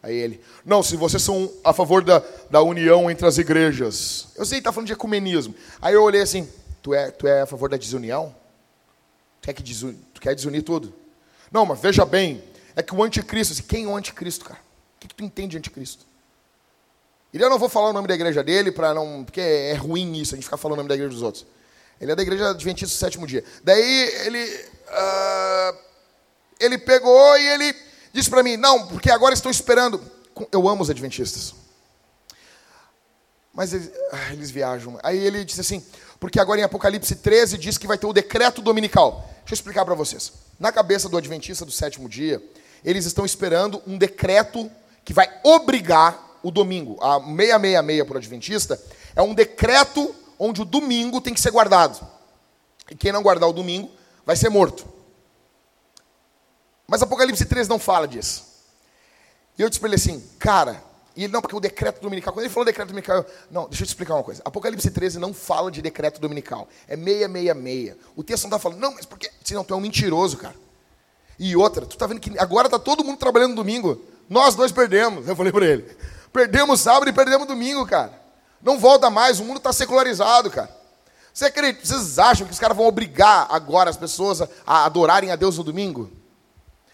Aí 0.02 0.16
ele, 0.16 0.40
não, 0.64 0.82
se 0.82 0.96
vocês 0.96 1.22
são 1.22 1.48
a 1.62 1.72
favor 1.72 2.02
da, 2.02 2.20
da 2.50 2.62
união 2.62 3.08
entre 3.08 3.26
as 3.26 3.38
igrejas. 3.38 4.26
Eu 4.34 4.44
sei, 4.44 4.60
tá 4.60 4.72
falando 4.72 4.88
de 4.88 4.92
ecumenismo. 4.92 5.54
Aí 5.80 5.94
eu 5.94 6.02
olhei 6.02 6.20
assim, 6.20 6.48
tu 6.82 6.92
é, 6.92 7.12
tu 7.12 7.28
é 7.28 7.42
a 7.42 7.46
favor 7.46 7.68
da 7.68 7.76
desunião? 7.76 8.34
Tu 9.40 9.46
quer, 9.46 9.52
que 9.52 9.62
desun, 9.62 9.94
tu 10.12 10.20
quer 10.20 10.34
desunir 10.34 10.64
tudo? 10.64 10.92
Não, 11.52 11.64
mas 11.64 11.80
veja 11.80 12.04
bem, 12.04 12.42
é 12.74 12.82
que 12.82 12.92
o 12.92 13.02
anticristo, 13.04 13.52
assim, 13.52 13.62
quem 13.62 13.84
é 13.84 13.88
o 13.88 13.96
anticristo, 13.96 14.44
cara? 14.44 14.58
O 14.96 15.00
que, 15.00 15.08
que 15.08 15.14
tu 15.14 15.22
entende 15.22 15.52
de 15.52 15.58
anticristo? 15.58 16.04
E 17.32 17.40
eu 17.40 17.50
não 17.50 17.58
vou 17.58 17.68
falar 17.68 17.90
o 17.90 17.92
nome 17.92 18.08
da 18.08 18.14
igreja 18.14 18.42
dele, 18.42 18.70
para 18.70 18.94
não, 18.94 19.24
porque 19.24 19.40
é 19.40 19.74
ruim 19.74 20.20
isso, 20.20 20.34
a 20.34 20.36
gente 20.36 20.44
ficar 20.44 20.56
falando 20.56 20.74
o 20.74 20.76
nome 20.78 20.88
da 20.88 20.94
igreja 20.94 21.12
dos 21.12 21.22
outros. 21.22 21.46
Ele 22.00 22.12
é 22.12 22.14
da 22.14 22.22
igreja 22.22 22.50
adventista 22.50 22.94
do 22.94 22.98
sétimo 22.98 23.26
dia. 23.26 23.42
Daí 23.62 24.10
ele, 24.26 24.44
uh, 24.44 25.78
ele 26.60 26.78
pegou 26.78 27.38
e 27.38 27.46
ele 27.46 27.74
disse 28.12 28.28
para 28.28 28.42
mim, 28.42 28.56
não, 28.56 28.86
porque 28.86 29.10
agora 29.10 29.34
estão 29.34 29.50
esperando. 29.50 30.00
Eu 30.52 30.68
amo 30.68 30.82
os 30.82 30.90
adventistas. 30.90 31.54
Mas 33.52 33.72
eles, 33.72 33.90
ah, 34.12 34.32
eles 34.32 34.50
viajam. 34.50 34.98
Aí 35.02 35.18
ele 35.18 35.42
disse 35.42 35.62
assim, 35.62 35.82
porque 36.20 36.38
agora 36.38 36.60
em 36.60 36.64
Apocalipse 36.64 37.14
13 37.16 37.56
diz 37.56 37.78
que 37.78 37.86
vai 37.86 37.96
ter 37.96 38.06
o 38.06 38.12
decreto 38.12 38.60
dominical. 38.60 39.26
Deixa 39.38 39.52
eu 39.52 39.54
explicar 39.54 39.84
para 39.84 39.94
vocês. 39.94 40.32
Na 40.58 40.70
cabeça 40.70 41.08
do 41.08 41.16
adventista 41.16 41.64
do 41.64 41.70
sétimo 41.70 42.08
dia, 42.08 42.42
eles 42.84 43.06
estão 43.06 43.24
esperando 43.24 43.82
um 43.86 43.96
decreto 43.96 44.70
que 45.04 45.14
vai 45.14 45.30
obrigar 45.42 46.25
o 46.46 46.50
domingo, 46.52 46.96
a 47.02 47.18
666 47.18 48.06
para 48.06 48.14
o 48.14 48.18
Adventista, 48.18 48.80
é 49.16 49.20
um 49.20 49.34
decreto 49.34 50.14
onde 50.38 50.62
o 50.62 50.64
domingo 50.64 51.20
tem 51.20 51.34
que 51.34 51.40
ser 51.40 51.50
guardado. 51.50 52.06
E 52.88 52.94
quem 52.94 53.10
não 53.10 53.20
guardar 53.20 53.48
o 53.48 53.52
domingo 53.52 53.90
vai 54.24 54.36
ser 54.36 54.48
morto. 54.48 54.86
Mas 56.86 57.02
Apocalipse 57.02 57.44
3 57.44 57.66
não 57.66 57.80
fala 57.80 58.06
disso. 58.06 58.44
E 59.58 59.62
eu 59.62 59.68
disse 59.68 59.80
para 59.80 59.88
ele 59.88 59.96
assim, 59.96 60.22
cara, 60.38 60.80
e 61.16 61.24
ele, 61.24 61.32
não, 61.32 61.40
porque 61.40 61.56
o 61.56 61.58
decreto 61.58 62.00
dominical, 62.00 62.32
quando 62.32 62.44
ele 62.44 62.52
falou 62.52 62.64
decreto 62.64 62.88
dominical, 62.88 63.16
eu, 63.16 63.26
não, 63.50 63.68
deixa 63.68 63.82
eu 63.82 63.86
te 63.86 63.90
explicar 63.90 64.14
uma 64.14 64.22
coisa. 64.22 64.40
Apocalipse 64.44 64.88
13 64.88 65.18
não 65.18 65.34
fala 65.34 65.68
de 65.68 65.82
decreto 65.82 66.20
dominical, 66.20 66.68
é 66.86 66.94
666. 66.94 67.96
O 68.14 68.22
texto 68.22 68.44
não 68.44 68.50
está 68.50 68.58
falando, 68.60 68.78
não, 68.78 68.94
mas 68.94 69.04
porque, 69.04 69.28
senão 69.42 69.64
tu 69.64 69.74
é 69.74 69.76
um 69.76 69.80
mentiroso, 69.80 70.36
cara. 70.36 70.54
E 71.40 71.56
outra, 71.56 71.84
tu 71.84 71.96
está 71.96 72.06
vendo 72.06 72.20
que 72.20 72.38
agora 72.38 72.68
está 72.68 72.78
todo 72.78 73.02
mundo 73.02 73.18
trabalhando 73.18 73.50
no 73.50 73.56
domingo, 73.56 74.00
nós 74.28 74.54
dois 74.54 74.70
perdemos. 74.70 75.26
Eu 75.26 75.34
falei 75.34 75.50
para 75.50 75.66
ele, 75.66 75.96
Perdemos 76.36 76.82
sábado 76.82 77.08
e 77.08 77.14
perdemos 77.14 77.46
domingo, 77.46 77.86
cara. 77.86 78.12
Não 78.60 78.78
volta 78.78 79.08
mais, 79.08 79.40
o 79.40 79.44
mundo 79.44 79.56
está 79.56 79.72
secularizado, 79.72 80.50
cara. 80.50 80.68
Você 81.32 81.46
acredita, 81.46 81.86
vocês 81.86 82.18
acham 82.18 82.46
que 82.46 82.52
os 82.52 82.58
caras 82.58 82.76
vão 82.76 82.86
obrigar 82.86 83.46
agora 83.48 83.88
as 83.88 83.96
pessoas 83.96 84.42
a, 84.66 84.84
adorarem 84.84 85.30
a 85.30 85.36
Deus 85.36 85.56
no 85.56 85.64
domingo? 85.64 86.12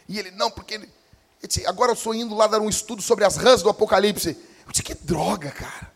E 0.08 0.16
ele, 0.16 0.30
não, 0.30 0.48
porque 0.48 0.74
ele, 0.74 0.84
ele 0.84 1.48
disse, 1.48 1.66
agora 1.66 1.90
eu 1.90 1.94
estou 1.94 2.14
indo 2.14 2.36
lá 2.36 2.46
dar 2.46 2.60
um 2.60 2.68
estudo 2.68 3.02
sobre 3.02 3.24
as 3.24 3.36
rãs 3.36 3.62
do 3.62 3.68
Apocalipse. 3.68 4.28
Eu 4.64 4.70
disse, 4.70 4.84
que 4.84 4.94
droga, 4.94 5.50
cara. 5.50 5.90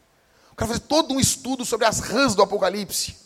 O 0.50 0.56
cara 0.56 0.72
fazer 0.72 0.80
todo 0.80 1.14
um 1.14 1.20
estudo 1.20 1.64
sobre 1.64 1.86
as 1.86 2.00
rãs 2.00 2.34
do 2.34 2.42
Apocalipse. 2.42 3.16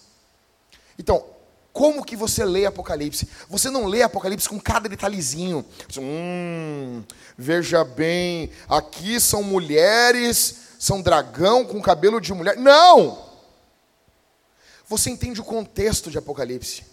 Então, 0.98 1.24
como 1.72 2.04
que 2.04 2.16
você 2.16 2.44
lê 2.44 2.66
Apocalipse? 2.66 3.28
Você 3.48 3.70
não 3.70 3.86
lê 3.86 4.02
Apocalipse 4.02 4.48
com 4.48 4.58
cada 4.58 4.88
detalhezinho. 4.88 5.64
Hum, 5.98 7.02
veja 7.38 7.84
bem, 7.84 8.50
aqui 8.68 9.20
são 9.20 9.42
mulheres, 9.42 10.56
são 10.78 11.00
dragão 11.00 11.64
com 11.64 11.80
cabelo 11.80 12.20
de 12.20 12.32
mulher. 12.34 12.56
Não! 12.56 13.30
Você 14.88 15.10
entende 15.10 15.40
o 15.40 15.44
contexto 15.44 16.10
de 16.10 16.18
Apocalipse. 16.18 16.84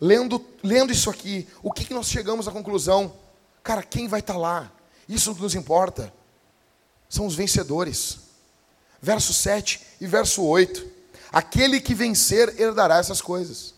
Lendo, 0.00 0.44
lendo 0.62 0.92
isso 0.92 1.08
aqui, 1.08 1.48
o 1.62 1.72
que, 1.72 1.86
que 1.86 1.94
nós 1.94 2.08
chegamos 2.08 2.46
à 2.46 2.52
conclusão? 2.52 3.12
Cara, 3.62 3.82
quem 3.82 4.06
vai 4.06 4.20
estar 4.20 4.34
tá 4.34 4.38
lá? 4.38 4.72
Isso 5.08 5.34
nos 5.34 5.54
importa. 5.54 6.12
São 7.08 7.26
os 7.26 7.34
vencedores. 7.34 8.18
Verso 9.00 9.32
7 9.32 9.80
e 10.00 10.06
verso 10.06 10.44
8. 10.44 10.97
Aquele 11.32 11.80
que 11.80 11.94
vencer 11.94 12.60
herdará 12.60 12.98
essas 12.98 13.20
coisas. 13.20 13.74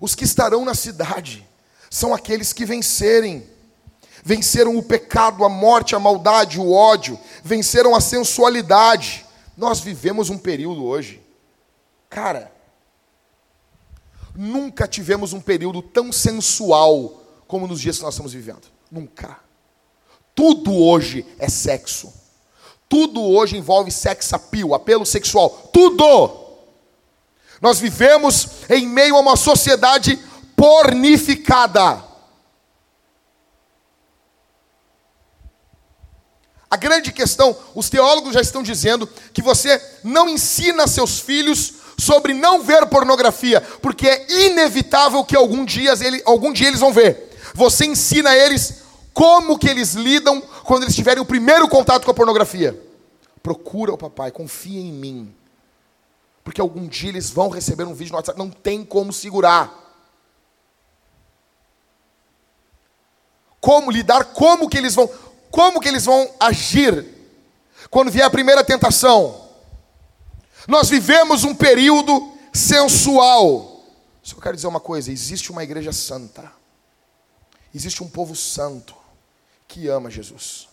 Os 0.00 0.14
que 0.14 0.24
estarão 0.24 0.64
na 0.64 0.74
cidade 0.74 1.46
são 1.88 2.12
aqueles 2.12 2.52
que 2.52 2.64
vencerem. 2.64 3.46
Venceram 4.24 4.76
o 4.76 4.82
pecado, 4.82 5.44
a 5.44 5.48
morte, 5.48 5.94
a 5.94 6.00
maldade, 6.00 6.58
o 6.58 6.72
ódio, 6.72 7.18
venceram 7.42 7.94
a 7.94 8.00
sensualidade. 8.00 9.26
Nós 9.56 9.80
vivemos 9.80 10.30
um 10.30 10.38
período 10.38 10.84
hoje, 10.84 11.20
cara, 12.08 12.52
nunca 14.34 14.86
tivemos 14.86 15.32
um 15.32 15.40
período 15.40 15.82
tão 15.82 16.12
sensual 16.12 17.22
como 17.46 17.66
nos 17.66 17.80
dias 17.80 17.98
que 17.98 18.04
nós 18.04 18.14
estamos 18.14 18.32
vivendo. 18.32 18.62
Nunca. 18.90 19.38
Tudo 20.34 20.74
hoje 20.74 21.26
é 21.38 21.48
sexo. 21.48 22.12
Tudo 22.92 23.22
hoje 23.22 23.56
envolve 23.56 23.90
sex 23.90 24.34
appeal, 24.34 24.74
apelo 24.74 25.06
sexual. 25.06 25.48
Tudo! 25.72 26.30
Nós 27.58 27.80
vivemos 27.80 28.46
em 28.68 28.86
meio 28.86 29.16
a 29.16 29.20
uma 29.20 29.34
sociedade 29.34 30.18
pornificada. 30.54 32.04
A 36.70 36.76
grande 36.76 37.12
questão, 37.12 37.56
os 37.74 37.88
teólogos 37.88 38.34
já 38.34 38.42
estão 38.42 38.62
dizendo 38.62 39.08
que 39.32 39.40
você 39.40 39.82
não 40.04 40.28
ensina 40.28 40.86
seus 40.86 41.18
filhos 41.18 41.72
sobre 41.96 42.34
não 42.34 42.60
ver 42.60 42.84
pornografia, 42.88 43.62
porque 43.80 44.06
é 44.06 44.26
inevitável 44.48 45.24
que 45.24 45.34
algum 45.34 45.64
dia, 45.64 45.94
ele, 45.98 46.20
algum 46.26 46.52
dia 46.52 46.68
eles 46.68 46.80
vão 46.80 46.92
ver. 46.92 47.30
Você 47.54 47.86
ensina 47.86 48.36
eles 48.36 48.81
como 49.12 49.58
que 49.58 49.68
eles 49.68 49.94
lidam 49.94 50.40
quando 50.64 50.84
eles 50.84 50.94
tiverem 50.94 51.22
o 51.22 51.26
primeiro 51.26 51.68
contato 51.68 52.04
com 52.04 52.10
a 52.10 52.14
pornografia. 52.14 52.80
Procura 53.42 53.92
o 53.92 53.98
papai, 53.98 54.30
confia 54.30 54.80
em 54.80 54.92
mim. 54.92 55.34
Porque 56.42 56.60
algum 56.60 56.86
dia 56.86 57.10
eles 57.10 57.30
vão 57.30 57.48
receber 57.48 57.84
um 57.84 57.94
vídeo 57.94 58.12
no 58.12 58.16
WhatsApp, 58.16 58.38
não 58.38 58.50
tem 58.50 58.84
como 58.84 59.12
segurar. 59.12 59.80
Como 63.60 63.90
lidar, 63.90 64.24
como 64.32 64.68
que 64.68 64.76
eles 64.76 64.94
vão, 64.94 65.08
como 65.50 65.80
que 65.80 65.88
eles 65.88 66.04
vão 66.04 66.28
agir 66.40 67.06
quando 67.90 68.10
vier 68.10 68.26
a 68.26 68.30
primeira 68.30 68.64
tentação? 68.64 69.40
Nós 70.66 70.88
vivemos 70.88 71.44
um 71.44 71.54
período 71.54 72.32
sensual. 72.52 73.84
Só 74.22 74.40
quero 74.40 74.56
dizer 74.56 74.66
uma 74.66 74.80
coisa: 74.80 75.12
existe 75.12 75.52
uma 75.52 75.62
igreja 75.62 75.92
santa, 75.92 76.50
existe 77.72 78.02
um 78.02 78.08
povo 78.08 78.34
santo 78.34 79.01
que 79.72 79.88
ama 79.88 80.10
Jesus. 80.10 80.68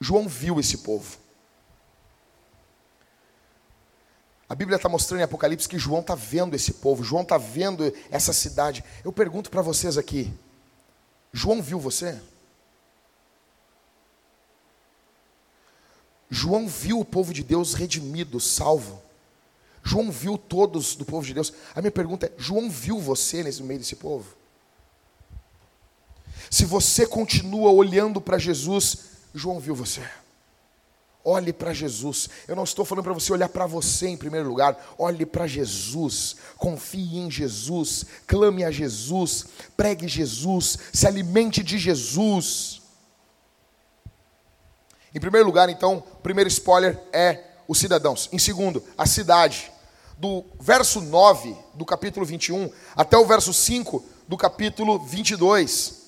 João 0.00 0.26
viu 0.26 0.58
esse 0.58 0.78
povo. 0.78 1.18
A 4.48 4.54
Bíblia 4.54 4.76
está 4.76 4.88
mostrando 4.88 5.20
em 5.20 5.24
Apocalipse 5.24 5.68
que 5.68 5.78
João 5.78 6.00
está 6.00 6.14
vendo 6.14 6.56
esse 6.56 6.72
povo, 6.72 7.04
João 7.04 7.22
está 7.22 7.36
vendo 7.36 7.92
essa 8.10 8.32
cidade. 8.32 8.82
Eu 9.04 9.12
pergunto 9.12 9.50
para 9.50 9.60
vocês 9.60 9.98
aqui: 9.98 10.32
João 11.30 11.62
viu 11.62 11.78
você? 11.78 12.18
João 16.30 16.66
viu 16.66 17.00
o 17.00 17.04
povo 17.04 17.34
de 17.34 17.44
Deus 17.44 17.74
redimido, 17.74 18.40
salvo. 18.40 19.02
João 19.82 20.10
viu 20.10 20.38
todos 20.38 20.96
do 20.96 21.04
povo 21.04 21.26
de 21.26 21.34
Deus. 21.34 21.52
A 21.74 21.82
minha 21.82 21.92
pergunta 21.92 22.26
é: 22.26 22.32
João 22.38 22.70
viu 22.70 22.98
você 22.98 23.42
nesse 23.42 23.62
meio 23.62 23.78
desse 23.78 23.96
povo? 23.96 24.39
Se 26.50 26.64
você 26.64 27.06
continua 27.06 27.70
olhando 27.70 28.20
para 28.20 28.36
Jesus, 28.36 28.98
João 29.32 29.60
viu 29.60 29.72
você. 29.72 30.02
Olhe 31.24 31.52
para 31.52 31.72
Jesus. 31.72 32.28
Eu 32.48 32.56
não 32.56 32.64
estou 32.64 32.84
falando 32.84 33.04
para 33.04 33.12
você 33.12 33.32
olhar 33.32 33.48
para 33.48 33.66
você 33.66 34.08
em 34.08 34.16
primeiro 34.16 34.48
lugar. 34.48 34.94
Olhe 34.98 35.24
para 35.24 35.46
Jesus. 35.46 36.36
Confie 36.56 37.18
em 37.18 37.30
Jesus. 37.30 38.04
Clame 38.26 38.64
a 38.64 38.70
Jesus. 38.70 39.46
Pregue 39.76 40.08
Jesus. 40.08 40.78
Se 40.92 41.06
alimente 41.06 41.62
de 41.62 41.78
Jesus. 41.78 42.80
Em 45.14 45.20
primeiro 45.20 45.46
lugar, 45.46 45.68
então, 45.68 45.98
o 45.98 46.22
primeiro 46.22 46.48
spoiler 46.48 46.98
é 47.12 47.44
os 47.68 47.78
cidadãos. 47.78 48.28
Em 48.32 48.38
segundo, 48.38 48.82
a 48.98 49.06
cidade. 49.06 49.70
Do 50.16 50.44
verso 50.58 51.00
9 51.00 51.56
do 51.74 51.84
capítulo 51.84 52.26
21 52.26 52.70
até 52.94 53.16
o 53.16 53.24
verso 53.24 53.54
5 53.54 54.04
do 54.28 54.36
capítulo 54.36 54.98
22. 54.98 55.99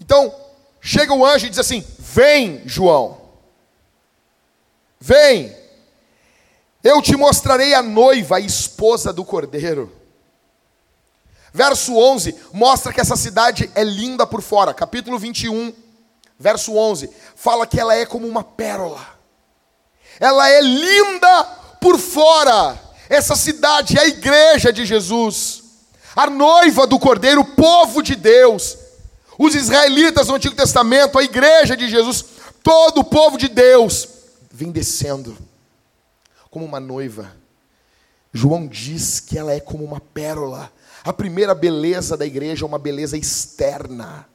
Então, 0.00 0.34
chega 0.80 1.12
o 1.12 1.24
anjo 1.24 1.46
e 1.46 1.50
diz 1.50 1.58
assim: 1.58 1.84
Vem, 1.98 2.62
João. 2.66 3.20
Vem, 4.98 5.56
eu 6.82 7.00
te 7.00 7.16
mostrarei 7.16 7.74
a 7.74 7.82
noiva, 7.82 8.36
a 8.36 8.40
esposa 8.40 9.12
do 9.12 9.24
cordeiro. 9.24 9.92
Verso 11.52 11.96
11 11.96 12.34
mostra 12.52 12.92
que 12.92 13.00
essa 13.00 13.16
cidade 13.16 13.70
é 13.74 13.82
linda 13.82 14.26
por 14.26 14.40
fora. 14.40 14.72
Capítulo 14.72 15.18
21, 15.18 15.74
verso 16.38 16.76
11, 16.76 17.10
fala 17.34 17.66
que 17.66 17.78
ela 17.78 17.94
é 17.94 18.06
como 18.06 18.26
uma 18.26 18.44
pérola. 18.44 19.04
Ela 20.18 20.48
é 20.48 20.60
linda 20.60 21.44
por 21.80 21.98
fora. 21.98 22.78
Essa 23.08 23.34
cidade 23.34 23.98
é 23.98 24.02
a 24.02 24.06
igreja 24.06 24.72
de 24.72 24.86
Jesus, 24.86 25.64
a 26.14 26.28
noiva 26.28 26.86
do 26.86 26.98
cordeiro, 26.98 27.40
o 27.40 27.56
povo 27.56 28.02
de 28.02 28.14
Deus. 28.14 28.78
Os 29.42 29.54
israelitas 29.54 30.28
no 30.28 30.34
Antigo 30.34 30.54
Testamento, 30.54 31.18
a 31.18 31.24
igreja 31.24 31.74
de 31.74 31.88
Jesus, 31.88 32.22
todo 32.62 32.98
o 32.98 33.04
povo 33.04 33.38
de 33.38 33.48
Deus 33.48 34.06
vem 34.52 34.70
descendo 34.70 35.34
como 36.50 36.62
uma 36.66 36.78
noiva. 36.78 37.34
João 38.34 38.66
diz 38.66 39.18
que 39.18 39.38
ela 39.38 39.50
é 39.50 39.58
como 39.58 39.82
uma 39.82 39.98
pérola. 39.98 40.70
A 41.02 41.10
primeira 41.10 41.54
beleza 41.54 42.18
da 42.18 42.26
igreja 42.26 42.66
é 42.66 42.68
uma 42.68 42.78
beleza 42.78 43.16
externa. 43.16 44.28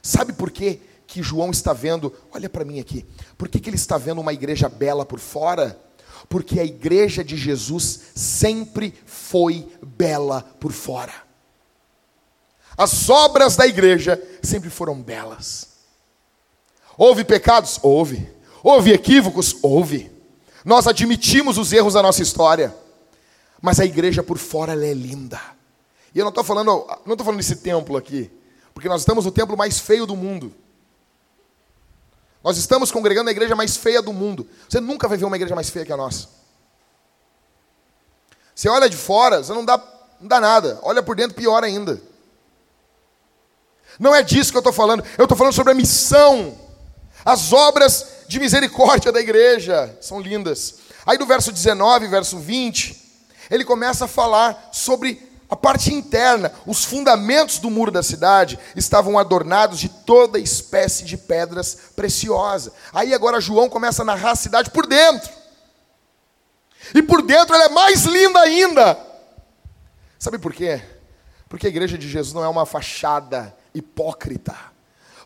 Sabe 0.00 0.32
por 0.32 0.52
quê 0.52 0.78
que 1.08 1.24
João 1.24 1.50
está 1.50 1.72
vendo? 1.72 2.14
Olha 2.32 2.48
para 2.48 2.64
mim 2.64 2.78
aqui. 2.78 3.04
Por 3.36 3.48
que, 3.48 3.58
que 3.58 3.68
ele 3.68 3.74
está 3.74 3.98
vendo 3.98 4.20
uma 4.20 4.32
igreja 4.32 4.68
bela 4.68 5.04
por 5.04 5.18
fora? 5.18 5.76
Porque 6.28 6.60
a 6.60 6.64
igreja 6.64 7.24
de 7.24 7.36
Jesus 7.36 8.00
sempre 8.14 8.94
foi 9.06 9.66
bela 9.82 10.42
por 10.60 10.70
fora. 10.70 11.25
As 12.76 13.08
obras 13.08 13.56
da 13.56 13.66
igreja 13.66 14.22
sempre 14.42 14.68
foram 14.68 15.00
belas. 15.00 15.68
Houve 16.96 17.24
pecados? 17.24 17.78
Houve. 17.82 18.28
Houve 18.62 18.92
equívocos? 18.92 19.56
Houve. 19.62 20.10
Nós 20.64 20.86
admitimos 20.86 21.58
os 21.58 21.72
erros 21.72 21.94
da 21.94 22.02
nossa 22.02 22.22
história. 22.22 22.74
Mas 23.62 23.80
a 23.80 23.84
igreja 23.84 24.22
por 24.22 24.38
fora 24.38 24.72
é 24.72 24.92
linda. 24.92 25.40
E 26.14 26.18
eu 26.18 26.24
não 26.24 26.30
estou 26.30 26.44
falando, 26.44 26.86
não 27.04 27.12
estou 27.12 27.24
falando 27.24 27.38
desse 27.38 27.56
templo 27.56 27.96
aqui, 27.96 28.30
porque 28.72 28.88
nós 28.88 29.02
estamos 29.02 29.24
no 29.24 29.30
templo 29.30 29.56
mais 29.56 29.78
feio 29.78 30.06
do 30.06 30.16
mundo. 30.16 30.54
Nós 32.42 32.56
estamos 32.56 32.90
congregando 32.92 33.24
na 33.24 33.32
igreja 33.32 33.56
mais 33.56 33.76
feia 33.76 34.00
do 34.00 34.12
mundo. 34.12 34.48
Você 34.68 34.80
nunca 34.80 35.08
vai 35.08 35.18
ver 35.18 35.24
uma 35.24 35.36
igreja 35.36 35.54
mais 35.54 35.68
feia 35.68 35.84
que 35.84 35.92
a 35.92 35.96
nossa. 35.96 36.28
Você 38.54 38.68
olha 38.68 38.88
de 38.88 38.96
fora, 38.96 39.42
você 39.42 39.52
não 39.52 39.64
dá, 39.64 39.76
não 40.20 40.28
dá 40.28 40.40
nada. 40.40 40.78
Olha 40.82 41.02
por 41.02 41.16
dentro, 41.16 41.36
pior 41.36 41.62
ainda. 41.62 42.00
Não 43.98 44.14
é 44.14 44.22
disso 44.22 44.50
que 44.50 44.56
eu 44.56 44.60
estou 44.60 44.72
falando. 44.72 45.04
Eu 45.16 45.24
estou 45.24 45.36
falando 45.36 45.54
sobre 45.54 45.72
a 45.72 45.76
missão, 45.76 46.56
as 47.24 47.52
obras 47.52 48.06
de 48.28 48.38
misericórdia 48.38 49.10
da 49.12 49.20
igreja. 49.20 49.96
São 50.00 50.20
lindas. 50.20 50.76
Aí 51.06 51.16
do 51.16 51.26
verso 51.26 51.52
19, 51.52 52.08
verso 52.08 52.38
20, 52.38 53.00
ele 53.50 53.64
começa 53.64 54.04
a 54.04 54.08
falar 54.08 54.70
sobre 54.72 55.22
a 55.48 55.56
parte 55.56 55.92
interna. 55.92 56.52
Os 56.66 56.84
fundamentos 56.84 57.58
do 57.58 57.70
muro 57.70 57.90
da 57.90 58.02
cidade 58.02 58.58
estavam 58.74 59.18
adornados 59.18 59.78
de 59.78 59.88
toda 59.88 60.38
espécie 60.38 61.04
de 61.04 61.16
pedras 61.16 61.76
preciosas. 61.94 62.72
Aí 62.92 63.14
agora 63.14 63.40
João 63.40 63.68
começa 63.68 64.02
a 64.02 64.04
narrar 64.04 64.32
a 64.32 64.36
cidade 64.36 64.70
por 64.70 64.86
dentro. 64.86 65.30
E 66.94 67.02
por 67.02 67.22
dentro 67.22 67.54
ela 67.54 67.64
é 67.64 67.68
mais 67.68 68.04
linda 68.04 68.40
ainda. 68.40 68.98
Sabe 70.18 70.38
por 70.38 70.52
quê? 70.52 70.82
Porque 71.48 71.66
a 71.66 71.70
igreja 71.70 71.96
de 71.96 72.08
Jesus 72.08 72.34
não 72.34 72.44
é 72.44 72.48
uma 72.48 72.66
fachada 72.66 73.55
hipócrita. 73.78 74.54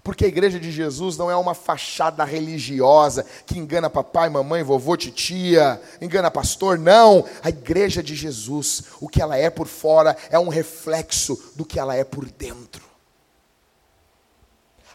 Porque 0.02 0.24
a 0.24 0.28
igreja 0.28 0.58
de 0.58 0.72
Jesus 0.72 1.16
não 1.18 1.30
é 1.30 1.36
uma 1.36 1.54
fachada 1.54 2.24
religiosa 2.24 3.24
que 3.44 3.58
engana 3.58 3.90
papai, 3.90 4.30
mamãe, 4.30 4.62
vovô, 4.62 4.96
titia, 4.96 5.80
engana 6.00 6.30
pastor, 6.30 6.78
não. 6.78 7.24
A 7.42 7.50
igreja 7.50 8.02
de 8.02 8.14
Jesus, 8.14 8.84
o 9.00 9.08
que 9.08 9.20
ela 9.20 9.36
é 9.36 9.50
por 9.50 9.66
fora 9.66 10.16
é 10.30 10.38
um 10.38 10.48
reflexo 10.48 11.52
do 11.54 11.66
que 11.66 11.78
ela 11.78 11.94
é 11.94 12.02
por 12.02 12.24
dentro. 12.30 12.82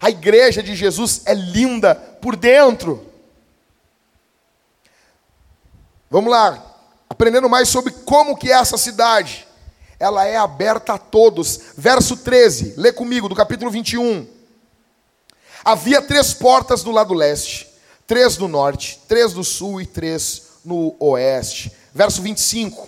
A 0.01 0.09
igreja 0.09 0.61
de 0.61 0.75
Jesus 0.75 1.21
é 1.25 1.33
linda 1.33 1.95
por 1.95 2.35
dentro. 2.35 3.05
Vamos 6.09 6.31
lá, 6.31 6.75
aprendendo 7.09 7.49
mais 7.49 7.69
sobre 7.69 7.91
como 7.91 8.37
que 8.37 8.51
é 8.51 8.55
essa 8.55 8.77
cidade. 8.77 9.47
Ela 9.99 10.25
é 10.25 10.35
aberta 10.35 10.93
a 10.93 10.97
todos. 10.97 11.59
Verso 11.77 12.17
13, 12.17 12.75
lê 12.77 12.91
comigo, 12.91 13.29
do 13.29 13.35
capítulo 13.35 13.71
21. 13.71 14.27
Havia 15.63 16.01
três 16.01 16.33
portas 16.33 16.83
do 16.83 16.91
lado 16.91 17.13
leste, 17.13 17.67
três 18.05 18.37
do 18.37 18.47
norte, 18.47 18.99
três 19.07 19.33
do 19.33 19.43
sul 19.43 19.81
e 19.81 19.85
três 19.85 20.43
no 20.63 20.95
oeste. 20.99 21.71
Verso 21.93 22.21
25: 22.21 22.87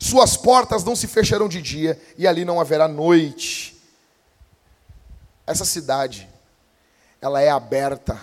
Suas 0.00 0.36
portas 0.36 0.82
não 0.82 0.96
se 0.96 1.06
fecharão 1.06 1.48
de 1.48 1.60
dia, 1.60 2.00
e 2.16 2.26
ali 2.26 2.44
não 2.44 2.60
haverá 2.60 2.88
noite. 2.88 3.76
Essa 5.46 5.64
cidade, 5.64 6.28
ela 7.20 7.40
é 7.40 7.50
aberta 7.50 8.20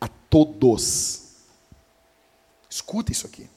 a 0.00 0.08
todos. 0.08 1.22
Escuta 2.68 3.12
isso 3.12 3.26
aqui. 3.26 3.48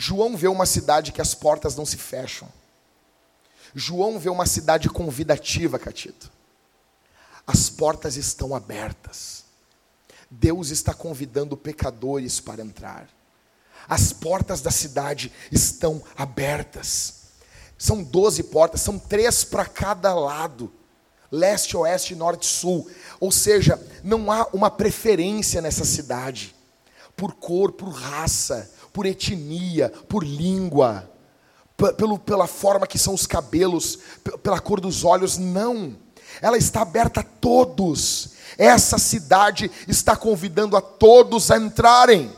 João 0.00 0.34
vê 0.34 0.48
uma 0.48 0.64
cidade 0.64 1.12
que 1.12 1.20
as 1.20 1.34
portas 1.34 1.76
não 1.76 1.84
se 1.84 1.98
fecham. 1.98 2.48
João 3.74 4.18
vê 4.18 4.30
uma 4.30 4.46
cidade 4.46 4.88
convidativa, 4.88 5.78
Catito. 5.78 6.32
As 7.46 7.68
portas 7.68 8.16
estão 8.16 8.54
abertas. 8.54 9.44
Deus 10.30 10.70
está 10.70 10.94
convidando 10.94 11.54
pecadores 11.54 12.40
para 12.40 12.62
entrar. 12.62 13.10
As 13.86 14.10
portas 14.10 14.62
da 14.62 14.70
cidade 14.70 15.30
estão 15.52 16.02
abertas. 16.16 17.16
São 17.76 18.02
doze 18.02 18.42
portas, 18.44 18.80
são 18.80 18.98
três 18.98 19.44
para 19.44 19.66
cada 19.66 20.14
lado 20.14 20.72
leste, 21.30 21.76
oeste, 21.76 22.14
norte, 22.14 22.46
sul. 22.46 22.90
Ou 23.20 23.30
seja, 23.30 23.78
não 24.02 24.32
há 24.32 24.48
uma 24.54 24.70
preferência 24.70 25.60
nessa 25.60 25.84
cidade 25.84 26.54
por 27.20 27.34
cor, 27.34 27.72
por 27.72 27.90
raça, 27.90 28.70
por 28.92 29.06
etnia, 29.06 29.90
por 30.08 30.24
língua, 30.24 31.10
pelo, 31.96 32.18
pela 32.18 32.46
forma 32.46 32.86
que 32.86 32.98
são 32.98 33.14
os 33.14 33.26
cabelos, 33.26 33.98
pela 34.42 34.60
cor 34.60 34.80
dos 34.80 35.04
olhos, 35.04 35.38
não 35.38 35.96
ela 36.40 36.58
está 36.58 36.82
aberta 36.82 37.20
a 37.20 37.24
todos. 37.24 38.30
Essa 38.58 38.98
cidade 38.98 39.70
está 39.88 40.14
convidando 40.14 40.76
a 40.76 40.80
todos 40.80 41.50
a 41.50 41.56
entrarem. 41.56 42.30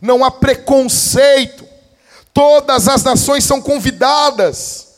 Não 0.00 0.24
há 0.24 0.30
preconceito. 0.30 1.66
Todas 2.32 2.88
as 2.88 3.04
nações 3.04 3.44
são 3.44 3.60
convidadas. 3.60 4.88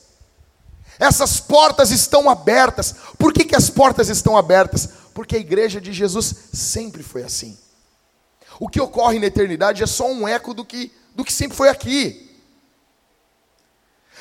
Essas 0.98 1.38
portas 1.40 1.90
estão 1.90 2.30
abertas. 2.30 2.94
Por 3.18 3.32
que, 3.32 3.44
que 3.44 3.56
as 3.56 3.68
portas 3.68 4.08
estão 4.08 4.36
abertas? 4.36 4.88
Porque 5.12 5.36
a 5.36 5.40
igreja 5.40 5.80
de 5.80 5.92
Jesus 5.92 6.34
sempre 6.52 7.02
foi 7.02 7.22
assim. 7.22 7.58
O 8.58 8.68
que 8.68 8.80
ocorre 8.80 9.18
na 9.18 9.26
eternidade 9.26 9.82
é 9.82 9.86
só 9.86 10.10
um 10.10 10.26
eco 10.26 10.54
do 10.54 10.64
que, 10.64 10.92
do 11.14 11.24
que 11.24 11.32
sempre 11.32 11.56
foi 11.56 11.68
aqui. 11.68 12.26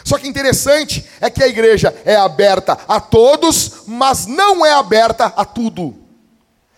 Só 0.04 0.18
que 0.18 0.28
interessante 0.28 1.06
é 1.22 1.30
que 1.30 1.44
a 1.44 1.48
igreja 1.48 1.96
é 2.06 2.16
aberta 2.16 2.78
a 2.88 3.00
todos, 3.00 3.84
mas 3.88 4.26
não 4.26 4.66
é 4.66 4.72
aberta 4.74 5.26
a 5.26 5.46
tudo. 5.46 5.96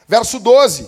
Verso 0.07 0.39
12. 0.39 0.87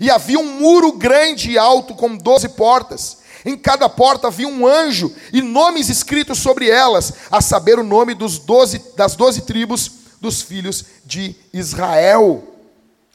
E 0.00 0.10
havia 0.10 0.38
um 0.38 0.58
muro 0.58 0.92
grande 0.92 1.52
e 1.52 1.58
alto 1.58 1.94
com 1.94 2.16
doze 2.16 2.48
portas. 2.50 3.18
Em 3.44 3.56
cada 3.56 3.88
porta 3.88 4.28
havia 4.28 4.46
um 4.48 4.66
anjo 4.66 5.14
e 5.32 5.40
nomes 5.40 5.88
escritos 5.88 6.38
sobre 6.38 6.68
elas, 6.68 7.12
a 7.30 7.40
saber 7.40 7.78
o 7.78 7.84
nome 7.84 8.14
dos 8.14 8.38
doze, 8.38 8.80
das 8.96 9.16
doze 9.16 9.42
tribos 9.42 9.90
dos 10.20 10.42
filhos 10.42 10.84
de 11.04 11.34
Israel. 11.52 12.51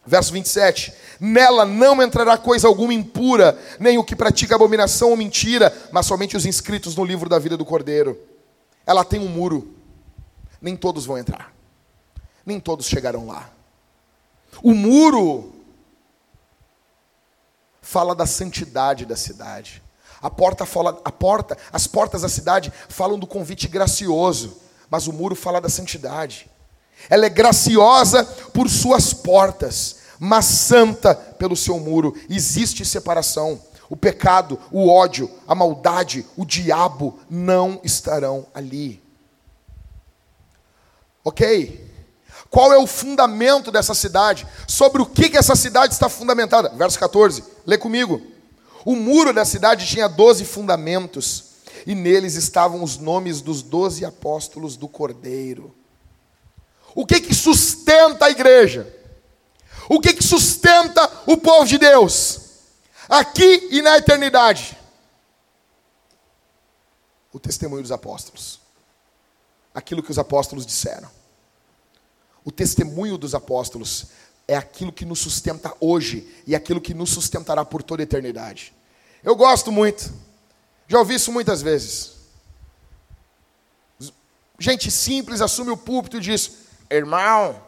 Verso 0.07 0.31
27. 0.31 0.93
Nela 1.19 1.65
não 1.65 2.01
entrará 2.01 2.37
coisa 2.37 2.65
alguma 2.65 2.93
impura, 2.93 3.59
nem 3.77 3.97
o 3.97 4.03
que 4.03 4.15
pratica 4.15 4.55
abominação 4.55 5.09
ou 5.09 5.17
mentira, 5.17 5.75
mas 5.91 6.05
somente 6.05 6.37
os 6.37 6.45
inscritos 6.45 6.95
no 6.95 7.03
livro 7.03 7.27
da 7.27 7.37
vida 7.37 7.57
do 7.57 7.65
Cordeiro. 7.65 8.17
Ela 8.85 9.03
tem 9.03 9.19
um 9.19 9.27
muro. 9.27 9.75
Nem 10.61 10.77
todos 10.77 11.05
vão 11.05 11.17
entrar. 11.17 11.53
Nem 12.45 12.57
todos 12.57 12.87
chegarão 12.87 13.27
lá. 13.27 13.49
O 14.63 14.73
muro 14.73 15.53
fala 17.81 18.15
da 18.15 18.25
santidade 18.25 19.05
da 19.05 19.17
cidade. 19.17 19.83
A 20.21 20.29
porta 20.29 20.65
fala, 20.65 21.01
a 21.03 21.11
porta, 21.11 21.57
as 21.71 21.85
portas 21.85 22.21
da 22.21 22.29
cidade 22.29 22.71
falam 22.87 23.19
do 23.19 23.27
convite 23.27 23.67
gracioso, 23.67 24.57
mas 24.89 25.05
o 25.07 25.13
muro 25.13 25.35
fala 25.35 25.59
da 25.59 25.69
santidade. 25.69 26.49
Ela 27.09 27.25
é 27.25 27.29
graciosa 27.29 28.23
por 28.53 28.69
suas 28.69 29.13
portas, 29.13 29.96
mas 30.19 30.45
santa 30.45 31.15
pelo 31.15 31.55
seu 31.55 31.79
muro. 31.79 32.15
Existe 32.29 32.85
separação. 32.85 33.59
O 33.89 33.95
pecado, 33.95 34.59
o 34.71 34.89
ódio, 34.89 35.31
a 35.47 35.55
maldade, 35.55 36.25
o 36.35 36.45
diabo 36.45 37.17
não 37.29 37.79
estarão 37.83 38.45
ali. 38.53 39.01
Ok? 41.23 41.87
Qual 42.49 42.71
é 42.71 42.77
o 42.77 42.87
fundamento 42.87 43.71
dessa 43.71 43.93
cidade? 43.93 44.47
Sobre 44.67 45.01
o 45.01 45.05
que, 45.05 45.29
que 45.29 45.37
essa 45.37 45.55
cidade 45.55 45.93
está 45.93 46.09
fundamentada? 46.09 46.69
Verso 46.69 46.99
14, 46.99 47.43
lê 47.65 47.77
comigo. 47.77 48.21
O 48.85 48.95
muro 48.95 49.33
da 49.33 49.43
cidade 49.43 49.85
tinha 49.85 50.07
doze 50.07 50.45
fundamentos, 50.45 51.43
e 51.85 51.93
neles 51.93 52.35
estavam 52.35 52.83
os 52.83 52.97
nomes 52.97 53.41
dos 53.41 53.61
doze 53.61 54.05
apóstolos 54.05 54.77
do 54.77 54.87
Cordeiro. 54.87 55.73
O 56.95 57.05
que, 57.05 57.19
que 57.19 57.33
sustenta 57.33 58.25
a 58.25 58.31
igreja? 58.31 58.96
O 59.89 59.99
que, 59.99 60.13
que 60.13 60.23
sustenta 60.23 61.09
o 61.25 61.37
povo 61.37 61.65
de 61.65 61.77
Deus? 61.77 62.39
Aqui 63.07 63.69
e 63.71 63.81
na 63.81 63.97
eternidade. 63.97 64.77
O 67.31 67.39
testemunho 67.39 67.81
dos 67.81 67.91
apóstolos. 67.91 68.59
Aquilo 69.73 70.03
que 70.03 70.11
os 70.11 70.19
apóstolos 70.19 70.65
disseram. 70.65 71.09
O 72.43 72.51
testemunho 72.51 73.17
dos 73.17 73.35
apóstolos 73.35 74.07
é 74.47 74.55
aquilo 74.55 74.91
que 74.91 75.05
nos 75.05 75.19
sustenta 75.19 75.73
hoje 75.79 76.33
e 76.47 76.55
aquilo 76.55 76.79
que 76.79 76.93
nos 76.93 77.09
sustentará 77.09 77.65
por 77.65 77.83
toda 77.83 78.01
a 78.01 78.05
eternidade. 78.05 78.73
Eu 79.23 79.35
gosto 79.35 79.71
muito, 79.71 80.13
já 80.87 80.99
ouvi 80.99 81.15
isso 81.15 81.31
muitas 81.31 81.61
vezes. 81.61 82.13
Gente 84.57 84.89
simples 84.89 85.41
assume 85.41 85.69
o 85.69 85.77
púlpito 85.77 86.17
e 86.17 86.21
diz: 86.21 86.51
Irmão, 86.89 87.61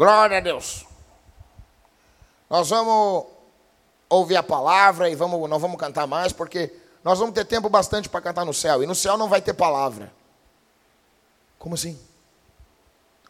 glória 0.00 0.38
a 0.38 0.40
Deus. 0.40 0.86
Nós 2.48 2.70
vamos 2.70 3.26
ouvir 4.08 4.36
a 4.36 4.42
palavra 4.42 5.10
e 5.10 5.14
vamos, 5.14 5.46
não 5.50 5.58
vamos 5.58 5.78
cantar 5.78 6.06
mais, 6.06 6.32
porque 6.32 6.74
nós 7.04 7.18
vamos 7.18 7.34
ter 7.34 7.44
tempo 7.44 7.68
bastante 7.68 8.08
para 8.08 8.22
cantar 8.22 8.46
no 8.46 8.54
céu. 8.54 8.82
E 8.82 8.86
no 8.86 8.94
céu 8.94 9.18
não 9.18 9.28
vai 9.28 9.42
ter 9.42 9.52
palavra. 9.52 10.10
Como 11.58 11.74
assim? 11.74 12.00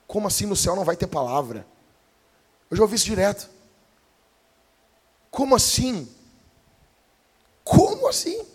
Como 0.07 0.29
assim 0.29 0.47
no 0.47 0.55
céu 0.55 0.77
não 0.77 0.85
vai 0.85 0.95
ter 0.95 1.09
palavra? 1.09 1.67
Eu 2.71 2.77
já 2.77 2.85
ouvi 2.85 2.95
isso 2.95 3.05
direto. 3.05 3.51
Como 5.29 5.57
assim? 5.57 6.09
Como 7.65 8.07
assim? 8.07 8.47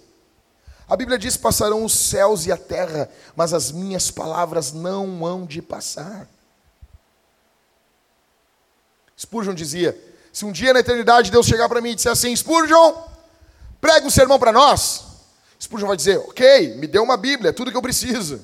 A 0.87 0.95
Bíblia 0.95 1.17
diz: 1.17 1.35
passarão 1.35 1.83
os 1.83 1.93
céus 1.93 2.45
e 2.45 2.51
a 2.51 2.57
terra, 2.57 3.09
mas 3.35 3.53
as 3.53 3.73
minhas 3.73 4.09
palavras 4.09 4.71
não 4.71 5.25
hão 5.25 5.45
de 5.45 5.61
passar. 5.61 6.29
Spurgeon 9.17 9.53
dizia: 9.53 9.97
se 10.31 10.45
um 10.45 10.51
dia 10.51 10.73
na 10.73 10.79
eternidade 10.79 11.31
Deus 11.31 11.45
chegar 11.45 11.69
para 11.69 11.81
mim 11.81 11.91
e 11.91 11.95
disser 11.95 12.11
assim, 12.11 12.35
Spurgeon, 12.35 12.93
prega 13.79 14.05
um 14.05 14.09
sermão 14.09 14.37
para 14.37 14.51
nós, 14.51 15.03
Spurgeon 15.59 15.87
vai 15.87 15.97
dizer: 15.97 16.17
ok, 16.17 16.75
me 16.75 16.87
deu 16.87 17.03
uma 17.03 17.17
Bíblia, 17.17 17.49
é 17.49 17.53
tudo 17.53 17.71
que 17.71 17.77
eu 17.77 17.81
preciso. 17.81 18.41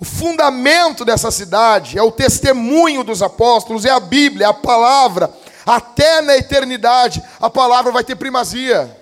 O 0.00 0.04
fundamento 0.04 1.04
dessa 1.04 1.30
cidade 1.30 1.96
é 1.96 2.02
o 2.02 2.10
testemunho 2.10 3.04
dos 3.04 3.22
apóstolos, 3.22 3.84
é 3.84 3.90
a 3.90 4.00
Bíblia, 4.00 4.46
é 4.46 4.48
a 4.48 4.52
palavra. 4.52 5.32
Até 5.64 6.20
na 6.20 6.36
eternidade, 6.36 7.22
a 7.38 7.48
palavra 7.48 7.92
vai 7.92 8.02
ter 8.02 8.16
primazia. 8.16 9.00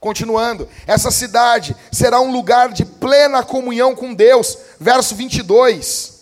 Continuando, 0.00 0.68
essa 0.86 1.10
cidade 1.10 1.76
será 1.90 2.20
um 2.20 2.30
lugar 2.30 2.72
de 2.72 2.84
plena 2.84 3.42
comunhão 3.42 3.94
com 3.94 4.14
Deus. 4.14 4.56
Verso 4.78 5.14
22. 5.14 6.18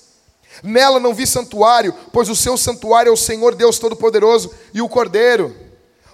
Nela 0.62 0.98
não 0.98 1.14
vi 1.14 1.26
santuário, 1.26 1.94
pois 2.12 2.28
o 2.28 2.36
seu 2.36 2.56
santuário 2.56 3.10
é 3.10 3.12
o 3.12 3.16
Senhor 3.16 3.54
Deus 3.54 3.78
Todo-Poderoso 3.78 4.50
e 4.72 4.80
o 4.80 4.88
Cordeiro. 4.88 5.54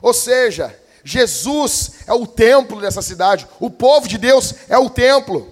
Ou 0.01 0.13
seja, 0.13 0.77
Jesus 1.05 1.93
é 2.07 2.13
o 2.13 2.27
templo 2.27 2.81
dessa 2.81 3.03
cidade, 3.03 3.47
o 3.61 3.71
povo 3.71 4.09
de 4.09 4.19
Deus 4.19 4.55
é 4.69 4.77
o 4.77 4.91
templo. 4.91 5.49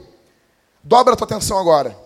Dobra 0.83 1.15
a 1.15 1.17
tua 1.17 1.27
atenção 1.27 1.59
agora. 1.59 1.97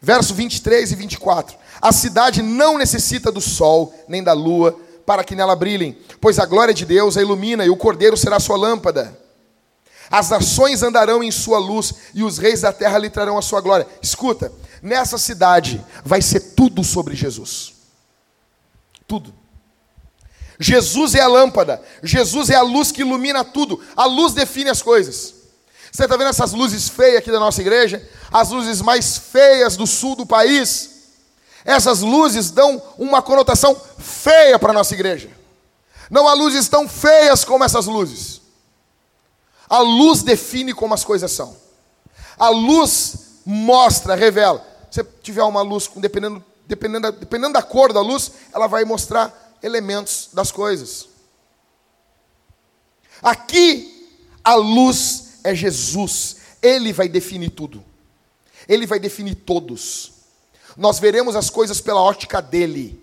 Verso 0.00 0.34
23 0.34 0.92
e 0.92 0.94
24. 0.94 1.56
A 1.80 1.90
cidade 1.90 2.42
não 2.42 2.78
necessita 2.78 3.32
do 3.32 3.40
sol 3.40 3.92
nem 4.06 4.22
da 4.22 4.32
lua 4.32 4.78
para 5.06 5.22
que 5.22 5.36
nela 5.36 5.54
brilhem, 5.54 5.96
pois 6.20 6.38
a 6.38 6.44
glória 6.44 6.74
de 6.74 6.84
Deus 6.84 7.16
a 7.16 7.22
ilumina 7.22 7.64
e 7.64 7.70
o 7.70 7.76
cordeiro 7.76 8.16
será 8.16 8.40
sua 8.40 8.56
lâmpada. 8.56 9.16
As 10.10 10.30
nações 10.30 10.82
andarão 10.82 11.22
em 11.22 11.30
sua 11.30 11.58
luz 11.58 11.94
e 12.12 12.22
os 12.22 12.38
reis 12.38 12.60
da 12.60 12.72
terra 12.72 12.98
lhe 12.98 13.08
trarão 13.08 13.38
a 13.38 13.42
sua 13.42 13.60
glória. 13.60 13.86
Escuta, 14.02 14.52
nessa 14.82 15.16
cidade 15.16 15.84
vai 16.04 16.20
ser 16.20 16.40
tudo 16.54 16.82
sobre 16.84 17.14
Jesus. 17.14 17.74
Tudo. 19.06 19.32
Jesus 20.58 21.14
é 21.14 21.20
a 21.20 21.28
lâmpada, 21.28 21.82
Jesus 22.02 22.50
é 22.50 22.54
a 22.54 22.62
luz 22.62 22.90
que 22.90 23.02
ilumina 23.02 23.44
tudo, 23.44 23.80
a 23.94 24.06
luz 24.06 24.32
define 24.32 24.70
as 24.70 24.80
coisas. 24.80 25.34
Você 25.92 26.04
está 26.04 26.16
vendo 26.16 26.30
essas 26.30 26.52
luzes 26.52 26.88
feias 26.88 27.18
aqui 27.18 27.30
da 27.30 27.38
nossa 27.38 27.60
igreja? 27.60 28.06
As 28.32 28.50
luzes 28.50 28.82
mais 28.82 29.16
feias 29.16 29.76
do 29.76 29.86
sul 29.86 30.16
do 30.16 30.26
país? 30.26 30.95
Essas 31.66 32.00
luzes 32.00 32.52
dão 32.52 32.80
uma 32.96 33.20
conotação 33.20 33.74
feia 33.98 34.56
para 34.56 34.70
a 34.70 34.74
nossa 34.74 34.94
igreja. 34.94 35.28
Não 36.08 36.28
há 36.28 36.32
luzes 36.32 36.68
tão 36.68 36.88
feias 36.88 37.44
como 37.44 37.64
essas 37.64 37.86
luzes. 37.86 38.40
A 39.68 39.80
luz 39.80 40.22
define 40.22 40.72
como 40.72 40.94
as 40.94 41.04
coisas 41.04 41.32
são. 41.32 41.56
A 42.38 42.50
luz 42.50 43.40
mostra, 43.44 44.14
revela. 44.14 44.64
Se 44.92 45.02
tiver 45.20 45.42
uma 45.42 45.60
luz, 45.60 45.90
dependendo, 45.96 46.44
dependendo, 46.68 47.10
dependendo 47.10 47.54
da 47.54 47.62
cor 47.62 47.92
da 47.92 48.00
luz, 48.00 48.30
ela 48.54 48.68
vai 48.68 48.84
mostrar 48.84 49.58
elementos 49.60 50.28
das 50.32 50.52
coisas. 50.52 51.08
Aqui, 53.20 54.08
a 54.44 54.54
luz 54.54 55.40
é 55.42 55.52
Jesus. 55.52 56.36
Ele 56.62 56.92
vai 56.92 57.08
definir 57.08 57.50
tudo. 57.50 57.84
Ele 58.68 58.86
vai 58.86 59.00
definir 59.00 59.34
todos. 59.34 60.15
Nós 60.76 60.98
veremos 60.98 61.34
as 61.34 61.48
coisas 61.48 61.80
pela 61.80 62.02
ótica 62.02 62.42
dele. 62.42 63.02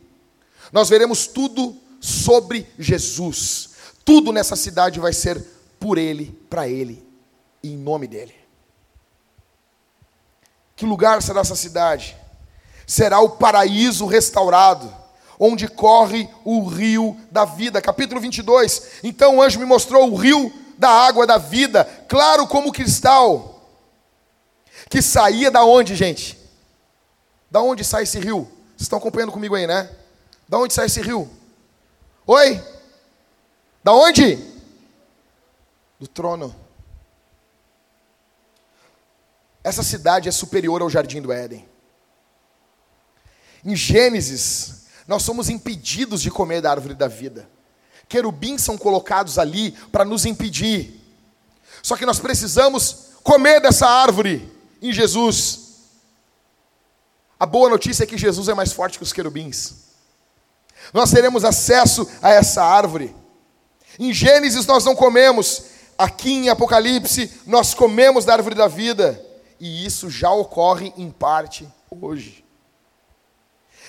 Nós 0.71 0.89
veremos 0.89 1.28
tudo 1.28 1.76
sobre 1.99 2.67
Jesus. 2.78 3.69
Tudo 4.05 4.32
nessa 4.32 4.55
cidade 4.55 4.99
vai 4.99 5.13
ser 5.13 5.41
por 5.80 5.97
ele, 5.97 6.38
para 6.49 6.67
ele, 6.67 7.05
em 7.63 7.78
nome 7.78 8.07
dele. 8.07 8.36
Que 10.76 10.86
lugar 10.86 11.21
será 11.21 11.41
essa 11.41 11.55
cidade? 11.55 12.17
Será 12.86 13.19
o 13.19 13.32
paraíso 13.32 14.05
restaurado, 14.05 14.93
onde 15.39 15.67
corre 15.67 16.30
o 16.43 16.65
rio 16.65 17.17
da 17.32 17.45
vida. 17.45 17.82
Capítulo 17.82 18.19
22. 18.19 18.99
Então 19.03 19.38
o 19.38 19.41
anjo 19.41 19.59
me 19.59 19.65
mostrou 19.65 20.11
o 20.11 20.15
rio 20.15 20.51
da 20.78 20.89
água 20.89 21.26
da 21.26 21.38
vida, 21.38 21.86
claro 22.07 22.47
como 22.47 22.71
cristal, 22.71 23.61
que 24.89 25.01
saía 25.01 25.49
da 25.49 25.63
onde, 25.63 25.95
gente? 25.95 26.38
Da 27.54 27.62
onde 27.62 27.84
sai 27.84 28.01
esse 28.01 28.18
rio? 28.18 28.45
Vocês 28.70 28.82
estão 28.82 28.97
acompanhando 28.97 29.32
comigo 29.32 29.54
aí, 29.54 29.68
né? 29.68 29.88
Da 30.49 30.58
onde 30.58 30.74
sai 30.74 30.88
esse 30.88 30.99
rio? 30.99 31.30
Oi? 32.26 32.60
Da 33.84 33.93
onde? 33.93 34.39
Do 35.99 36.08
trono. 36.08 36.56
Essa 39.64 39.84
cidade 39.84 40.28
é 40.28 40.32
superior 40.32 40.82
ao 40.82 40.89
jardim 40.89 41.22
do 41.22 41.32
Éden. 41.32 41.64
Em 43.64 43.76
Gênesis, 43.76 44.88
nós 45.08 45.22
somos 45.22 45.47
impedidos 45.47 46.24
de 46.24 46.32
comer 46.32 46.60
da 46.60 46.72
árvore 46.72 46.95
da 46.95 47.08
vida. 47.08 47.47
Querubins 48.10 48.64
são 48.64 48.80
colocados 48.80 49.38
ali 49.38 49.74
para 49.91 50.04
nos 50.04 50.26
impedir. 50.26 50.99
Só 51.84 51.95
que 51.95 52.06
nós 52.06 52.20
precisamos 52.20 53.10
comer 53.22 53.62
dessa 53.62 53.88
árvore 53.88 54.51
em 54.82 54.91
Jesus. 54.91 55.62
A 57.43 57.45
boa 57.45 57.69
notícia 57.69 58.05
é 58.05 58.07
que 58.07 58.17
Jesus 58.17 58.47
é 58.47 58.53
mais 58.53 58.71
forte 58.71 58.97
que 58.97 59.03
os 59.03 59.11
querubins. 59.11 59.73
Nós 60.93 61.11
teremos 61.11 61.43
acesso 61.43 62.09
a 62.21 62.29
essa 62.29 62.63
árvore. 62.63 63.13
Em 63.99 64.13
Gênesis 64.13 64.65
nós 64.65 64.85
não 64.85 64.95
comemos, 64.95 65.63
aqui 65.97 66.31
em 66.31 66.47
Apocalipse 66.47 67.29
nós 67.45 67.73
comemos 67.73 68.23
da 68.23 68.31
árvore 68.31 68.55
da 68.55 68.69
vida. 68.69 69.21
E 69.59 69.85
isso 69.85 70.09
já 70.09 70.31
ocorre 70.31 70.93
em 70.95 71.11
parte 71.11 71.67
hoje. 71.91 72.45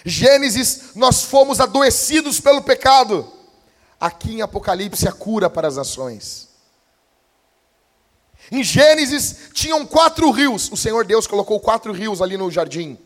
Gênesis 0.04 0.96
nós 0.96 1.22
fomos 1.22 1.60
adoecidos 1.60 2.40
pelo 2.40 2.60
pecado. 2.60 3.32
Aqui 4.00 4.34
em 4.34 4.42
Apocalipse 4.42 5.06
a 5.06 5.12
cura 5.12 5.48
para 5.48 5.68
as 5.68 5.76
nações. 5.76 6.48
Em 8.50 8.64
Gênesis 8.64 9.50
tinham 9.52 9.86
quatro 9.86 10.28
rios. 10.32 10.68
O 10.72 10.76
Senhor 10.76 11.04
Deus 11.04 11.28
colocou 11.28 11.60
quatro 11.60 11.92
rios 11.92 12.20
ali 12.20 12.36
no 12.36 12.50
jardim. 12.50 12.98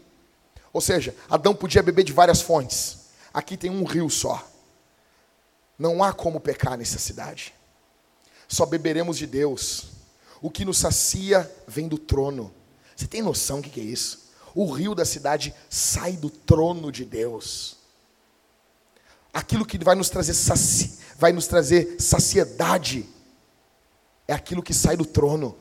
Ou 0.79 0.81
seja, 0.81 1.13
Adão 1.29 1.57
podia 1.57 1.83
beber 1.83 2.05
de 2.05 2.13
várias 2.13 2.41
fontes. 2.41 2.99
Aqui 3.35 3.57
tem 3.57 3.69
um 3.69 3.83
rio 3.83 4.09
só. 4.09 4.49
Não 5.77 6.05
há 6.05 6.13
como 6.13 6.39
pecar 6.39 6.79
nessa 6.79 7.01
cidade. 7.01 7.53
Só 8.47 8.65
beberemos 8.65 9.19
de 9.19 9.27
Deus. 9.27 9.87
O 10.41 10.49
que 10.49 10.65
nos 10.65 10.79
sacia 10.79 11.53
vem 11.67 11.89
do 11.89 11.99
trono. 11.99 12.55
Você 12.95 13.09
tem 13.09 13.21
noção 13.23 13.61
do 13.61 13.69
que 13.69 13.81
é 13.81 13.83
isso? 13.83 14.31
O 14.55 14.71
rio 14.71 14.95
da 14.95 15.05
cidade 15.05 15.53
sai 15.69 16.13
do 16.13 16.31
trono 16.31 16.93
de 16.93 17.05
Deus. 17.05 17.77
Aquilo 19.35 19.67
que 19.67 19.83
vai 19.83 19.97
nos 19.97 20.09
trazer, 20.09 20.35
saci... 20.35 21.01
vai 21.17 21.33
nos 21.33 21.49
trazer 21.49 22.01
saciedade 22.01 23.05
é 24.29 24.33
aquilo 24.33 24.63
que 24.63 24.73
sai 24.73 24.97
do 24.97 25.05
trono. 25.05 25.57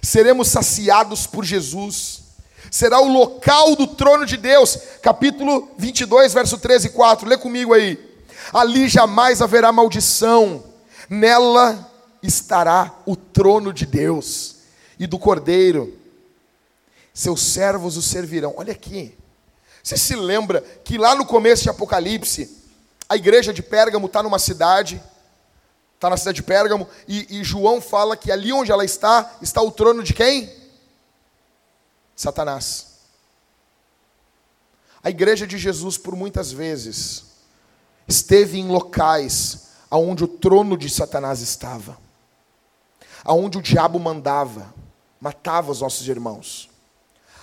Seremos 0.00 0.46
saciados 0.46 1.26
por 1.26 1.44
Jesus. 1.44 2.22
Será 2.70 3.00
o 3.00 3.08
local 3.08 3.76
do 3.76 3.86
trono 3.86 4.24
de 4.24 4.36
Deus. 4.36 4.78
Capítulo 5.02 5.70
22, 5.76 6.32
verso 6.32 6.58
13 6.58 6.88
e 6.88 6.90
4. 6.90 7.28
Lê 7.28 7.36
comigo 7.36 7.74
aí. 7.74 7.98
Ali 8.52 8.88
jamais 8.88 9.42
haverá 9.42 9.72
maldição. 9.72 10.64
Nela 11.08 11.90
estará 12.22 12.94
o 13.04 13.16
trono 13.16 13.72
de 13.72 13.84
Deus 13.84 14.56
e 14.98 15.06
do 15.06 15.18
Cordeiro. 15.18 15.98
Seus 17.12 17.42
servos 17.42 17.96
o 17.96 18.02
servirão. 18.02 18.54
Olha 18.56 18.72
aqui. 18.72 19.14
Você 19.82 19.96
se 19.96 20.14
lembra 20.14 20.60
que 20.84 20.96
lá 20.96 21.14
no 21.14 21.26
começo 21.26 21.64
de 21.64 21.70
Apocalipse, 21.70 22.56
a 23.08 23.16
igreja 23.16 23.52
de 23.52 23.62
Pérgamo 23.62 24.06
está 24.06 24.22
numa 24.22 24.38
cidade 24.38 25.02
está 26.02 26.10
na 26.10 26.16
cidade 26.16 26.36
de 26.36 26.42
Pérgamo, 26.42 26.88
e, 27.06 27.38
e 27.38 27.44
João 27.44 27.80
fala 27.80 28.16
que 28.16 28.32
ali 28.32 28.52
onde 28.52 28.72
ela 28.72 28.84
está, 28.84 29.36
está 29.40 29.62
o 29.62 29.70
trono 29.70 30.02
de 30.02 30.12
quem? 30.12 30.52
Satanás. 32.16 32.92
A 35.02 35.10
igreja 35.10 35.46
de 35.46 35.58
Jesus, 35.58 35.98
por 35.98 36.14
muitas 36.14 36.52
vezes, 36.52 37.24
esteve 38.06 38.58
em 38.58 38.68
locais 38.68 39.68
aonde 39.90 40.24
o 40.24 40.28
trono 40.28 40.76
de 40.76 40.88
Satanás 40.88 41.40
estava, 41.40 41.98
aonde 43.24 43.58
o 43.58 43.62
diabo 43.62 43.98
mandava, 43.98 44.72
matava 45.20 45.70
os 45.70 45.80
nossos 45.80 46.06
irmãos, 46.08 46.70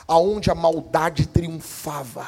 aonde 0.07 0.49
a 0.49 0.55
maldade 0.55 1.27
triunfava. 1.27 2.27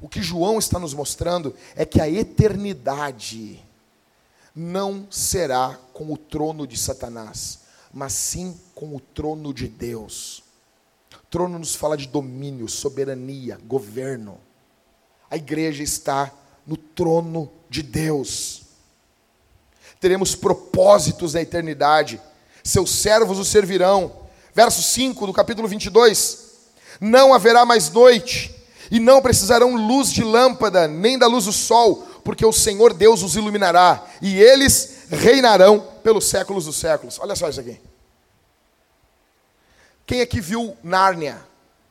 O 0.00 0.08
que 0.08 0.22
João 0.22 0.58
está 0.58 0.78
nos 0.78 0.92
mostrando 0.92 1.54
é 1.74 1.86
que 1.86 2.00
a 2.00 2.08
eternidade 2.08 3.64
não 4.54 5.06
será 5.10 5.78
com 5.92 6.12
o 6.12 6.16
trono 6.16 6.66
de 6.66 6.76
Satanás, 6.76 7.60
mas 7.92 8.12
sim 8.12 8.58
com 8.74 8.94
o 8.94 9.00
trono 9.00 9.54
de 9.54 9.68
Deus. 9.68 10.45
Trono 11.30 11.58
nos 11.58 11.74
fala 11.74 11.96
de 11.96 12.06
domínio, 12.06 12.68
soberania, 12.68 13.58
governo. 13.64 14.38
A 15.30 15.36
igreja 15.36 15.82
está 15.82 16.32
no 16.66 16.76
trono 16.76 17.50
de 17.68 17.82
Deus. 17.82 18.62
Teremos 20.00 20.34
propósitos 20.34 21.34
na 21.34 21.42
eternidade. 21.42 22.20
Seus 22.62 22.90
servos 22.90 23.38
o 23.38 23.44
servirão. 23.44 24.12
Verso 24.54 24.82
5 24.82 25.26
do 25.26 25.32
capítulo 25.32 25.66
22. 25.68 26.46
Não 27.00 27.34
haverá 27.34 27.64
mais 27.64 27.90
noite, 27.90 28.54
e 28.90 29.00
não 29.00 29.20
precisarão 29.20 29.74
luz 29.76 30.12
de 30.12 30.22
lâmpada, 30.22 30.86
nem 30.88 31.18
da 31.18 31.26
luz 31.26 31.44
do 31.44 31.52
sol, 31.52 32.06
porque 32.24 32.44
o 32.44 32.52
Senhor 32.52 32.94
Deus 32.94 33.22
os 33.22 33.36
iluminará, 33.36 34.04
e 34.22 34.40
eles 34.40 35.06
reinarão 35.10 35.86
pelos 36.02 36.28
séculos 36.28 36.64
dos 36.64 36.76
séculos. 36.76 37.18
Olha 37.20 37.36
só 37.36 37.48
isso 37.48 37.60
aqui. 37.60 37.78
Quem 40.06 40.20
aqui 40.20 40.40
viu 40.40 40.76
Nárnia? 40.82 41.44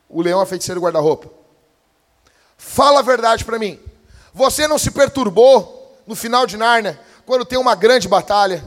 O 0.08 0.22
leão, 0.22 0.40
a 0.40 0.46
feiticeira 0.46 0.78
e 0.78 0.80
o 0.80 0.82
guarda-roupa. 0.82 1.28
Fala 2.56 3.00
a 3.00 3.02
verdade 3.02 3.44
para 3.44 3.58
mim. 3.58 3.78
Você 4.32 4.66
não 4.66 4.78
se 4.78 4.90
perturbou 4.90 6.00
no 6.06 6.16
final 6.16 6.46
de 6.46 6.56
Nárnia, 6.56 6.98
quando 7.24 7.44
tem 7.44 7.58
uma 7.58 7.74
grande 7.74 8.08
batalha, 8.08 8.64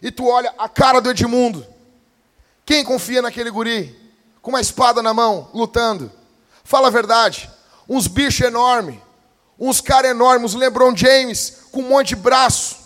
e 0.00 0.10
tu 0.10 0.26
olha 0.26 0.52
a 0.58 0.68
cara 0.68 1.00
do 1.00 1.10
Edmundo. 1.10 1.66
Quem 2.64 2.84
confia 2.84 3.22
naquele 3.22 3.50
guri? 3.50 3.98
Com 4.40 4.50
uma 4.50 4.60
espada 4.60 5.02
na 5.02 5.14
mão, 5.14 5.50
lutando. 5.54 6.10
Fala 6.64 6.88
a 6.88 6.90
verdade. 6.90 7.50
Uns 7.88 8.06
bichos 8.06 8.40
enormes 8.40 8.98
uns 9.58 9.80
caras 9.80 10.10
enormes, 10.10 10.54
o 10.54 10.58
LeBron 10.58 10.96
James, 10.96 11.58
com 11.70 11.80
um 11.80 11.88
monte 11.88 12.08
de 12.08 12.16
braço, 12.16 12.76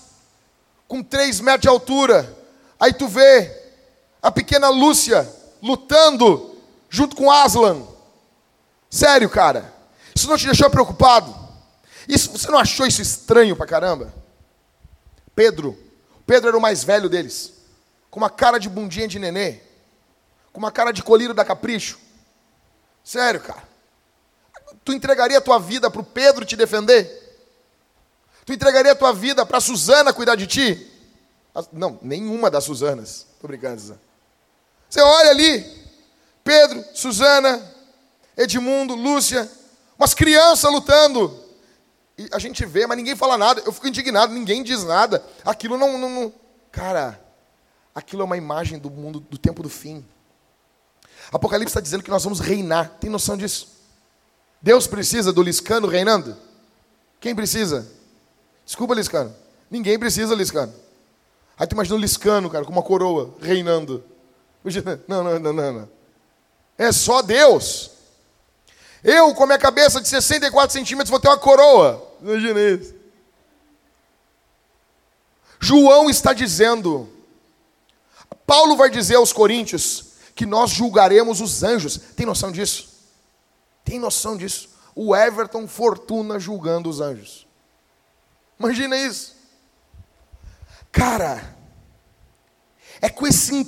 com 0.86 1.02
três 1.02 1.40
metros 1.40 1.62
de 1.62 1.68
altura. 1.68 2.36
Aí 2.78 2.92
tu 2.92 3.08
vê 3.08 3.50
a 4.22 4.30
pequena 4.30 4.68
Lúcia 4.68 5.28
lutando 5.62 6.56
junto 6.88 7.16
com 7.16 7.30
Aslan. 7.30 7.86
Sério, 8.90 9.28
cara. 9.28 9.72
Isso 10.14 10.28
não 10.28 10.36
te 10.36 10.46
deixou 10.46 10.70
preocupado? 10.70 11.34
Isso, 12.08 12.30
você 12.30 12.50
não 12.50 12.58
achou 12.58 12.86
isso 12.86 13.02
estranho 13.02 13.54
pra 13.54 13.66
caramba? 13.66 14.12
Pedro. 15.34 15.78
Pedro 16.26 16.48
era 16.48 16.58
o 16.58 16.60
mais 16.60 16.82
velho 16.82 17.08
deles. 17.08 17.52
Com 18.10 18.18
uma 18.18 18.30
cara 18.30 18.58
de 18.58 18.68
bundinha 18.68 19.06
de 19.06 19.18
nenê. 19.18 19.60
Com 20.52 20.58
uma 20.58 20.72
cara 20.72 20.90
de 20.90 21.02
colírio 21.02 21.34
da 21.34 21.44
capricho. 21.44 21.98
Sério, 23.04 23.40
cara. 23.40 23.62
Tu 24.84 24.92
entregaria 24.92 25.38
a 25.38 25.40
tua 25.40 25.58
vida 25.58 25.90
para 25.90 26.00
o 26.00 26.04
Pedro 26.04 26.44
te 26.44 26.56
defender? 26.56 27.26
Tu 28.44 28.52
entregaria 28.52 28.92
a 28.92 28.96
tua 28.96 29.12
vida 29.12 29.44
para 29.44 29.60
Suzana 29.60 30.12
cuidar 30.12 30.34
de 30.34 30.46
ti? 30.46 30.90
Não, 31.72 31.98
nenhuma 32.02 32.50
das 32.50 32.64
Suzanas. 32.64 33.26
Estou 33.34 33.48
brincando, 33.48 33.80
Suzana. 33.80 34.07
Você 34.88 35.00
olha 35.00 35.30
ali, 35.30 35.64
Pedro, 36.42 36.84
Suzana, 36.94 37.62
Edmundo, 38.36 38.94
Lúcia, 38.94 39.50
umas 39.98 40.14
crianças 40.14 40.70
lutando. 40.72 41.44
E 42.16 42.28
a 42.32 42.38
gente 42.38 42.64
vê, 42.64 42.86
mas 42.86 42.96
ninguém 42.96 43.14
fala 43.14 43.36
nada. 43.36 43.62
Eu 43.64 43.72
fico 43.72 43.86
indignado, 43.86 44.32
ninguém 44.32 44.62
diz 44.62 44.82
nada. 44.84 45.24
Aquilo 45.44 45.76
não, 45.76 45.98
não, 45.98 46.10
não. 46.10 46.34
Cara, 46.72 47.20
aquilo 47.94 48.22
é 48.22 48.24
uma 48.24 48.36
imagem 48.36 48.78
do 48.78 48.90
mundo, 48.90 49.20
do 49.20 49.36
tempo 49.36 49.62
do 49.62 49.68
fim. 49.68 50.04
Apocalipse 51.30 51.70
está 51.70 51.80
dizendo 51.80 52.02
que 52.02 52.10
nós 52.10 52.24
vamos 52.24 52.40
reinar. 52.40 52.96
Tem 53.00 53.10
noção 53.10 53.36
disso? 53.36 53.68
Deus 54.60 54.86
precisa 54.86 55.32
do 55.32 55.42
Liscano 55.42 55.86
reinando? 55.86 56.36
Quem 57.20 57.34
precisa? 57.34 57.86
Desculpa, 58.64 58.94
Liscano. 58.94 59.34
Ninguém 59.70 59.98
precisa, 59.98 60.34
Liscano. 60.34 60.72
Aí 61.58 61.66
tu 61.66 61.72
imagina 61.72 61.96
o 61.96 62.00
Liscano, 62.00 62.48
cara, 62.48 62.64
com 62.64 62.72
uma 62.72 62.82
coroa, 62.82 63.34
reinando. 63.40 64.04
Não, 65.06 65.24
não, 65.24 65.38
não, 65.38 65.52
não, 65.52 65.72
não. 65.72 65.88
É 66.76 66.92
só 66.92 67.22
Deus. 67.22 67.90
Eu, 69.02 69.34
com 69.34 69.44
a 69.44 69.46
minha 69.46 69.58
cabeça 69.58 70.00
de 70.00 70.08
64 70.08 70.72
centímetros, 70.72 71.10
vou 71.10 71.20
ter 71.20 71.28
uma 71.28 71.38
coroa. 71.38 72.16
Imagina 72.20 72.60
isso. 72.60 72.94
João 75.60 76.08
está 76.08 76.32
dizendo, 76.32 77.08
Paulo 78.46 78.76
vai 78.76 78.90
dizer 78.90 79.16
aos 79.16 79.32
coríntios, 79.32 80.08
que 80.34 80.46
nós 80.46 80.70
julgaremos 80.70 81.40
os 81.40 81.62
anjos. 81.62 81.98
Tem 82.14 82.24
noção 82.24 82.52
disso? 82.52 82.88
Tem 83.84 83.98
noção 83.98 84.36
disso? 84.36 84.68
O 84.94 85.14
Everton 85.14 85.66
Fortuna 85.66 86.38
julgando 86.38 86.88
os 86.88 87.00
anjos. 87.00 87.46
Imagina 88.58 88.96
isso. 88.96 89.36
Cara, 90.92 91.56
é 93.00 93.08
com 93.08 93.26
esse 93.26 93.64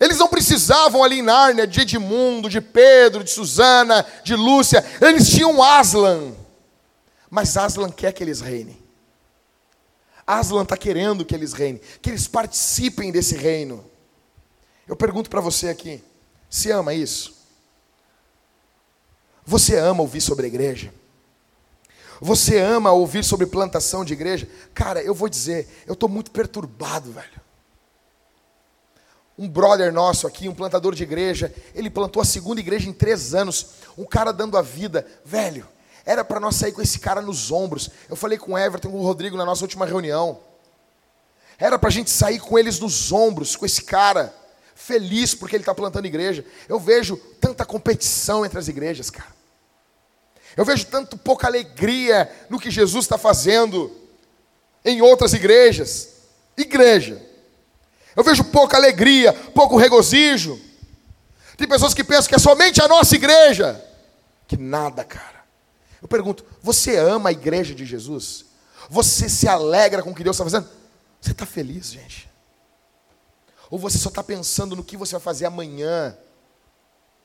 Eles 0.00 0.18
não 0.18 0.28
precisavam 0.28 1.04
ali 1.04 1.20
em 1.20 1.22
Nárnia 1.22 1.66
de 1.66 1.82
Edmundo, 1.82 2.48
de 2.48 2.60
Pedro, 2.60 3.22
de 3.22 3.30
Susana, 3.30 4.04
de 4.24 4.34
Lúcia. 4.34 4.84
Eles 5.00 5.28
tinham 5.28 5.62
Aslan. 5.62 6.34
Mas 7.30 7.56
Aslan 7.56 7.90
quer 7.90 8.12
que 8.12 8.22
eles 8.22 8.40
reinem. 8.40 8.76
Aslan 10.26 10.62
está 10.62 10.76
querendo 10.76 11.24
que 11.24 11.34
eles 11.34 11.52
reinem, 11.52 11.80
que 12.00 12.10
eles 12.10 12.26
participem 12.26 13.12
desse 13.12 13.36
reino. 13.36 13.84
Eu 14.88 14.96
pergunto 14.96 15.30
para 15.30 15.40
você 15.40 15.68
aqui: 15.68 16.02
se 16.50 16.70
ama 16.70 16.92
isso? 16.92 17.34
Você 19.44 19.76
ama 19.76 20.02
ouvir 20.02 20.20
sobre 20.20 20.46
a 20.46 20.48
igreja? 20.48 20.92
Você 22.20 22.58
ama 22.58 22.92
ouvir 22.92 23.24
sobre 23.24 23.46
plantação 23.46 24.04
de 24.04 24.12
igreja? 24.12 24.48
Cara, 24.72 25.02
eu 25.02 25.14
vou 25.14 25.28
dizer, 25.28 25.68
eu 25.86 25.94
estou 25.94 26.08
muito 26.08 26.30
perturbado, 26.30 27.12
velho. 27.12 27.40
Um 29.38 29.48
brother 29.48 29.92
nosso 29.92 30.26
aqui, 30.26 30.48
um 30.48 30.54
plantador 30.54 30.94
de 30.94 31.02
igreja, 31.02 31.52
ele 31.74 31.88
plantou 31.88 32.20
a 32.20 32.24
segunda 32.24 32.60
igreja 32.60 32.88
em 32.88 32.92
três 32.92 33.34
anos. 33.34 33.66
Um 33.96 34.04
cara 34.04 34.32
dando 34.32 34.56
a 34.56 34.62
vida, 34.62 35.06
velho. 35.24 35.66
Era 36.04 36.24
para 36.24 36.40
nós 36.40 36.56
sair 36.56 36.72
com 36.72 36.82
esse 36.82 36.98
cara 36.98 37.20
nos 37.20 37.50
ombros. 37.50 37.90
Eu 38.08 38.16
falei 38.16 38.36
com 38.36 38.52
o 38.52 38.58
Everton, 38.58 38.90
com 38.90 38.98
o 38.98 39.04
Rodrigo 39.04 39.36
na 39.36 39.44
nossa 39.44 39.64
última 39.64 39.86
reunião. 39.86 40.40
Era 41.58 41.78
para 41.78 41.88
a 41.88 41.92
gente 41.92 42.10
sair 42.10 42.40
com 42.40 42.58
eles 42.58 42.80
nos 42.80 43.12
ombros, 43.12 43.54
com 43.54 43.64
esse 43.64 43.82
cara, 43.82 44.34
feliz 44.74 45.34
porque 45.34 45.54
ele 45.54 45.62
está 45.62 45.74
plantando 45.74 46.06
igreja. 46.06 46.44
Eu 46.68 46.78
vejo 46.78 47.16
tanta 47.40 47.64
competição 47.64 48.44
entre 48.44 48.58
as 48.58 48.68
igrejas, 48.68 49.10
cara. 49.10 49.32
Eu 50.56 50.64
vejo 50.64 50.86
tanto 50.86 51.16
pouca 51.16 51.46
alegria 51.46 52.30
no 52.50 52.60
que 52.60 52.70
Jesus 52.70 53.04
está 53.04 53.16
fazendo 53.16 53.90
em 54.84 55.00
outras 55.00 55.32
igrejas. 55.32 56.08
Igreja. 56.56 57.22
Eu 58.14 58.22
vejo 58.22 58.44
pouca 58.44 58.76
alegria, 58.76 59.32
pouco 59.32 59.76
regozijo. 59.76 60.60
Tem 61.56 61.68
pessoas 61.68 61.94
que 61.94 62.04
pensam 62.04 62.28
que 62.28 62.34
é 62.34 62.38
somente 62.38 62.82
a 62.82 62.88
nossa 62.88 63.14
igreja. 63.14 63.82
Que 64.46 64.56
nada, 64.56 65.04
cara. 65.04 65.44
Eu 66.00 66.08
pergunto: 66.08 66.44
você 66.60 66.96
ama 66.96 67.30
a 67.30 67.32
igreja 67.32 67.74
de 67.74 67.86
Jesus? 67.86 68.46
Você 68.90 69.28
se 69.28 69.48
alegra 69.48 70.02
com 70.02 70.10
o 70.10 70.14
que 70.14 70.24
Deus 70.24 70.36
está 70.36 70.44
fazendo? 70.44 70.68
Você 71.20 71.30
está 71.30 71.46
feliz, 71.46 71.92
gente? 71.92 72.28
Ou 73.70 73.78
você 73.78 73.96
só 73.96 74.08
está 74.08 74.22
pensando 74.22 74.76
no 74.76 74.84
que 74.84 74.96
você 74.96 75.12
vai 75.12 75.20
fazer 75.20 75.46
amanhã? 75.46 76.16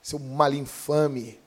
Seu 0.02 0.20
mal 0.20 0.54
infame. 0.54 1.40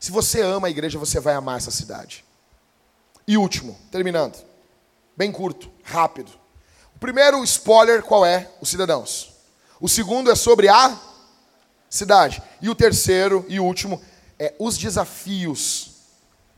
Se 0.00 0.10
você 0.10 0.40
ama 0.40 0.68
a 0.68 0.70
igreja, 0.70 0.98
você 0.98 1.20
vai 1.20 1.34
amar 1.34 1.58
essa 1.58 1.70
cidade. 1.70 2.24
E 3.26 3.36
último, 3.36 3.78
terminando. 3.90 4.45
Bem 5.16 5.32
curto, 5.32 5.70
rápido. 5.82 6.30
O 6.94 6.98
primeiro 6.98 7.42
spoiler 7.44 8.02
qual 8.02 8.24
é? 8.24 8.50
Os 8.60 8.68
cidadãos. 8.68 9.32
O 9.80 9.88
segundo 9.88 10.30
é 10.30 10.34
sobre 10.34 10.68
a 10.68 10.98
cidade. 11.88 12.42
E 12.60 12.68
o 12.68 12.74
terceiro 12.74 13.44
e 13.48 13.58
último 13.58 14.02
é 14.38 14.54
os 14.58 14.76
desafios 14.76 15.92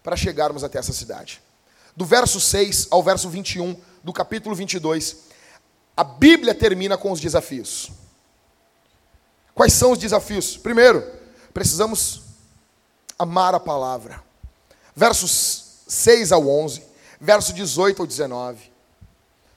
para 0.02 0.16
chegarmos 0.16 0.64
até 0.64 0.78
essa 0.78 0.92
cidade. 0.92 1.40
Do 1.94 2.04
verso 2.04 2.40
6 2.40 2.88
ao 2.90 3.02
verso 3.02 3.28
21 3.28 3.76
do 4.02 4.12
capítulo 4.12 4.54
22, 4.54 5.16
a 5.96 6.04
Bíblia 6.04 6.54
termina 6.54 6.96
com 6.96 7.12
os 7.12 7.20
desafios. 7.20 7.90
Quais 9.54 9.72
são 9.72 9.92
os 9.92 9.98
desafios? 9.98 10.56
Primeiro, 10.56 11.04
precisamos 11.52 12.22
amar 13.18 13.54
a 13.54 13.60
palavra. 13.60 14.22
Versos 14.94 15.82
6 15.88 16.32
ao 16.32 16.48
11, 16.48 16.82
verso 17.20 17.52
18 17.52 18.02
ao 18.02 18.06
19. 18.06 18.72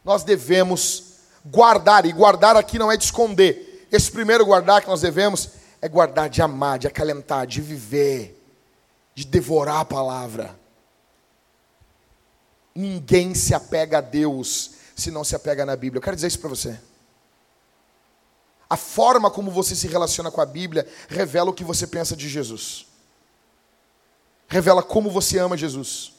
Nós 0.04 0.24
devemos 0.24 1.12
guardar, 1.46 2.06
e 2.06 2.12
guardar 2.12 2.56
aqui 2.56 2.78
não 2.80 2.92
é 2.92 2.98
de 2.98 3.04
esconder. 3.04 3.88
Esse 3.92 4.12
primeiro 4.12 4.46
guardar 4.46 4.82
que 4.82 4.88
nós 4.88 5.02
devemos 5.02 5.50
é 5.82 5.88
guardar 5.88 6.30
de 6.30 6.42
amar, 6.42 6.80
de 6.80 6.88
acalentar, 6.88 7.46
de 7.46 7.62
viver, 7.62 8.42
de 9.14 9.26
devorar 9.26 9.82
a 9.82 9.86
palavra. 9.86 10.60
Ninguém 12.74 13.36
se 13.36 13.54
apega 13.54 13.98
a 13.98 14.02
Deus 14.02 14.72
se 14.96 15.12
não 15.12 15.24
se 15.24 15.36
apega 15.36 15.66
na 15.66 15.76
Bíblia. 15.76 15.98
Eu 15.98 16.04
quero 16.04 16.16
dizer 16.16 16.28
isso 16.28 16.40
para 16.40 16.50
você. 16.50 16.80
A 18.70 18.78
forma 18.78 19.30
como 19.30 19.52
você 19.52 19.76
se 19.76 19.88
relaciona 19.88 20.32
com 20.32 20.40
a 20.40 20.46
Bíblia 20.46 20.88
revela 21.10 21.50
o 21.50 21.54
que 21.54 21.64
você 21.64 21.86
pensa 21.86 22.16
de 22.16 22.30
Jesus. 22.30 22.86
Revela 24.48 24.82
como 24.82 25.10
você 25.10 25.40
ama 25.40 25.58
Jesus. 25.58 26.14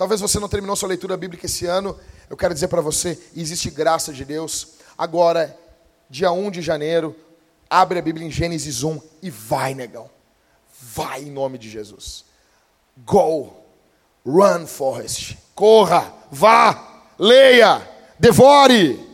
Talvez 0.00 0.18
você 0.18 0.40
não 0.40 0.48
terminou 0.48 0.74
sua 0.74 0.88
leitura 0.88 1.14
bíblica 1.14 1.44
esse 1.44 1.66
ano. 1.66 1.94
Eu 2.30 2.34
quero 2.34 2.54
dizer 2.54 2.68
para 2.68 2.80
você, 2.80 3.18
existe 3.36 3.68
graça 3.68 4.14
de 4.14 4.24
Deus. 4.24 4.68
Agora, 4.96 5.54
dia 6.08 6.32
1 6.32 6.50
de 6.52 6.62
janeiro, 6.62 7.14
abre 7.68 7.98
a 7.98 8.02
Bíblia 8.02 8.26
em 8.26 8.30
Gênesis 8.30 8.82
1 8.82 8.98
e 9.22 9.28
vai, 9.28 9.74
negão. 9.74 10.08
Vai 10.80 11.24
em 11.24 11.30
nome 11.30 11.58
de 11.58 11.68
Jesus. 11.68 12.24
Go. 13.04 13.52
Run, 14.24 14.66
Forrest. 14.66 15.36
Corra, 15.54 16.10
vá, 16.30 17.02
leia, 17.18 17.86
devore. 18.18 19.06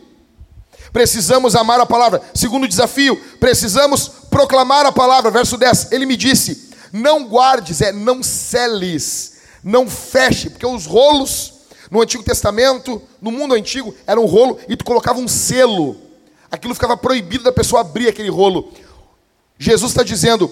Precisamos 0.93 1.53
amar 1.53 1.81
a 1.81 1.85
palavra. 1.85 2.21
Segundo 2.33 2.65
desafio, 2.65 3.21
precisamos 3.41 4.07
proclamar 4.29 4.85
a 4.85 4.93
palavra. 4.93 5.29
Verso 5.31 5.57
10. 5.57 5.91
Ele 5.91 6.05
me 6.05 6.15
disse: 6.15 6.69
Não 6.93 7.27
guardes, 7.27 7.81
é 7.81 7.91
não 7.91 8.23
celes, 8.23 9.36
não 9.63 9.89
feche, 9.89 10.49
porque 10.49 10.65
os 10.65 10.85
rolos 10.85 11.53
no 11.89 12.01
Antigo 12.01 12.23
Testamento, 12.23 13.01
no 13.21 13.31
mundo 13.31 13.53
antigo, 13.53 13.95
era 14.05 14.19
um 14.19 14.25
rolo 14.25 14.59
e 14.67 14.75
tu 14.75 14.83
colocava 14.83 15.19
um 15.19 15.27
selo. 15.27 15.95
Aquilo 16.51 16.73
ficava 16.73 16.97
proibido 16.97 17.43
da 17.43 17.51
pessoa 17.51 17.81
abrir 17.81 18.07
aquele 18.07 18.29
rolo. 18.29 18.71
Jesus 19.57 19.91
está 19.91 20.03
dizendo: 20.03 20.51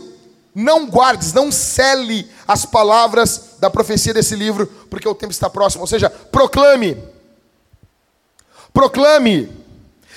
não 0.54 0.88
guardes, 0.88 1.34
não 1.34 1.52
cele 1.52 2.30
as 2.48 2.66
palavras 2.66 3.56
da 3.60 3.70
profecia 3.70 4.14
desse 4.14 4.36
livro, 4.36 4.68
porque 4.90 5.08
o 5.08 5.16
tempo 5.16 5.32
está 5.32 5.50
próximo. 5.50 5.82
Ou 5.82 5.88
seja, 5.88 6.10
proclame. 6.10 6.98
Proclame. 8.74 9.50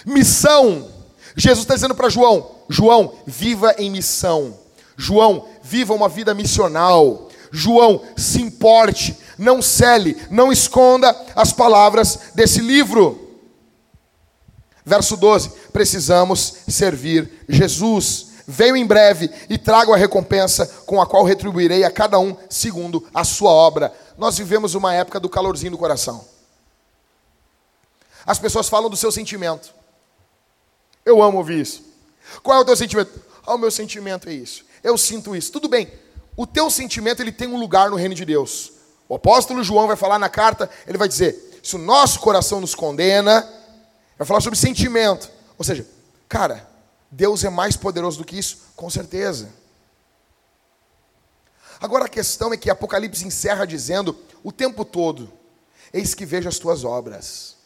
Missão. 0.06 0.88
Jesus 1.36 1.64
está 1.64 1.74
dizendo 1.74 1.94
para 1.94 2.08
João: 2.08 2.50
João, 2.68 3.14
viva 3.26 3.74
em 3.78 3.90
missão. 3.90 4.56
João, 4.96 5.46
viva 5.62 5.94
uma 5.94 6.08
vida 6.08 6.34
missional. 6.34 7.27
João, 7.50 8.02
se 8.16 8.40
importe, 8.40 9.16
não 9.36 9.62
cele, 9.62 10.16
não 10.30 10.52
esconda 10.52 11.14
as 11.34 11.52
palavras 11.52 12.18
desse 12.34 12.60
livro. 12.60 13.40
Verso 14.84 15.16
12: 15.16 15.50
precisamos 15.72 16.54
servir 16.66 17.44
Jesus 17.48 18.28
Venho 18.50 18.78
em 18.78 18.86
breve 18.86 19.30
e 19.50 19.58
trago 19.58 19.92
a 19.92 19.96
recompensa 19.98 20.66
com 20.86 21.02
a 21.02 21.06
qual 21.06 21.22
retribuirei 21.22 21.84
a 21.84 21.90
cada 21.90 22.18
um 22.18 22.34
segundo 22.48 23.06
a 23.12 23.22
sua 23.22 23.50
obra. 23.50 23.92
Nós 24.16 24.38
vivemos 24.38 24.74
uma 24.74 24.94
época 24.94 25.20
do 25.20 25.28
calorzinho 25.28 25.72
do 25.72 25.76
coração. 25.76 26.24
As 28.24 28.38
pessoas 28.38 28.66
falam 28.66 28.88
do 28.88 28.96
seu 28.96 29.12
sentimento. 29.12 29.74
Eu 31.04 31.22
amo 31.22 31.36
ouvir 31.36 31.60
isso. 31.60 31.84
Qual 32.42 32.56
é 32.56 32.60
o 32.62 32.64
teu 32.64 32.74
sentimento? 32.74 33.22
Ah, 33.46 33.54
o 33.54 33.58
meu 33.58 33.70
sentimento 33.70 34.30
é 34.30 34.32
isso. 34.32 34.64
Eu 34.82 34.96
sinto 34.96 35.36
isso. 35.36 35.52
Tudo 35.52 35.68
bem. 35.68 35.92
O 36.38 36.46
teu 36.46 36.70
sentimento 36.70 37.20
ele 37.20 37.32
tem 37.32 37.48
um 37.48 37.58
lugar 37.58 37.90
no 37.90 37.96
reino 37.96 38.14
de 38.14 38.24
Deus. 38.24 38.70
O 39.08 39.16
apóstolo 39.16 39.64
João 39.64 39.88
vai 39.88 39.96
falar 39.96 40.20
na 40.20 40.28
carta, 40.28 40.70
ele 40.86 40.96
vai 40.96 41.08
dizer: 41.08 41.58
se 41.64 41.74
o 41.74 41.80
nosso 41.80 42.20
coração 42.20 42.60
nos 42.60 42.76
condena, 42.76 43.40
vai 44.16 44.24
falar 44.24 44.40
sobre 44.40 44.56
sentimento. 44.56 45.28
Ou 45.58 45.64
seja, 45.64 45.84
cara, 46.28 46.64
Deus 47.10 47.42
é 47.42 47.50
mais 47.50 47.76
poderoso 47.76 48.18
do 48.18 48.24
que 48.24 48.38
isso? 48.38 48.68
Com 48.76 48.88
certeza. 48.88 49.52
Agora 51.80 52.04
a 52.04 52.08
questão 52.08 52.52
é 52.52 52.56
que 52.56 52.70
Apocalipse 52.70 53.26
encerra 53.26 53.66
dizendo 53.66 54.16
o 54.44 54.52
tempo 54.52 54.84
todo: 54.84 55.32
Eis 55.92 56.14
que 56.14 56.24
vejo 56.24 56.48
as 56.48 56.60
tuas 56.60 56.84
obras. 56.84 57.56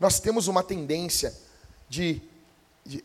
Nós 0.00 0.18
temos 0.18 0.48
uma 0.48 0.64
tendência 0.64 1.32
de, 1.88 2.20
de 2.84 3.00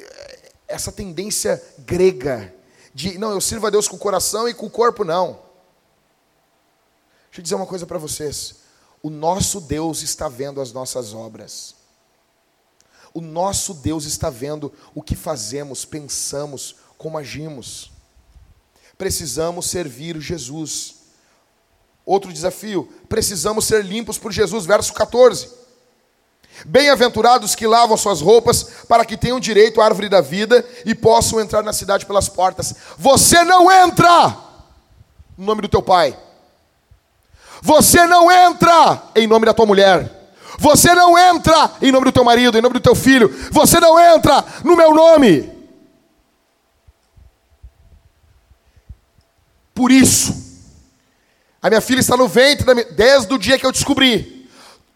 essa 0.67 0.91
tendência 0.91 1.63
grega 1.85 2.51
de 2.95 3.17
não, 3.17 3.31
eu 3.31 3.41
sirvo 3.41 3.67
a 3.67 3.69
Deus 3.69 3.89
com 3.89 3.97
o 3.97 3.99
coração 3.99 4.47
e 4.47 4.53
com 4.53 4.67
o 4.67 4.69
corpo 4.69 5.03
não. 5.03 5.33
Deixa 7.25 7.39
eu 7.39 7.43
dizer 7.43 7.55
uma 7.55 7.65
coisa 7.65 7.85
para 7.85 7.97
vocês. 7.97 8.61
O 9.03 9.09
nosso 9.09 9.59
Deus 9.59 10.01
está 10.01 10.29
vendo 10.29 10.61
as 10.61 10.71
nossas 10.71 11.13
obras. 11.13 11.75
O 13.13 13.19
nosso 13.19 13.73
Deus 13.73 14.05
está 14.05 14.29
vendo 14.29 14.71
o 14.93 15.01
que 15.01 15.13
fazemos, 15.13 15.83
pensamos, 15.83 16.77
como 16.97 17.17
agimos. 17.17 17.91
Precisamos 18.97 19.65
servir 19.65 20.17
Jesus. 20.21 20.95
Outro 22.05 22.31
desafio, 22.31 22.85
precisamos 23.09 23.65
ser 23.65 23.83
limpos 23.83 24.17
por 24.17 24.31
Jesus, 24.31 24.65
verso 24.65 24.93
14. 24.93 25.49
Bem-aventurados 26.63 27.55
que 27.55 27.67
lavam 27.67 27.97
suas 27.97 28.21
roupas, 28.21 28.63
para 28.87 29.03
que 29.03 29.17
tenham 29.17 29.39
direito 29.39 29.81
à 29.81 29.85
árvore 29.85 30.07
da 30.07 30.21
vida 30.21 30.65
e 30.85 30.95
possam 30.95 31.39
entrar 31.39 31.63
na 31.63 31.73
cidade 31.73 32.05
pelas 32.05 32.29
portas. 32.29 32.73
Você 32.97 33.43
não 33.43 33.71
entra 33.71 34.37
no 35.37 35.45
nome 35.45 35.61
do 35.61 35.67
teu 35.67 35.81
pai. 35.81 36.17
Você 37.61 38.05
não 38.05 38.31
entra 38.31 39.01
em 39.15 39.27
nome 39.27 39.45
da 39.45 39.53
tua 39.53 39.65
mulher. 39.65 40.09
Você 40.57 40.93
não 40.93 41.17
entra 41.17 41.71
em 41.81 41.91
nome 41.91 42.05
do 42.05 42.11
teu 42.11 42.23
marido, 42.23 42.57
em 42.57 42.61
nome 42.61 42.75
do 42.75 42.79
teu 42.79 42.95
filho. 42.95 43.29
Você 43.51 43.79
não 43.79 43.99
entra 43.99 44.45
no 44.63 44.75
meu 44.75 44.93
nome. 44.93 45.51
Por 49.73 49.91
isso, 49.91 50.33
a 51.61 51.69
minha 51.69 51.81
filha 51.81 51.99
está 51.99 52.15
no 52.15 52.29
ventre 52.29 52.73
minha, 52.73 52.85
desde 52.91 53.33
o 53.33 53.37
dia 53.37 53.59
que 53.59 53.65
eu 53.65 53.71
descobri. 53.71 54.34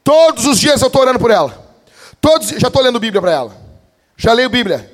Todos 0.03 0.45
os 0.45 0.59
dias 0.59 0.81
eu 0.81 0.87
estou 0.87 1.01
orando 1.01 1.19
por 1.19 1.31
ela. 1.31 1.67
Todos, 2.21 2.49
já 2.49 2.67
estou 2.67 2.81
lendo 2.81 2.99
Bíblia 2.99 3.21
para 3.21 3.31
ela. 3.31 3.57
Já 4.17 4.33
leio 4.33 4.49
Bíblia. 4.49 4.91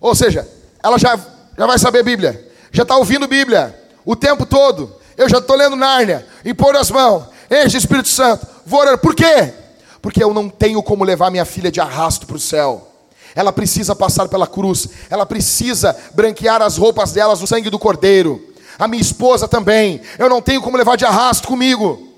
Ou 0.00 0.14
seja, 0.14 0.48
ela 0.82 0.98
já, 0.98 1.18
já 1.56 1.66
vai 1.66 1.78
saber 1.78 2.02
Bíblia. 2.02 2.52
Já 2.70 2.82
está 2.82 2.96
ouvindo 2.96 3.26
Bíblia 3.26 3.78
o 4.04 4.16
tempo 4.16 4.46
todo. 4.46 4.94
Eu 5.16 5.28
já 5.28 5.38
estou 5.38 5.56
lendo 5.56 5.76
Nárnia. 5.76 6.26
Impor 6.44 6.76
as 6.76 6.90
mãos. 6.90 7.24
Enche 7.50 7.76
o 7.76 7.78
Espírito 7.78 8.08
Santo. 8.08 8.46
Vou 8.64 8.80
orando. 8.80 8.98
Por 8.98 9.14
quê? 9.14 9.52
Porque 10.00 10.22
eu 10.22 10.32
não 10.32 10.48
tenho 10.48 10.82
como 10.82 11.04
levar 11.04 11.30
minha 11.30 11.44
filha 11.44 11.70
de 11.70 11.80
arrasto 11.80 12.26
para 12.26 12.36
o 12.36 12.40
céu. 12.40 12.88
Ela 13.34 13.52
precisa 13.52 13.94
passar 13.94 14.28
pela 14.28 14.46
cruz, 14.46 14.88
ela 15.08 15.24
precisa 15.24 15.96
branquear 16.12 16.60
as 16.60 16.76
roupas 16.76 17.12
delas 17.12 17.40
no 17.40 17.46
sangue 17.46 17.70
do 17.70 17.78
Cordeiro. 17.78 18.52
A 18.78 18.86
minha 18.86 19.00
esposa 19.00 19.48
também. 19.48 20.00
Eu 20.18 20.28
não 20.28 20.42
tenho 20.42 20.60
como 20.60 20.76
levar 20.76 20.96
de 20.96 21.04
arrasto 21.04 21.48
comigo. 21.48 22.11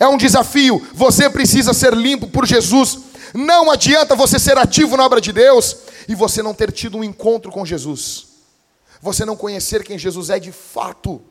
É 0.00 0.08
um 0.08 0.16
desafio. 0.16 0.84
Você 0.94 1.28
precisa 1.28 1.74
ser 1.74 1.92
limpo 1.92 2.26
por 2.26 2.46
Jesus. 2.46 2.98
Não 3.34 3.70
adianta 3.70 4.16
você 4.16 4.38
ser 4.38 4.56
ativo 4.56 4.96
na 4.96 5.04
obra 5.04 5.20
de 5.20 5.30
Deus 5.30 5.76
e 6.08 6.14
você 6.14 6.42
não 6.42 6.54
ter 6.54 6.72
tido 6.72 6.96
um 6.96 7.04
encontro 7.04 7.52
com 7.52 7.66
Jesus. 7.66 8.28
Você 9.02 9.26
não 9.26 9.36
conhecer 9.36 9.84
quem 9.84 9.98
Jesus 9.98 10.30
é 10.30 10.40
de 10.40 10.50
fato. 10.50 11.22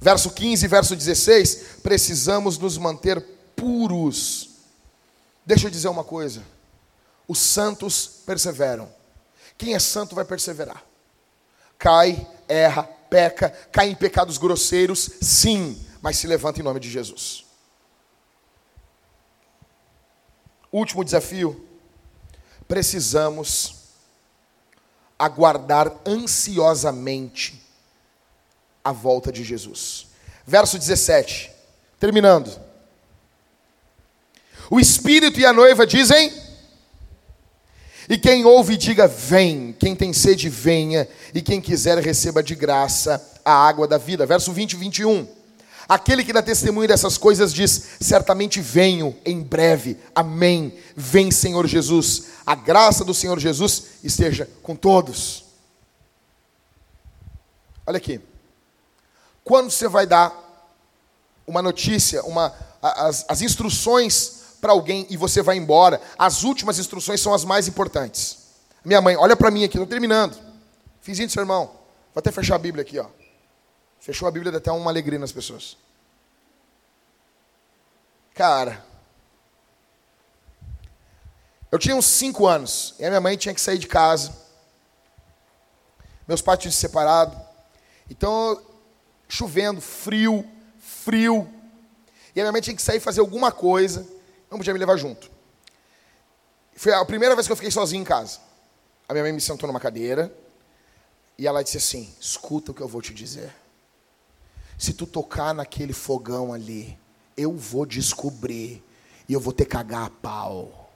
Verso 0.00 0.30
15, 0.30 0.68
verso 0.68 0.94
16, 0.94 1.80
precisamos 1.82 2.56
nos 2.56 2.78
manter 2.78 3.20
puros. 3.56 4.50
Deixa 5.44 5.66
eu 5.66 5.70
dizer 5.70 5.88
uma 5.88 6.04
coisa. 6.04 6.42
Os 7.26 7.38
santos 7.38 8.22
perseveram. 8.24 8.88
Quem 9.56 9.74
é 9.74 9.80
santo 9.80 10.14
vai 10.14 10.24
perseverar. 10.24 10.84
Cai, 11.76 12.24
erra, 12.46 12.84
peca, 13.10 13.50
cai 13.72 13.88
em 13.88 13.94
pecados 13.94 14.38
grosseiros, 14.38 15.10
sim, 15.20 15.76
mas 16.00 16.16
se 16.16 16.26
levanta 16.26 16.60
em 16.60 16.62
nome 16.62 16.80
de 16.80 16.90
Jesus. 16.90 17.44
Último 20.72 21.04
desafio. 21.04 21.66
Precisamos 22.66 23.74
aguardar 25.18 25.92
ansiosamente 26.06 27.62
a 28.84 28.92
volta 28.92 29.32
de 29.32 29.42
Jesus. 29.42 30.06
Verso 30.46 30.78
17, 30.78 31.50
terminando. 31.98 32.68
O 34.70 34.78
Espírito 34.78 35.40
e 35.40 35.46
a 35.46 35.52
noiva 35.52 35.86
dizem: 35.86 36.32
E 38.08 38.18
quem 38.18 38.44
ouve, 38.44 38.76
diga: 38.76 39.08
Vem. 39.08 39.72
Quem 39.72 39.96
tem 39.96 40.12
sede, 40.12 40.48
venha. 40.48 41.08
E 41.34 41.40
quem 41.40 41.60
quiser, 41.60 41.98
receba 41.98 42.42
de 42.42 42.54
graça 42.54 43.40
a 43.44 43.52
água 43.52 43.88
da 43.88 43.96
vida. 43.96 44.26
Verso 44.26 44.52
20 44.52 44.72
e 44.72 44.76
21. 44.76 45.37
Aquele 45.88 46.22
que 46.22 46.34
dá 46.34 46.42
testemunho 46.42 46.86
dessas 46.86 47.16
coisas 47.16 47.52
diz: 47.52 47.96
Certamente 47.98 48.60
venho 48.60 49.16
em 49.24 49.42
breve. 49.42 49.96
Amém. 50.14 50.78
Vem, 50.94 51.30
Senhor 51.30 51.66
Jesus. 51.66 52.24
A 52.44 52.54
graça 52.54 53.04
do 53.04 53.14
Senhor 53.14 53.38
Jesus 53.38 53.84
esteja 54.04 54.48
com 54.62 54.76
todos. 54.76 55.44
Olha 57.86 57.96
aqui. 57.96 58.20
Quando 59.42 59.70
você 59.70 59.88
vai 59.88 60.06
dar 60.06 60.34
uma 61.46 61.62
notícia, 61.62 62.22
uma, 62.24 62.54
as, 62.82 63.24
as 63.26 63.40
instruções 63.40 64.42
para 64.60 64.72
alguém 64.72 65.06
e 65.08 65.16
você 65.16 65.40
vai 65.40 65.56
embora, 65.56 65.98
as 66.18 66.42
últimas 66.42 66.78
instruções 66.78 67.18
são 67.20 67.32
as 67.32 67.44
mais 67.44 67.66
importantes. 67.66 68.38
Minha 68.84 69.00
mãe, 69.00 69.16
olha 69.16 69.34
para 69.34 69.50
mim 69.50 69.64
aqui, 69.64 69.78
estou 69.78 69.86
terminando. 69.86 70.36
Fizinho 71.00 71.28
do 71.28 71.32
sermão. 71.32 71.66
Vou 72.12 72.20
até 72.20 72.30
fechar 72.30 72.56
a 72.56 72.58
Bíblia 72.58 72.82
aqui, 72.82 72.98
ó. 72.98 73.06
Fechou 74.00 74.26
a 74.28 74.30
Bíblia, 74.30 74.52
dá 74.52 74.58
até 74.58 74.70
uma 74.72 74.90
alegria 74.90 75.18
nas 75.18 75.32
pessoas. 75.32 75.76
Cara, 78.34 78.84
eu 81.70 81.78
tinha 81.78 81.94
uns 81.94 82.06
5 82.06 82.46
anos, 82.46 82.94
e 82.98 83.04
a 83.04 83.08
minha 83.08 83.20
mãe 83.20 83.36
tinha 83.36 83.54
que 83.54 83.60
sair 83.60 83.78
de 83.78 83.86
casa. 83.86 84.32
Meus 86.26 86.40
pais 86.40 86.58
tinham 86.60 86.72
se 86.72 86.78
separado. 86.78 87.38
Então 88.10 88.62
chovendo, 89.28 89.80
frio, 89.80 90.48
frio. 90.78 91.46
E 92.34 92.40
a 92.40 92.44
minha 92.44 92.52
mãe 92.52 92.60
tinha 92.60 92.74
que 92.74 92.82
sair 92.82 93.00
fazer 93.00 93.20
alguma 93.20 93.52
coisa, 93.52 94.06
não 94.50 94.58
podia 94.58 94.72
me 94.72 94.78
levar 94.78 94.96
junto. 94.96 95.30
Foi 96.74 96.92
a 96.92 97.04
primeira 97.04 97.34
vez 97.34 97.46
que 97.46 97.52
eu 97.52 97.56
fiquei 97.56 97.70
sozinho 97.70 98.00
em 98.00 98.04
casa. 98.04 98.38
A 99.08 99.12
minha 99.12 99.24
mãe 99.24 99.32
me 99.32 99.40
sentou 99.40 99.66
numa 99.66 99.80
cadeira 99.80 100.32
e 101.36 101.46
ela 101.46 101.62
disse 101.62 101.76
assim: 101.76 102.14
Escuta 102.20 102.70
o 102.70 102.74
que 102.74 102.80
eu 102.80 102.88
vou 102.88 103.02
te 103.02 103.12
dizer. 103.12 103.52
Se 104.78 104.92
tu 104.92 105.06
tocar 105.06 105.52
naquele 105.52 105.92
fogão 105.92 106.52
ali, 106.52 106.96
eu 107.36 107.52
vou 107.56 107.84
descobrir 107.84 108.82
e 109.28 109.32
eu 109.32 109.40
vou 109.40 109.52
ter 109.52 109.64
que 109.64 109.72
cagar 109.72 110.06
a 110.06 110.10
pau. 110.10 110.90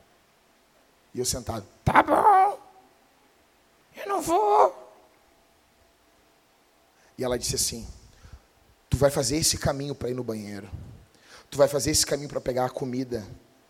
E 1.12 1.18
eu 1.18 1.24
sentado: 1.24 1.66
Tá 1.84 2.02
bom, 2.02 2.58
eu 3.96 4.08
não 4.08 4.22
vou. 4.22 4.82
E 7.18 7.24
ela 7.24 7.38
disse 7.38 7.56
assim: 7.56 7.86
Tu 8.88 8.96
vai 8.96 9.10
fazer 9.10 9.36
esse 9.36 9.58
caminho 9.58 9.94
para 9.94 10.10
ir 10.10 10.14
no 10.14 10.24
banheiro. 10.24 10.70
Tu 11.50 11.58
vai 11.58 11.68
fazer 11.68 11.90
esse 11.90 12.06
caminho 12.06 12.28
para 12.28 12.40
pegar 12.40 12.66
a 12.66 12.70
comida, 12.70 13.26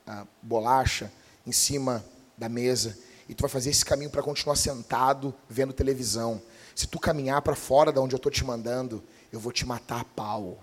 a 0.07 0.27
bolacha, 0.41 1.11
em 1.47 1.53
cima 1.53 2.05
da 2.37 2.49
mesa. 2.49 2.97
E 3.29 3.35
tu 3.35 3.41
vai 3.41 3.51
fazer 3.51 3.71
esse 3.71 3.85
caminho 3.85 4.11
para 4.11 4.23
continuar 4.23 4.57
sentado 4.57 5.35
vendo 5.49 5.73
televisão. 5.73 6.41
Se 6.75 6.87
tu 6.87 6.99
caminhar 6.99 7.43
para 7.43 7.57
fora 7.57 7.91
da 7.91 8.01
onde 8.01 8.15
eu 8.15 8.19
estou 8.19 8.31
te 8.31 8.45
mandando, 8.45 9.03
eu 9.33 9.41
vou 9.41 9.51
te 9.51 9.65
matar 9.67 10.03
a 10.03 10.05
pau. 10.05 10.63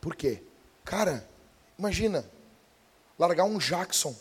Por 0.00 0.14
quê? 0.14 0.42
Cara, 0.84 1.28
imagina, 1.78 2.24
largar 3.18 3.44
um 3.44 3.58
Jackson 3.58 4.16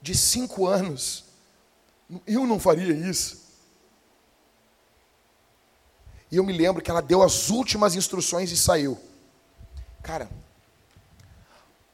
de 0.00 0.14
cinco 0.14 0.66
anos. 0.66 1.24
Eu 2.26 2.46
não 2.46 2.58
faria 2.58 2.92
isso. 2.92 3.40
E 6.30 6.36
eu 6.36 6.44
me 6.44 6.52
lembro 6.52 6.82
que 6.82 6.90
ela 6.90 7.00
deu 7.00 7.22
as 7.22 7.48
últimas 7.50 7.94
instruções 7.94 8.50
e 8.50 8.56
saiu. 8.56 8.98
Cara, 10.02 10.28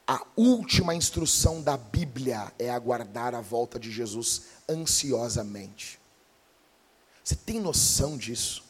a 0.07 0.25
última 0.37 0.95
instrução 0.95 1.61
da 1.61 1.77
Bíblia 1.77 2.53
é 2.59 2.71
aguardar 2.71 3.35
a 3.35 3.43
volta 3.43 3.79
de 3.79 3.91
Jesus 3.91 4.45
ansiosamente. 4.69 6.01
Você 7.23 7.37
tem 7.37 7.61
noção 7.61 8.17
disso? 8.17 8.65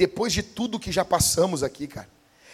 Depois 0.00 0.32
de 0.32 0.42
tudo 0.42 0.80
que 0.80 0.90
já 0.90 1.04
passamos 1.04 1.62
aqui, 1.62 1.86
cara 1.86 2.08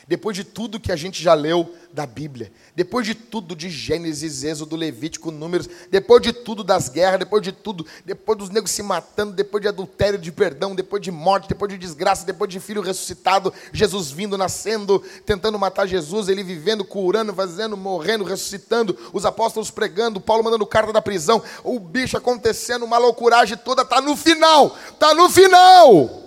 depois 0.08 0.36
de 0.36 0.44
tudo 0.44 0.78
que 0.78 0.92
a 0.92 0.96
gente 0.96 1.20
já 1.20 1.34
leu 1.34 1.74
da 1.92 2.06
Bíblia, 2.06 2.52
depois 2.76 3.04
de 3.04 3.14
tudo 3.14 3.56
de 3.56 3.68
Gênesis, 3.68 4.44
Êxodo, 4.44 4.76
Levítico, 4.76 5.32
Números, 5.32 5.68
depois 5.90 6.22
de 6.22 6.32
tudo 6.32 6.62
das 6.62 6.88
guerras, 6.88 7.18
depois 7.18 7.42
de 7.42 7.50
tudo, 7.50 7.84
depois 8.04 8.38
dos 8.38 8.50
negros 8.50 8.70
se 8.70 8.84
matando, 8.84 9.32
depois 9.32 9.62
de 9.62 9.68
adultério, 9.68 10.18
de 10.18 10.30
perdão, 10.30 10.76
depois 10.76 11.02
de 11.02 11.10
morte, 11.10 11.48
depois 11.48 11.72
de 11.72 11.78
desgraça, 11.78 12.24
depois 12.24 12.48
de 12.48 12.60
filho 12.60 12.82
ressuscitado, 12.82 13.52
Jesus 13.72 14.10
vindo, 14.10 14.38
nascendo, 14.38 15.02
tentando 15.24 15.58
matar 15.58 15.88
Jesus, 15.88 16.28
ele 16.28 16.44
vivendo, 16.44 16.84
curando, 16.84 17.34
fazendo, 17.34 17.76
morrendo, 17.76 18.22
ressuscitando, 18.22 18.96
os 19.12 19.24
apóstolos 19.24 19.72
pregando, 19.72 20.20
Paulo 20.20 20.44
mandando 20.44 20.66
carta 20.66 20.92
da 20.92 21.02
prisão, 21.02 21.42
o 21.64 21.80
bicho 21.80 22.16
acontecendo, 22.16 22.84
uma 22.84 22.98
loucuragem 22.98 23.56
toda, 23.56 23.82
está 23.82 24.00
no 24.00 24.16
final, 24.16 24.76
está 24.92 25.14
no 25.14 25.28
final. 25.28 26.25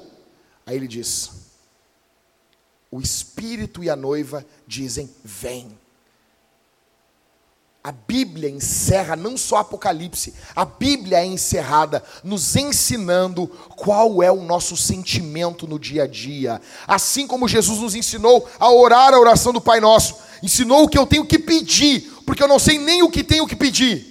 Aí 0.69 0.75
ele 0.75 0.87
diz: 0.87 1.31
o 2.91 3.01
espírito 3.01 3.83
e 3.83 3.89
a 3.89 3.95
noiva 3.95 4.45
dizem: 4.67 5.09
Vem. 5.23 5.75
A 7.83 7.91
Bíblia 7.91 8.47
encerra 8.51 9.15
não 9.15 9.35
só 9.35 9.57
Apocalipse, 9.57 10.35
a 10.55 10.63
Bíblia 10.65 11.21
é 11.21 11.25
encerrada 11.25 12.03
nos 12.23 12.55
ensinando 12.55 13.47
qual 13.75 14.21
é 14.21 14.31
o 14.31 14.43
nosso 14.43 14.77
sentimento 14.77 15.65
no 15.65 15.79
dia 15.79 16.03
a 16.03 16.07
dia. 16.07 16.61
Assim 16.85 17.25
como 17.25 17.47
Jesus 17.47 17.79
nos 17.79 17.95
ensinou 17.95 18.47
a 18.59 18.69
orar 18.69 19.15
a 19.15 19.19
oração 19.19 19.51
do 19.51 19.61
Pai 19.61 19.79
Nosso, 19.79 20.17
ensinou 20.43 20.83
o 20.83 20.87
que 20.87 20.99
eu 20.99 21.07
tenho 21.07 21.25
que 21.25 21.39
pedir, 21.39 22.01
porque 22.27 22.43
eu 22.43 22.47
não 22.47 22.59
sei 22.59 22.77
nem 22.77 23.01
o 23.01 23.09
que 23.09 23.23
tenho 23.23 23.47
que 23.47 23.55
pedir. 23.55 24.05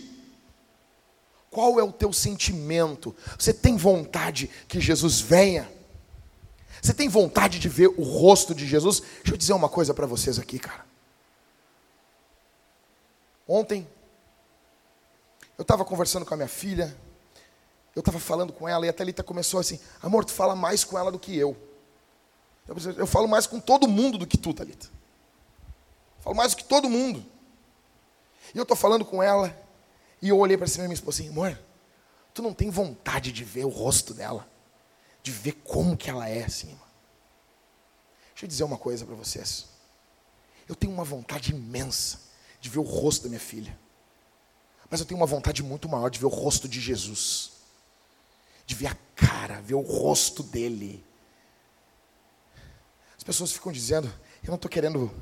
Qual 1.51 1.79
é 1.79 1.85
o 1.85 1.93
teu 1.93 2.13
sentimento? 2.13 3.15
Você 3.39 3.53
tem 3.53 3.77
vontade 3.77 4.51
que 4.67 4.81
Jesus 4.81 5.21
venha? 5.21 5.78
Você 6.83 6.95
tem 6.95 7.09
vontade 7.09 7.59
de 7.59 7.69
ver 7.69 7.89
o 7.89 8.03
rosto 8.03 8.55
de 8.55 8.67
Jesus? 8.67 9.01
Deixa 9.01 9.35
eu 9.35 9.37
dizer 9.37 9.53
uma 9.53 9.69
coisa 9.69 9.93
para 9.93 10.07
vocês 10.07 10.39
aqui, 10.39 10.59
cara. 10.59 10.87
Ontem, 13.47 13.89
eu 15.57 15.63
estava 15.63 15.85
conversando 15.85 16.25
com 16.25 16.35
a 16.35 16.37
minha 16.37 16.49
filha, 16.49 16.97
eu 17.97 18.01
estava 18.01 18.19
falando 18.21 18.53
com 18.53 18.69
ela, 18.69 18.87
e 18.87 18.89
a 18.89 18.93
Thalita 18.93 19.23
começou 19.23 19.59
assim: 19.59 19.81
Amor, 20.03 20.25
tu 20.25 20.33
fala 20.33 20.55
mais 20.55 20.85
com 20.85 20.99
ela 20.99 21.11
do 21.11 21.19
que 21.19 21.37
eu. 21.37 21.57
Eu 22.97 23.07
falo 23.07 23.27
mais 23.27 23.47
com 23.47 23.59
todo 23.59 23.89
mundo 23.89 24.19
do 24.19 24.27
que 24.27 24.37
tu, 24.37 24.53
Thalita. 24.53 24.87
Eu 26.19 26.23
falo 26.23 26.37
mais 26.37 26.53
do 26.53 26.59
que 26.59 26.65
todo 26.65 26.89
mundo. 26.89 27.25
E 28.55 28.59
eu 28.59 28.63
estou 28.63 28.77
falando 28.77 29.05
com 29.05 29.23
ela, 29.23 29.57
e 30.21 30.29
eu 30.29 30.39
olhei 30.39 30.57
para 30.57 30.67
cima 30.67 30.85
e 30.85 30.89
minha 30.89 30.95
esposa 30.95 31.23
assim: 31.23 31.31
Amor, 31.31 31.59
tu 32.35 32.43
não 32.43 32.53
tem 32.53 32.71
vontade 32.71 33.33
de 33.33 33.43
ver 33.43 33.65
o 33.65 33.71
rosto 33.71 34.13
dela? 34.13 34.47
De 35.29 35.33
ver 35.33 35.53
como 35.63 35.95
que 35.95 36.09
ela 36.09 36.27
é 36.27 36.43
assim. 36.43 36.75
Deixa 38.31 38.45
eu 38.45 38.49
dizer 38.49 38.65
uma 38.65 38.79
coisa 38.79 39.05
para 39.05 39.15
vocês. 39.15 39.67
Eu 40.67 40.75
tenho 40.75 40.91
uma 40.91 41.05
vontade 41.05 41.53
imensa 41.53 42.21
de 42.63 42.71
ver 42.71 42.79
o 42.79 42.83
rosto 42.83 43.25
da 43.25 43.29
minha 43.29 43.41
filha. 43.41 43.79
Mas 44.89 45.01
eu 45.01 45.07
tenho 45.07 45.21
uma 45.21 45.27
vontade 45.27 45.63
muito 45.63 45.87
maior 45.87 46.09
de 46.09 46.19
ver 46.19 46.25
o 46.25 46.31
rosto 46.31 46.67
de 46.67 46.81
Jesus. 46.81 47.53
De 48.65 48.75
ver 48.75 48.87
a 48.87 48.97
cara, 49.15 49.61
ver 49.61 49.75
o 49.75 49.83
rosto 49.83 50.43
dele. 50.43 51.05
As 53.15 53.23
pessoas 53.23 53.53
ficam 53.53 53.71
dizendo, 53.71 54.11
Eu 54.43 54.49
não 54.49 54.55
estou 54.55 54.71
querendo 54.71 55.13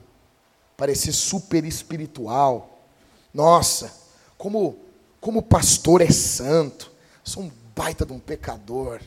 parecer 0.77 1.13
super 1.13 1.65
espiritual. 1.65 2.87
Nossa, 3.35 3.93
como, 4.39 4.79
como 5.21 5.43
pastor 5.43 6.01
é 6.01 6.13
santo. 6.13 6.93
Sou 7.25 7.43
um 7.43 7.51
baita 7.75 8.07
de 8.07 8.13
um 8.13 8.21
pecador. 8.21 9.01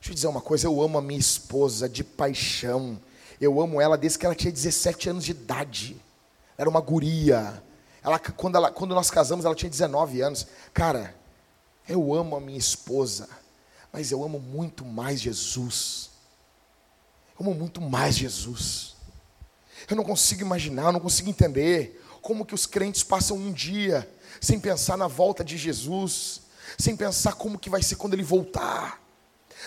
Deixa 0.00 0.12
eu 0.12 0.14
dizer 0.14 0.26
uma 0.28 0.40
coisa, 0.40 0.66
eu 0.66 0.80
amo 0.80 0.96
a 0.96 1.02
minha 1.02 1.20
esposa 1.20 1.86
de 1.88 2.02
paixão. 2.02 2.98
Eu 3.38 3.60
amo 3.60 3.80
ela 3.80 3.98
desde 3.98 4.18
que 4.18 4.24
ela 4.24 4.34
tinha 4.34 4.50
17 4.50 5.10
anos 5.10 5.24
de 5.24 5.32
idade. 5.32 6.00
Era 6.56 6.68
uma 6.68 6.80
guria. 6.80 7.62
Ela, 8.02 8.18
quando, 8.18 8.56
ela, 8.56 8.70
quando 8.70 8.94
nós 8.94 9.10
casamos, 9.10 9.44
ela 9.44 9.54
tinha 9.54 9.68
19 9.68 10.22
anos. 10.22 10.46
Cara, 10.72 11.14
eu 11.86 12.14
amo 12.14 12.34
a 12.34 12.40
minha 12.40 12.58
esposa, 12.58 13.28
mas 13.92 14.10
eu 14.10 14.24
amo 14.24 14.40
muito 14.40 14.86
mais 14.86 15.20
Jesus. 15.20 16.10
Eu 17.38 17.46
amo 17.46 17.54
muito 17.54 17.80
mais 17.80 18.16
Jesus. 18.16 18.96
Eu 19.88 19.96
não 19.96 20.04
consigo 20.04 20.42
imaginar, 20.42 20.86
eu 20.86 20.92
não 20.92 21.00
consigo 21.00 21.28
entender 21.28 22.02
como 22.22 22.46
que 22.46 22.54
os 22.54 22.64
crentes 22.64 23.02
passam 23.02 23.36
um 23.36 23.52
dia 23.52 24.08
sem 24.40 24.58
pensar 24.58 24.96
na 24.96 25.08
volta 25.08 25.44
de 25.44 25.58
Jesus, 25.58 26.42
sem 26.78 26.96
pensar 26.96 27.34
como 27.34 27.58
que 27.58 27.68
vai 27.68 27.82
ser 27.82 27.96
quando 27.96 28.14
ele 28.14 28.22
voltar. 28.22 28.99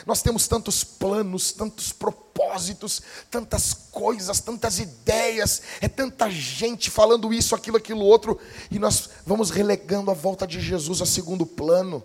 Nós 0.06 0.22
temos 0.22 0.48
tantos 0.48 0.84
planos, 0.84 1.52
tantos 1.52 1.92
propósitos, 1.92 3.02
tantas 3.30 3.74
coisas, 3.74 4.40
tantas 4.40 4.80
ideias, 4.80 5.62
é 5.82 5.88
tanta 5.88 6.30
gente 6.30 6.90
falando 6.90 7.34
isso, 7.34 7.56
aquilo, 7.56 7.78
aquilo 7.78 8.02
outro, 8.02 8.40
e 8.72 8.80
nós 8.80 9.10
vamos 9.26 9.50
relegando 9.50 10.12
a 10.12 10.14
volta 10.14 10.46
de 10.48 10.60
Jesus 10.60 11.02
a 11.02 11.06
segundo 11.06 11.46
plano. 11.46 12.04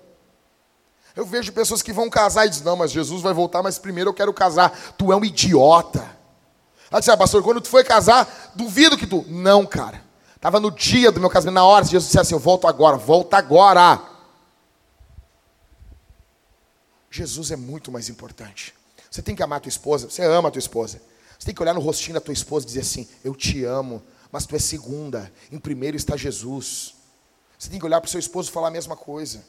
Eu 1.17 1.27
vejo 1.27 1.53
pessoas 1.53 1.83
que 1.83 1.93
vão 1.93 2.09
casar 2.09 2.47
e 2.47 2.51
dizem, 2.51 2.65
não, 2.65 2.77
mas 2.77 2.93
Jesus 2.93 3.23
vai 3.23 3.33
voltar, 3.33 3.63
mas 3.63 3.79
primeiro 3.79 4.11
eu 4.11 4.15
quero 4.15 4.33
casar. 4.33 4.95
Tu 4.97 5.13
é 5.13 5.17
um 5.17 5.25
idiota. 5.25 6.17
Ela 6.91 7.01
disse, 7.01 7.11
ah, 7.11 7.17
pastor, 7.17 7.43
quando 7.43 7.61
tu 7.61 7.69
foi 7.69 7.83
casar, 7.83 8.53
duvido 8.55 8.97
que 8.97 9.07
tu. 9.07 9.25
Não, 9.29 9.67
cara. 9.67 10.01
Estava 10.37 10.61
no 10.61 10.71
dia 10.71 11.11
do 11.11 11.19
meu 11.19 11.29
casamento, 11.29 11.55
na 11.57 11.65
hora, 11.65 11.85
Jesus 11.85 12.05
disse 12.05 12.21
assim, 12.21 12.35
eu 12.35 12.39
volto 12.39 12.69
agora, 12.69 12.97
volta 12.97 13.37
agora. 13.37 14.01
Jesus 17.11 17.51
é 17.51 17.57
muito 17.57 17.91
mais 17.91 18.09
importante. 18.09 18.75
Você 19.11 19.23
tem 19.23 19.35
que 19.35 19.43
amar 19.43 19.59
a 19.59 19.61
tua 19.61 19.71
esposa, 19.71 20.11
você 20.11 20.23
ama 20.23 20.49
a 20.49 20.53
tua 20.53 20.59
esposa. 20.59 21.01
Você 21.39 21.47
tem 21.47 21.55
que 21.55 21.63
olhar 21.63 21.75
no 21.75 21.81
rostinho 21.81 22.15
da 22.15 22.21
tua 22.21 22.35
esposa 22.35 22.67
e 22.67 22.69
dizer 22.69 22.81
assim: 22.81 23.09
Eu 23.23 23.35
te 23.35 23.65
amo, 23.65 24.03
mas 24.31 24.45
tu 24.45 24.57
é 24.57 24.59
segunda, 24.59 25.33
em 25.51 25.59
primeiro 25.59 25.97
está 25.97 26.17
Jesus. 26.17 26.95
Você 27.59 27.71
tem 27.71 27.79
que 27.79 27.87
olhar 27.87 28.01
para 28.01 28.09
o 28.09 28.11
seu 28.11 28.21
esposo 28.21 28.51
e 28.51 28.53
falar 28.53 28.69
a 28.69 28.73
mesma 28.73 28.97
coisa. 28.97 29.45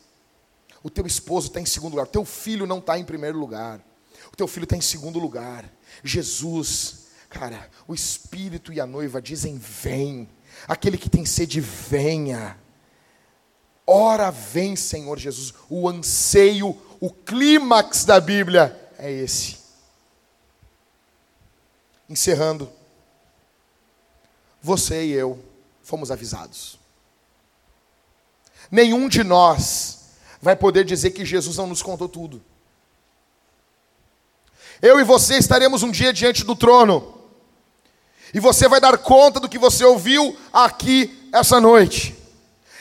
O 0.81 0.89
teu 0.89 1.05
esposo 1.05 1.47
está 1.47 1.59
em 1.59 1.65
segundo 1.65 1.91
lugar, 1.91 2.05
o 2.05 2.11
teu 2.11 2.23
filho 2.23 2.65
não 2.65 2.79
está 2.79 2.97
em 2.97 3.03
primeiro 3.03 3.37
lugar, 3.37 3.83
o 4.31 4.35
teu 4.35 4.47
filho 4.47 4.63
está 4.63 4.77
em 4.77 4.81
segundo 4.81 5.19
lugar. 5.19 5.69
Jesus, 6.03 7.07
cara, 7.29 7.69
o 7.87 7.93
Espírito 7.93 8.71
e 8.71 8.79
a 8.79 8.85
noiva 8.85 9.21
dizem: 9.21 9.57
Vem, 9.57 10.29
aquele 10.67 10.97
que 10.97 11.09
tem 11.09 11.25
sede, 11.25 11.59
venha. 11.59 12.57
Ora, 13.85 14.29
vem, 14.29 14.75
Senhor 14.75 15.17
Jesus, 15.17 15.53
o 15.67 15.89
anseio 15.89 16.79
o 16.99 17.09
clímax 17.09 18.03
da 18.03 18.19
Bíblia 18.19 18.75
é 18.97 19.11
esse. 19.11 19.57
Encerrando, 22.09 22.71
você 24.61 25.05
e 25.05 25.11
eu 25.11 25.43
fomos 25.83 26.11
avisados. 26.11 26.77
Nenhum 28.69 29.07
de 29.07 29.23
nós 29.23 29.99
vai 30.41 30.55
poder 30.55 30.83
dizer 30.83 31.11
que 31.11 31.25
Jesus 31.25 31.57
não 31.57 31.67
nos 31.67 31.81
contou 31.81 32.09
tudo. 32.09 32.41
Eu 34.81 34.99
e 34.99 35.03
você 35.03 35.37
estaremos 35.37 35.83
um 35.83 35.91
dia 35.91 36.13
diante 36.13 36.43
do 36.43 36.55
trono. 36.55 37.15
E 38.33 38.39
você 38.39 38.67
vai 38.67 38.79
dar 38.79 38.97
conta 38.97 39.39
do 39.39 39.49
que 39.49 39.57
você 39.57 39.83
ouviu 39.83 40.37
aqui 40.53 41.29
essa 41.33 41.59
noite. 41.59 42.15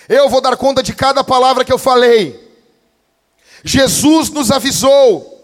Eu 0.08 0.28
vou 0.28 0.40
dar 0.40 0.56
conta 0.56 0.82
de 0.82 0.94
cada 0.94 1.24
palavra 1.24 1.64
que 1.64 1.72
eu 1.72 1.78
falei. 1.78 2.47
Jesus 3.64 4.30
nos 4.30 4.50
avisou. 4.50 5.34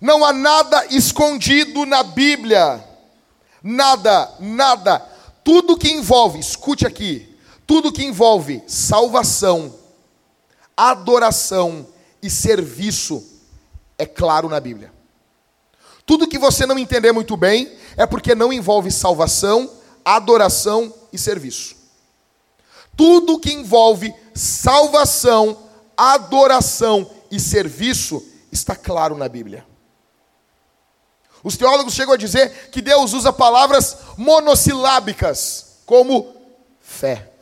Não 0.00 0.24
há 0.24 0.32
nada 0.32 0.86
escondido 0.86 1.86
na 1.86 2.02
Bíblia. 2.02 2.82
Nada, 3.62 4.32
nada. 4.40 4.98
Tudo 5.44 5.76
que 5.76 5.90
envolve, 5.90 6.38
escute 6.38 6.86
aqui, 6.86 7.36
tudo 7.66 7.92
que 7.92 8.04
envolve 8.04 8.62
salvação, 8.66 9.74
adoração 10.76 11.86
e 12.22 12.28
serviço 12.28 13.24
é 13.98 14.06
claro 14.06 14.48
na 14.48 14.58
Bíblia. 14.58 14.92
Tudo 16.04 16.26
que 16.26 16.38
você 16.38 16.66
não 16.66 16.78
entender 16.78 17.12
muito 17.12 17.36
bem 17.36 17.72
é 17.96 18.04
porque 18.06 18.34
não 18.34 18.52
envolve 18.52 18.90
salvação, 18.90 19.70
adoração 20.04 20.92
e 21.12 21.18
serviço. 21.18 21.76
Tudo 22.96 23.38
que 23.38 23.52
envolve 23.52 24.12
salvação, 24.34 25.56
adoração 25.96 27.10
e 27.30 27.38
serviço 27.40 28.26
está 28.50 28.76
claro 28.76 29.16
na 29.16 29.28
Bíblia. 29.28 29.66
Os 31.42 31.56
teólogos 31.56 31.94
chegam 31.94 32.14
a 32.14 32.18
dizer 32.18 32.70
que 32.70 32.80
Deus 32.80 33.12
usa 33.12 33.32
palavras 33.32 33.98
monossilábicas, 34.16 35.78
como 35.84 36.36
fé. 36.80 37.32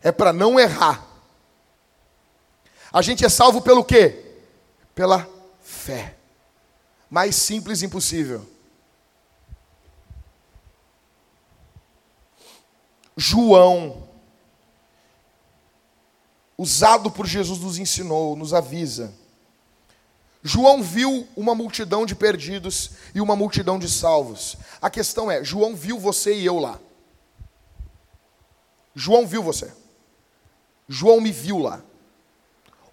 É 0.00 0.12
para 0.12 0.32
não 0.32 0.60
errar. 0.60 1.04
A 2.92 3.02
gente 3.02 3.24
é 3.24 3.28
salvo 3.28 3.60
pelo 3.60 3.84
quê? 3.84 4.36
Pela 4.94 5.28
fé. 5.60 6.16
Mais 7.10 7.34
simples 7.34 7.82
impossível. 7.82 8.48
João 13.16 14.05
usado 16.58 17.10
por 17.10 17.26
Jesus, 17.26 17.60
nos 17.60 17.78
ensinou, 17.78 18.36
nos 18.36 18.54
avisa. 18.54 19.12
João 20.42 20.82
viu 20.82 21.26
uma 21.36 21.54
multidão 21.54 22.06
de 22.06 22.14
perdidos 22.14 22.92
e 23.14 23.20
uma 23.20 23.34
multidão 23.34 23.78
de 23.78 23.88
salvos. 23.88 24.56
A 24.80 24.88
questão 24.88 25.30
é: 25.30 25.42
João 25.42 25.74
viu 25.74 25.98
você 25.98 26.34
e 26.34 26.46
eu 26.46 26.58
lá. 26.58 26.78
João 28.94 29.26
viu 29.26 29.42
você. 29.42 29.72
João 30.88 31.20
me 31.20 31.32
viu 31.32 31.58
lá. 31.58 31.82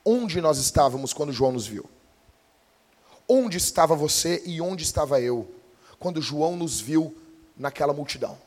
Onde 0.04 0.42
nós 0.42 0.58
estávamos 0.58 1.14
quando 1.14 1.32
João 1.32 1.52
nos 1.52 1.66
viu? 1.66 1.90
Onde 3.28 3.58
estava 3.58 3.96
você 3.96 4.42
e 4.46 4.60
onde 4.60 4.84
estava 4.84 5.22
eu 5.22 5.50
quando 6.00 6.22
João 6.22 6.58
nos 6.58 6.82
viu 6.82 7.16
naquela 7.56 7.94
multidão? 7.94 8.38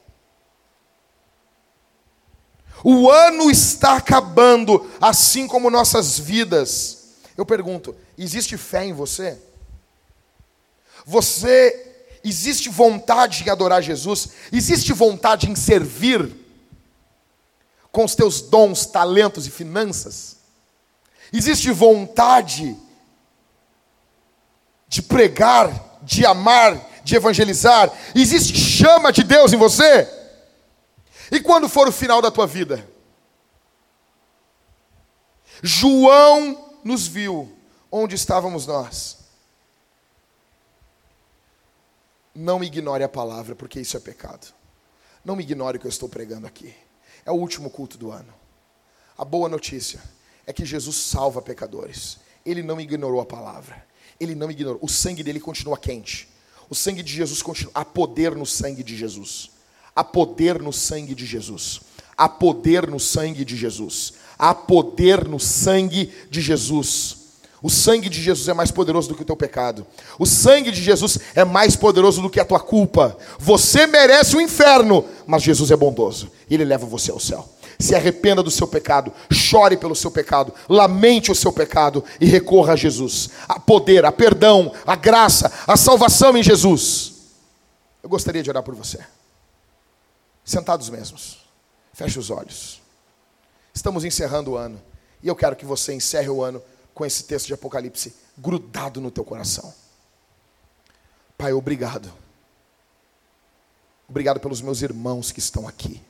O 2.84 3.10
ano 3.10 3.50
está 3.50 3.96
acabando, 3.96 4.90
assim 5.00 5.46
como 5.46 5.70
nossas 5.70 6.18
vidas. 6.18 7.14
Eu 7.36 7.44
pergunto: 7.44 7.94
existe 8.16 8.56
fé 8.56 8.84
em 8.84 8.92
você? 8.92 9.38
Você 11.04 12.04
existe 12.22 12.68
vontade 12.68 13.44
em 13.44 13.50
adorar 13.50 13.82
Jesus? 13.82 14.28
Existe 14.52 14.92
vontade 14.92 15.48
em 15.50 15.54
servir 15.54 16.34
com 17.92 18.04
os 18.04 18.14
teus 18.14 18.40
dons, 18.40 18.86
talentos 18.86 19.46
e 19.46 19.50
finanças? 19.50 20.36
Existe 21.32 21.70
vontade 21.70 22.76
de 24.88 25.02
pregar, 25.02 25.98
de 26.02 26.24
amar, 26.24 26.80
de 27.02 27.16
evangelizar? 27.16 27.92
Existe 28.14 28.58
chama 28.58 29.12
de 29.12 29.22
Deus 29.22 29.52
em 29.52 29.56
você? 29.56 30.15
E 31.30 31.40
quando 31.40 31.68
for 31.68 31.88
o 31.88 31.92
final 31.92 32.22
da 32.22 32.30
tua 32.30 32.46
vida? 32.46 32.88
João 35.62 36.78
nos 36.84 37.06
viu. 37.06 37.52
Onde 37.90 38.14
estávamos 38.14 38.66
nós? 38.66 39.18
Não 42.34 42.62
ignore 42.62 43.02
a 43.02 43.08
palavra, 43.08 43.54
porque 43.54 43.80
isso 43.80 43.96
é 43.96 44.00
pecado. 44.00 44.52
Não 45.24 45.40
ignore 45.40 45.78
o 45.78 45.80
que 45.80 45.86
eu 45.86 45.90
estou 45.90 46.08
pregando 46.08 46.46
aqui. 46.46 46.74
É 47.24 47.30
o 47.30 47.34
último 47.34 47.70
culto 47.70 47.96
do 47.96 48.10
ano. 48.10 48.32
A 49.16 49.24
boa 49.24 49.48
notícia 49.48 50.00
é 50.46 50.52
que 50.52 50.64
Jesus 50.64 50.96
salva 50.96 51.40
pecadores. 51.40 52.18
Ele 52.44 52.62
não 52.62 52.80
ignorou 52.80 53.20
a 53.20 53.26
palavra. 53.26 53.84
Ele 54.20 54.34
não 54.34 54.50
ignorou. 54.50 54.78
O 54.82 54.88
sangue 54.88 55.22
dele 55.22 55.40
continua 55.40 55.78
quente. 55.78 56.28
O 56.68 56.74
sangue 56.74 57.02
de 57.02 57.12
Jesus 57.12 57.42
continua. 57.42 57.72
Há 57.74 57.84
poder 57.84 58.36
no 58.36 58.46
sangue 58.46 58.82
de 58.82 58.96
Jesus. 58.96 59.50
Há 59.96 60.04
poder 60.04 60.62
no 60.62 60.72
sangue 60.72 61.14
de 61.14 61.24
Jesus. 61.24 61.80
Há 62.16 62.28
poder 62.28 62.86
no 62.86 63.00
sangue 63.00 63.44
de 63.44 63.56
Jesus. 63.56 64.12
Há 64.38 64.54
poder 64.54 65.26
no 65.26 65.40
sangue 65.40 66.12
de 66.30 66.40
Jesus. 66.42 67.16
O 67.62 67.70
sangue 67.70 68.10
de 68.10 68.22
Jesus 68.22 68.46
é 68.48 68.54
mais 68.54 68.70
poderoso 68.70 69.08
do 69.08 69.14
que 69.14 69.22
o 69.22 69.26
teu 69.26 69.36
pecado. 69.36 69.86
O 70.18 70.26
sangue 70.26 70.70
de 70.70 70.82
Jesus 70.82 71.18
é 71.34 71.44
mais 71.44 71.74
poderoso 71.74 72.20
do 72.20 72.28
que 72.28 72.38
a 72.38 72.44
tua 72.44 72.60
culpa. 72.60 73.16
Você 73.38 73.86
merece 73.86 74.36
o 74.36 74.40
inferno, 74.40 75.04
mas 75.26 75.42
Jesus 75.42 75.70
é 75.70 75.76
bondoso 75.76 76.30
ele 76.54 76.64
leva 76.64 76.86
você 76.86 77.10
ao 77.10 77.18
céu. 77.18 77.48
Se 77.78 77.94
arrependa 77.94 78.42
do 78.42 78.50
seu 78.50 78.66
pecado, 78.66 79.12
chore 79.30 79.76
pelo 79.76 79.94
seu 79.94 80.10
pecado, 80.10 80.52
lamente 80.68 81.30
o 81.30 81.34
seu 81.34 81.52
pecado 81.52 82.02
e 82.20 82.24
recorra 82.24 82.72
a 82.72 82.76
Jesus. 82.76 83.30
A 83.48 83.60
poder, 83.60 84.04
a 84.04 84.12
perdão, 84.12 84.72
a 84.86 84.96
graça, 84.96 85.52
a 85.66 85.76
salvação 85.76 86.36
em 86.36 86.42
Jesus. 86.42 87.12
Eu 88.02 88.08
gostaria 88.08 88.42
de 88.42 88.48
orar 88.48 88.62
por 88.62 88.74
você. 88.74 88.98
Sentados 90.46 90.88
mesmos. 90.88 91.44
Feche 91.92 92.20
os 92.20 92.30
olhos. 92.30 92.80
Estamos 93.74 94.04
encerrando 94.04 94.52
o 94.52 94.56
ano. 94.56 94.80
E 95.20 95.26
eu 95.26 95.34
quero 95.34 95.56
que 95.56 95.66
você 95.66 95.92
encerre 95.92 96.28
o 96.28 96.40
ano 96.42 96.62
com 96.94 97.04
esse 97.04 97.24
texto 97.24 97.48
de 97.48 97.54
Apocalipse 97.54 98.14
grudado 98.38 99.00
no 99.00 99.10
teu 99.10 99.24
coração. 99.24 99.74
Pai, 101.36 101.52
obrigado. 101.52 102.12
Obrigado 104.08 104.38
pelos 104.38 104.60
meus 104.60 104.82
irmãos 104.82 105.32
que 105.32 105.40
estão 105.40 105.66
aqui. 105.66 106.00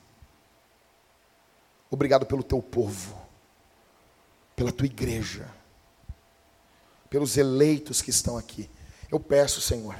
Obrigado 1.89 2.25
pelo 2.25 2.43
teu 2.43 2.61
povo, 2.61 3.19
pela 4.55 4.71
tua 4.71 4.85
igreja, 4.85 5.49
pelos 7.09 7.37
eleitos 7.37 8.03
que 8.03 8.11
estão 8.11 8.37
aqui. 8.37 8.69
Eu 9.09 9.19
peço, 9.19 9.61
Senhor, 9.61 9.99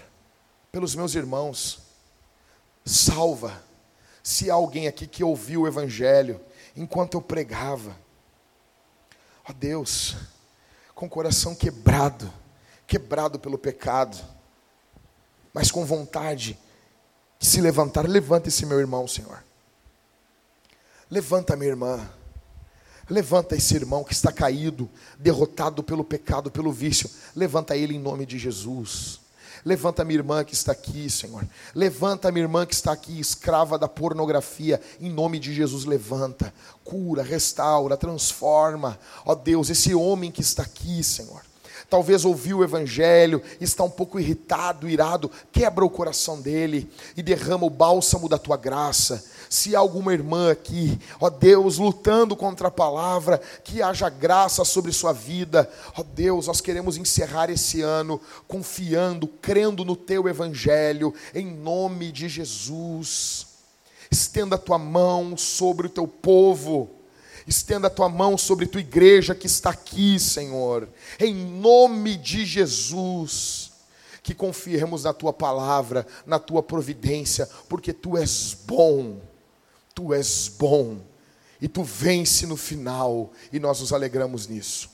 pelos 0.72 0.94
meus 0.94 1.16
irmãos, 1.16 1.80
salva. 2.86 3.67
Se 4.28 4.52
há 4.52 4.56
alguém 4.56 4.90
aqui 4.90 5.08
que 5.08 5.24
ouviu 5.24 5.62
o 5.62 5.68
Evangelho 5.68 6.42
enquanto 6.76 7.14
eu 7.14 7.22
pregava, 7.22 7.96
ó 9.48 9.54
Deus, 9.54 10.18
com 10.94 11.06
o 11.06 11.10
coração 11.10 11.56
quebrado, 11.56 12.30
quebrado 12.86 13.40
pelo 13.40 13.58
pecado, 13.58 14.18
mas 15.54 15.72
com 15.72 15.86
vontade 15.86 16.60
de 17.40 17.48
se 17.48 17.62
levantar, 17.62 18.06
levanta 18.06 18.50
esse 18.50 18.66
meu 18.66 18.82
irmão, 18.82 19.08
Senhor. 19.08 19.42
Levanta 21.10 21.56
minha 21.56 21.70
irmã. 21.70 22.10
Levanta 23.10 23.56
esse 23.56 23.76
irmão 23.76 24.04
que 24.04 24.12
está 24.12 24.30
caído, 24.30 24.90
derrotado 25.18 25.82
pelo 25.82 26.04
pecado, 26.04 26.52
pelo 26.52 26.74
vício. 26.74 27.10
Levanta 27.34 27.78
ele 27.78 27.96
em 27.96 28.00
nome 28.00 28.26
de 28.26 28.38
Jesus. 28.38 29.22
Levanta 29.68 30.06
minha 30.06 30.20
irmã 30.20 30.46
que 30.46 30.54
está 30.54 30.72
aqui, 30.72 31.10
Senhor. 31.10 31.46
Levanta 31.76 32.32
minha 32.32 32.46
irmã 32.46 32.66
que 32.66 32.74
está 32.74 32.94
aqui, 32.94 33.20
escrava 33.20 33.78
da 33.78 33.86
pornografia. 33.86 34.80
Em 34.98 35.10
nome 35.10 35.40
de 35.40 35.54
Jesus, 35.54 35.84
levanta, 35.84 36.54
cura, 36.86 37.22
restaura, 37.22 37.98
transforma. 37.98 38.98
Ó 39.26 39.36
Deus, 39.36 39.70
esse 39.70 39.94
homem 39.94 40.32
que 40.32 40.40
está 40.40 40.64
aqui, 40.64 41.04
Senhor. 41.04 41.42
Talvez 41.90 42.24
ouviu 42.24 42.60
o 42.60 42.64
evangelho, 42.64 43.42
está 43.60 43.84
um 43.84 43.90
pouco 43.90 44.18
irritado, 44.18 44.88
irado, 44.88 45.30
quebra 45.52 45.84
o 45.84 45.90
coração 45.90 46.40
dele 46.40 46.90
e 47.18 47.22
derrama 47.22 47.66
o 47.66 47.70
bálsamo 47.70 48.30
da 48.30 48.38
tua 48.38 48.56
graça 48.56 49.22
se 49.50 49.76
há 49.76 49.80
alguma 49.80 50.14
irmã 50.14 50.52
aqui, 50.52 51.00
ó 51.20 51.30
Deus, 51.30 51.78
lutando 51.78 52.36
contra 52.36 52.68
a 52.68 52.72
palavra, 52.72 53.42
que 53.64 53.82
haja 53.82 54.10
graça 54.10 54.64
sobre 54.66 54.92
sua 54.92 55.14
vida, 55.14 55.70
ó 55.98 56.04
Deus, 56.04 56.48
nós 56.48 56.62
queremos 56.62 56.98
encerrar 56.98 57.50
esse 57.50 57.82
ano 57.82 58.20
confiando, 58.48 59.28
crendo 59.28 59.86
no 59.86 59.96
teu 59.96 60.28
evangelho, 60.28 61.14
em 61.34 61.46
nome 61.46 62.12
de 62.12 62.28
Jesus. 62.28 63.48
Estenda 64.10 64.56
a 64.56 64.60
tua 64.60 64.78
mão 64.78 65.36
sobre 65.36 65.88
o 65.88 65.90
teu 65.90 66.08
povo. 66.08 66.90
Estenda 67.46 67.88
a 67.88 67.90
tua 67.90 68.10
mão 68.10 68.38
sobre 68.38 68.66
a 68.66 68.68
tua 68.68 68.82
igreja 68.82 69.34
que 69.34 69.48
está 69.48 69.70
aqui, 69.70 70.20
Senhor. 70.20 70.88
Em 71.20 71.34
nome 71.34 72.18
de 72.18 72.46
Jesus 72.46 73.72
que 74.22 74.34
confiemos 74.34 75.06
na 75.06 75.14
tua 75.14 75.32
palavra, 75.32 76.06
na 76.26 76.38
tua 76.38 76.62
providência, 76.62 77.50
porque 77.70 77.94
tu 77.94 78.18
és 78.18 78.54
bom 78.54 79.22
tu 79.98 80.14
és 80.14 80.48
bom 80.48 81.02
e 81.60 81.68
tu 81.68 81.84
vence 81.84 82.46
no 82.46 82.56
final 82.56 83.34
e 83.52 83.60
nós 83.60 83.80
nos 83.80 83.92
alegramos 83.92 84.46
nisso. 84.46 84.92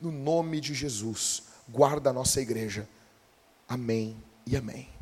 No 0.00 0.10
nome 0.10 0.58
de 0.58 0.72
Jesus, 0.72 1.42
guarda 1.68 2.08
a 2.08 2.14
nossa 2.14 2.40
igreja. 2.40 2.88
Amém 3.68 4.16
e 4.46 4.56
amém. 4.56 4.97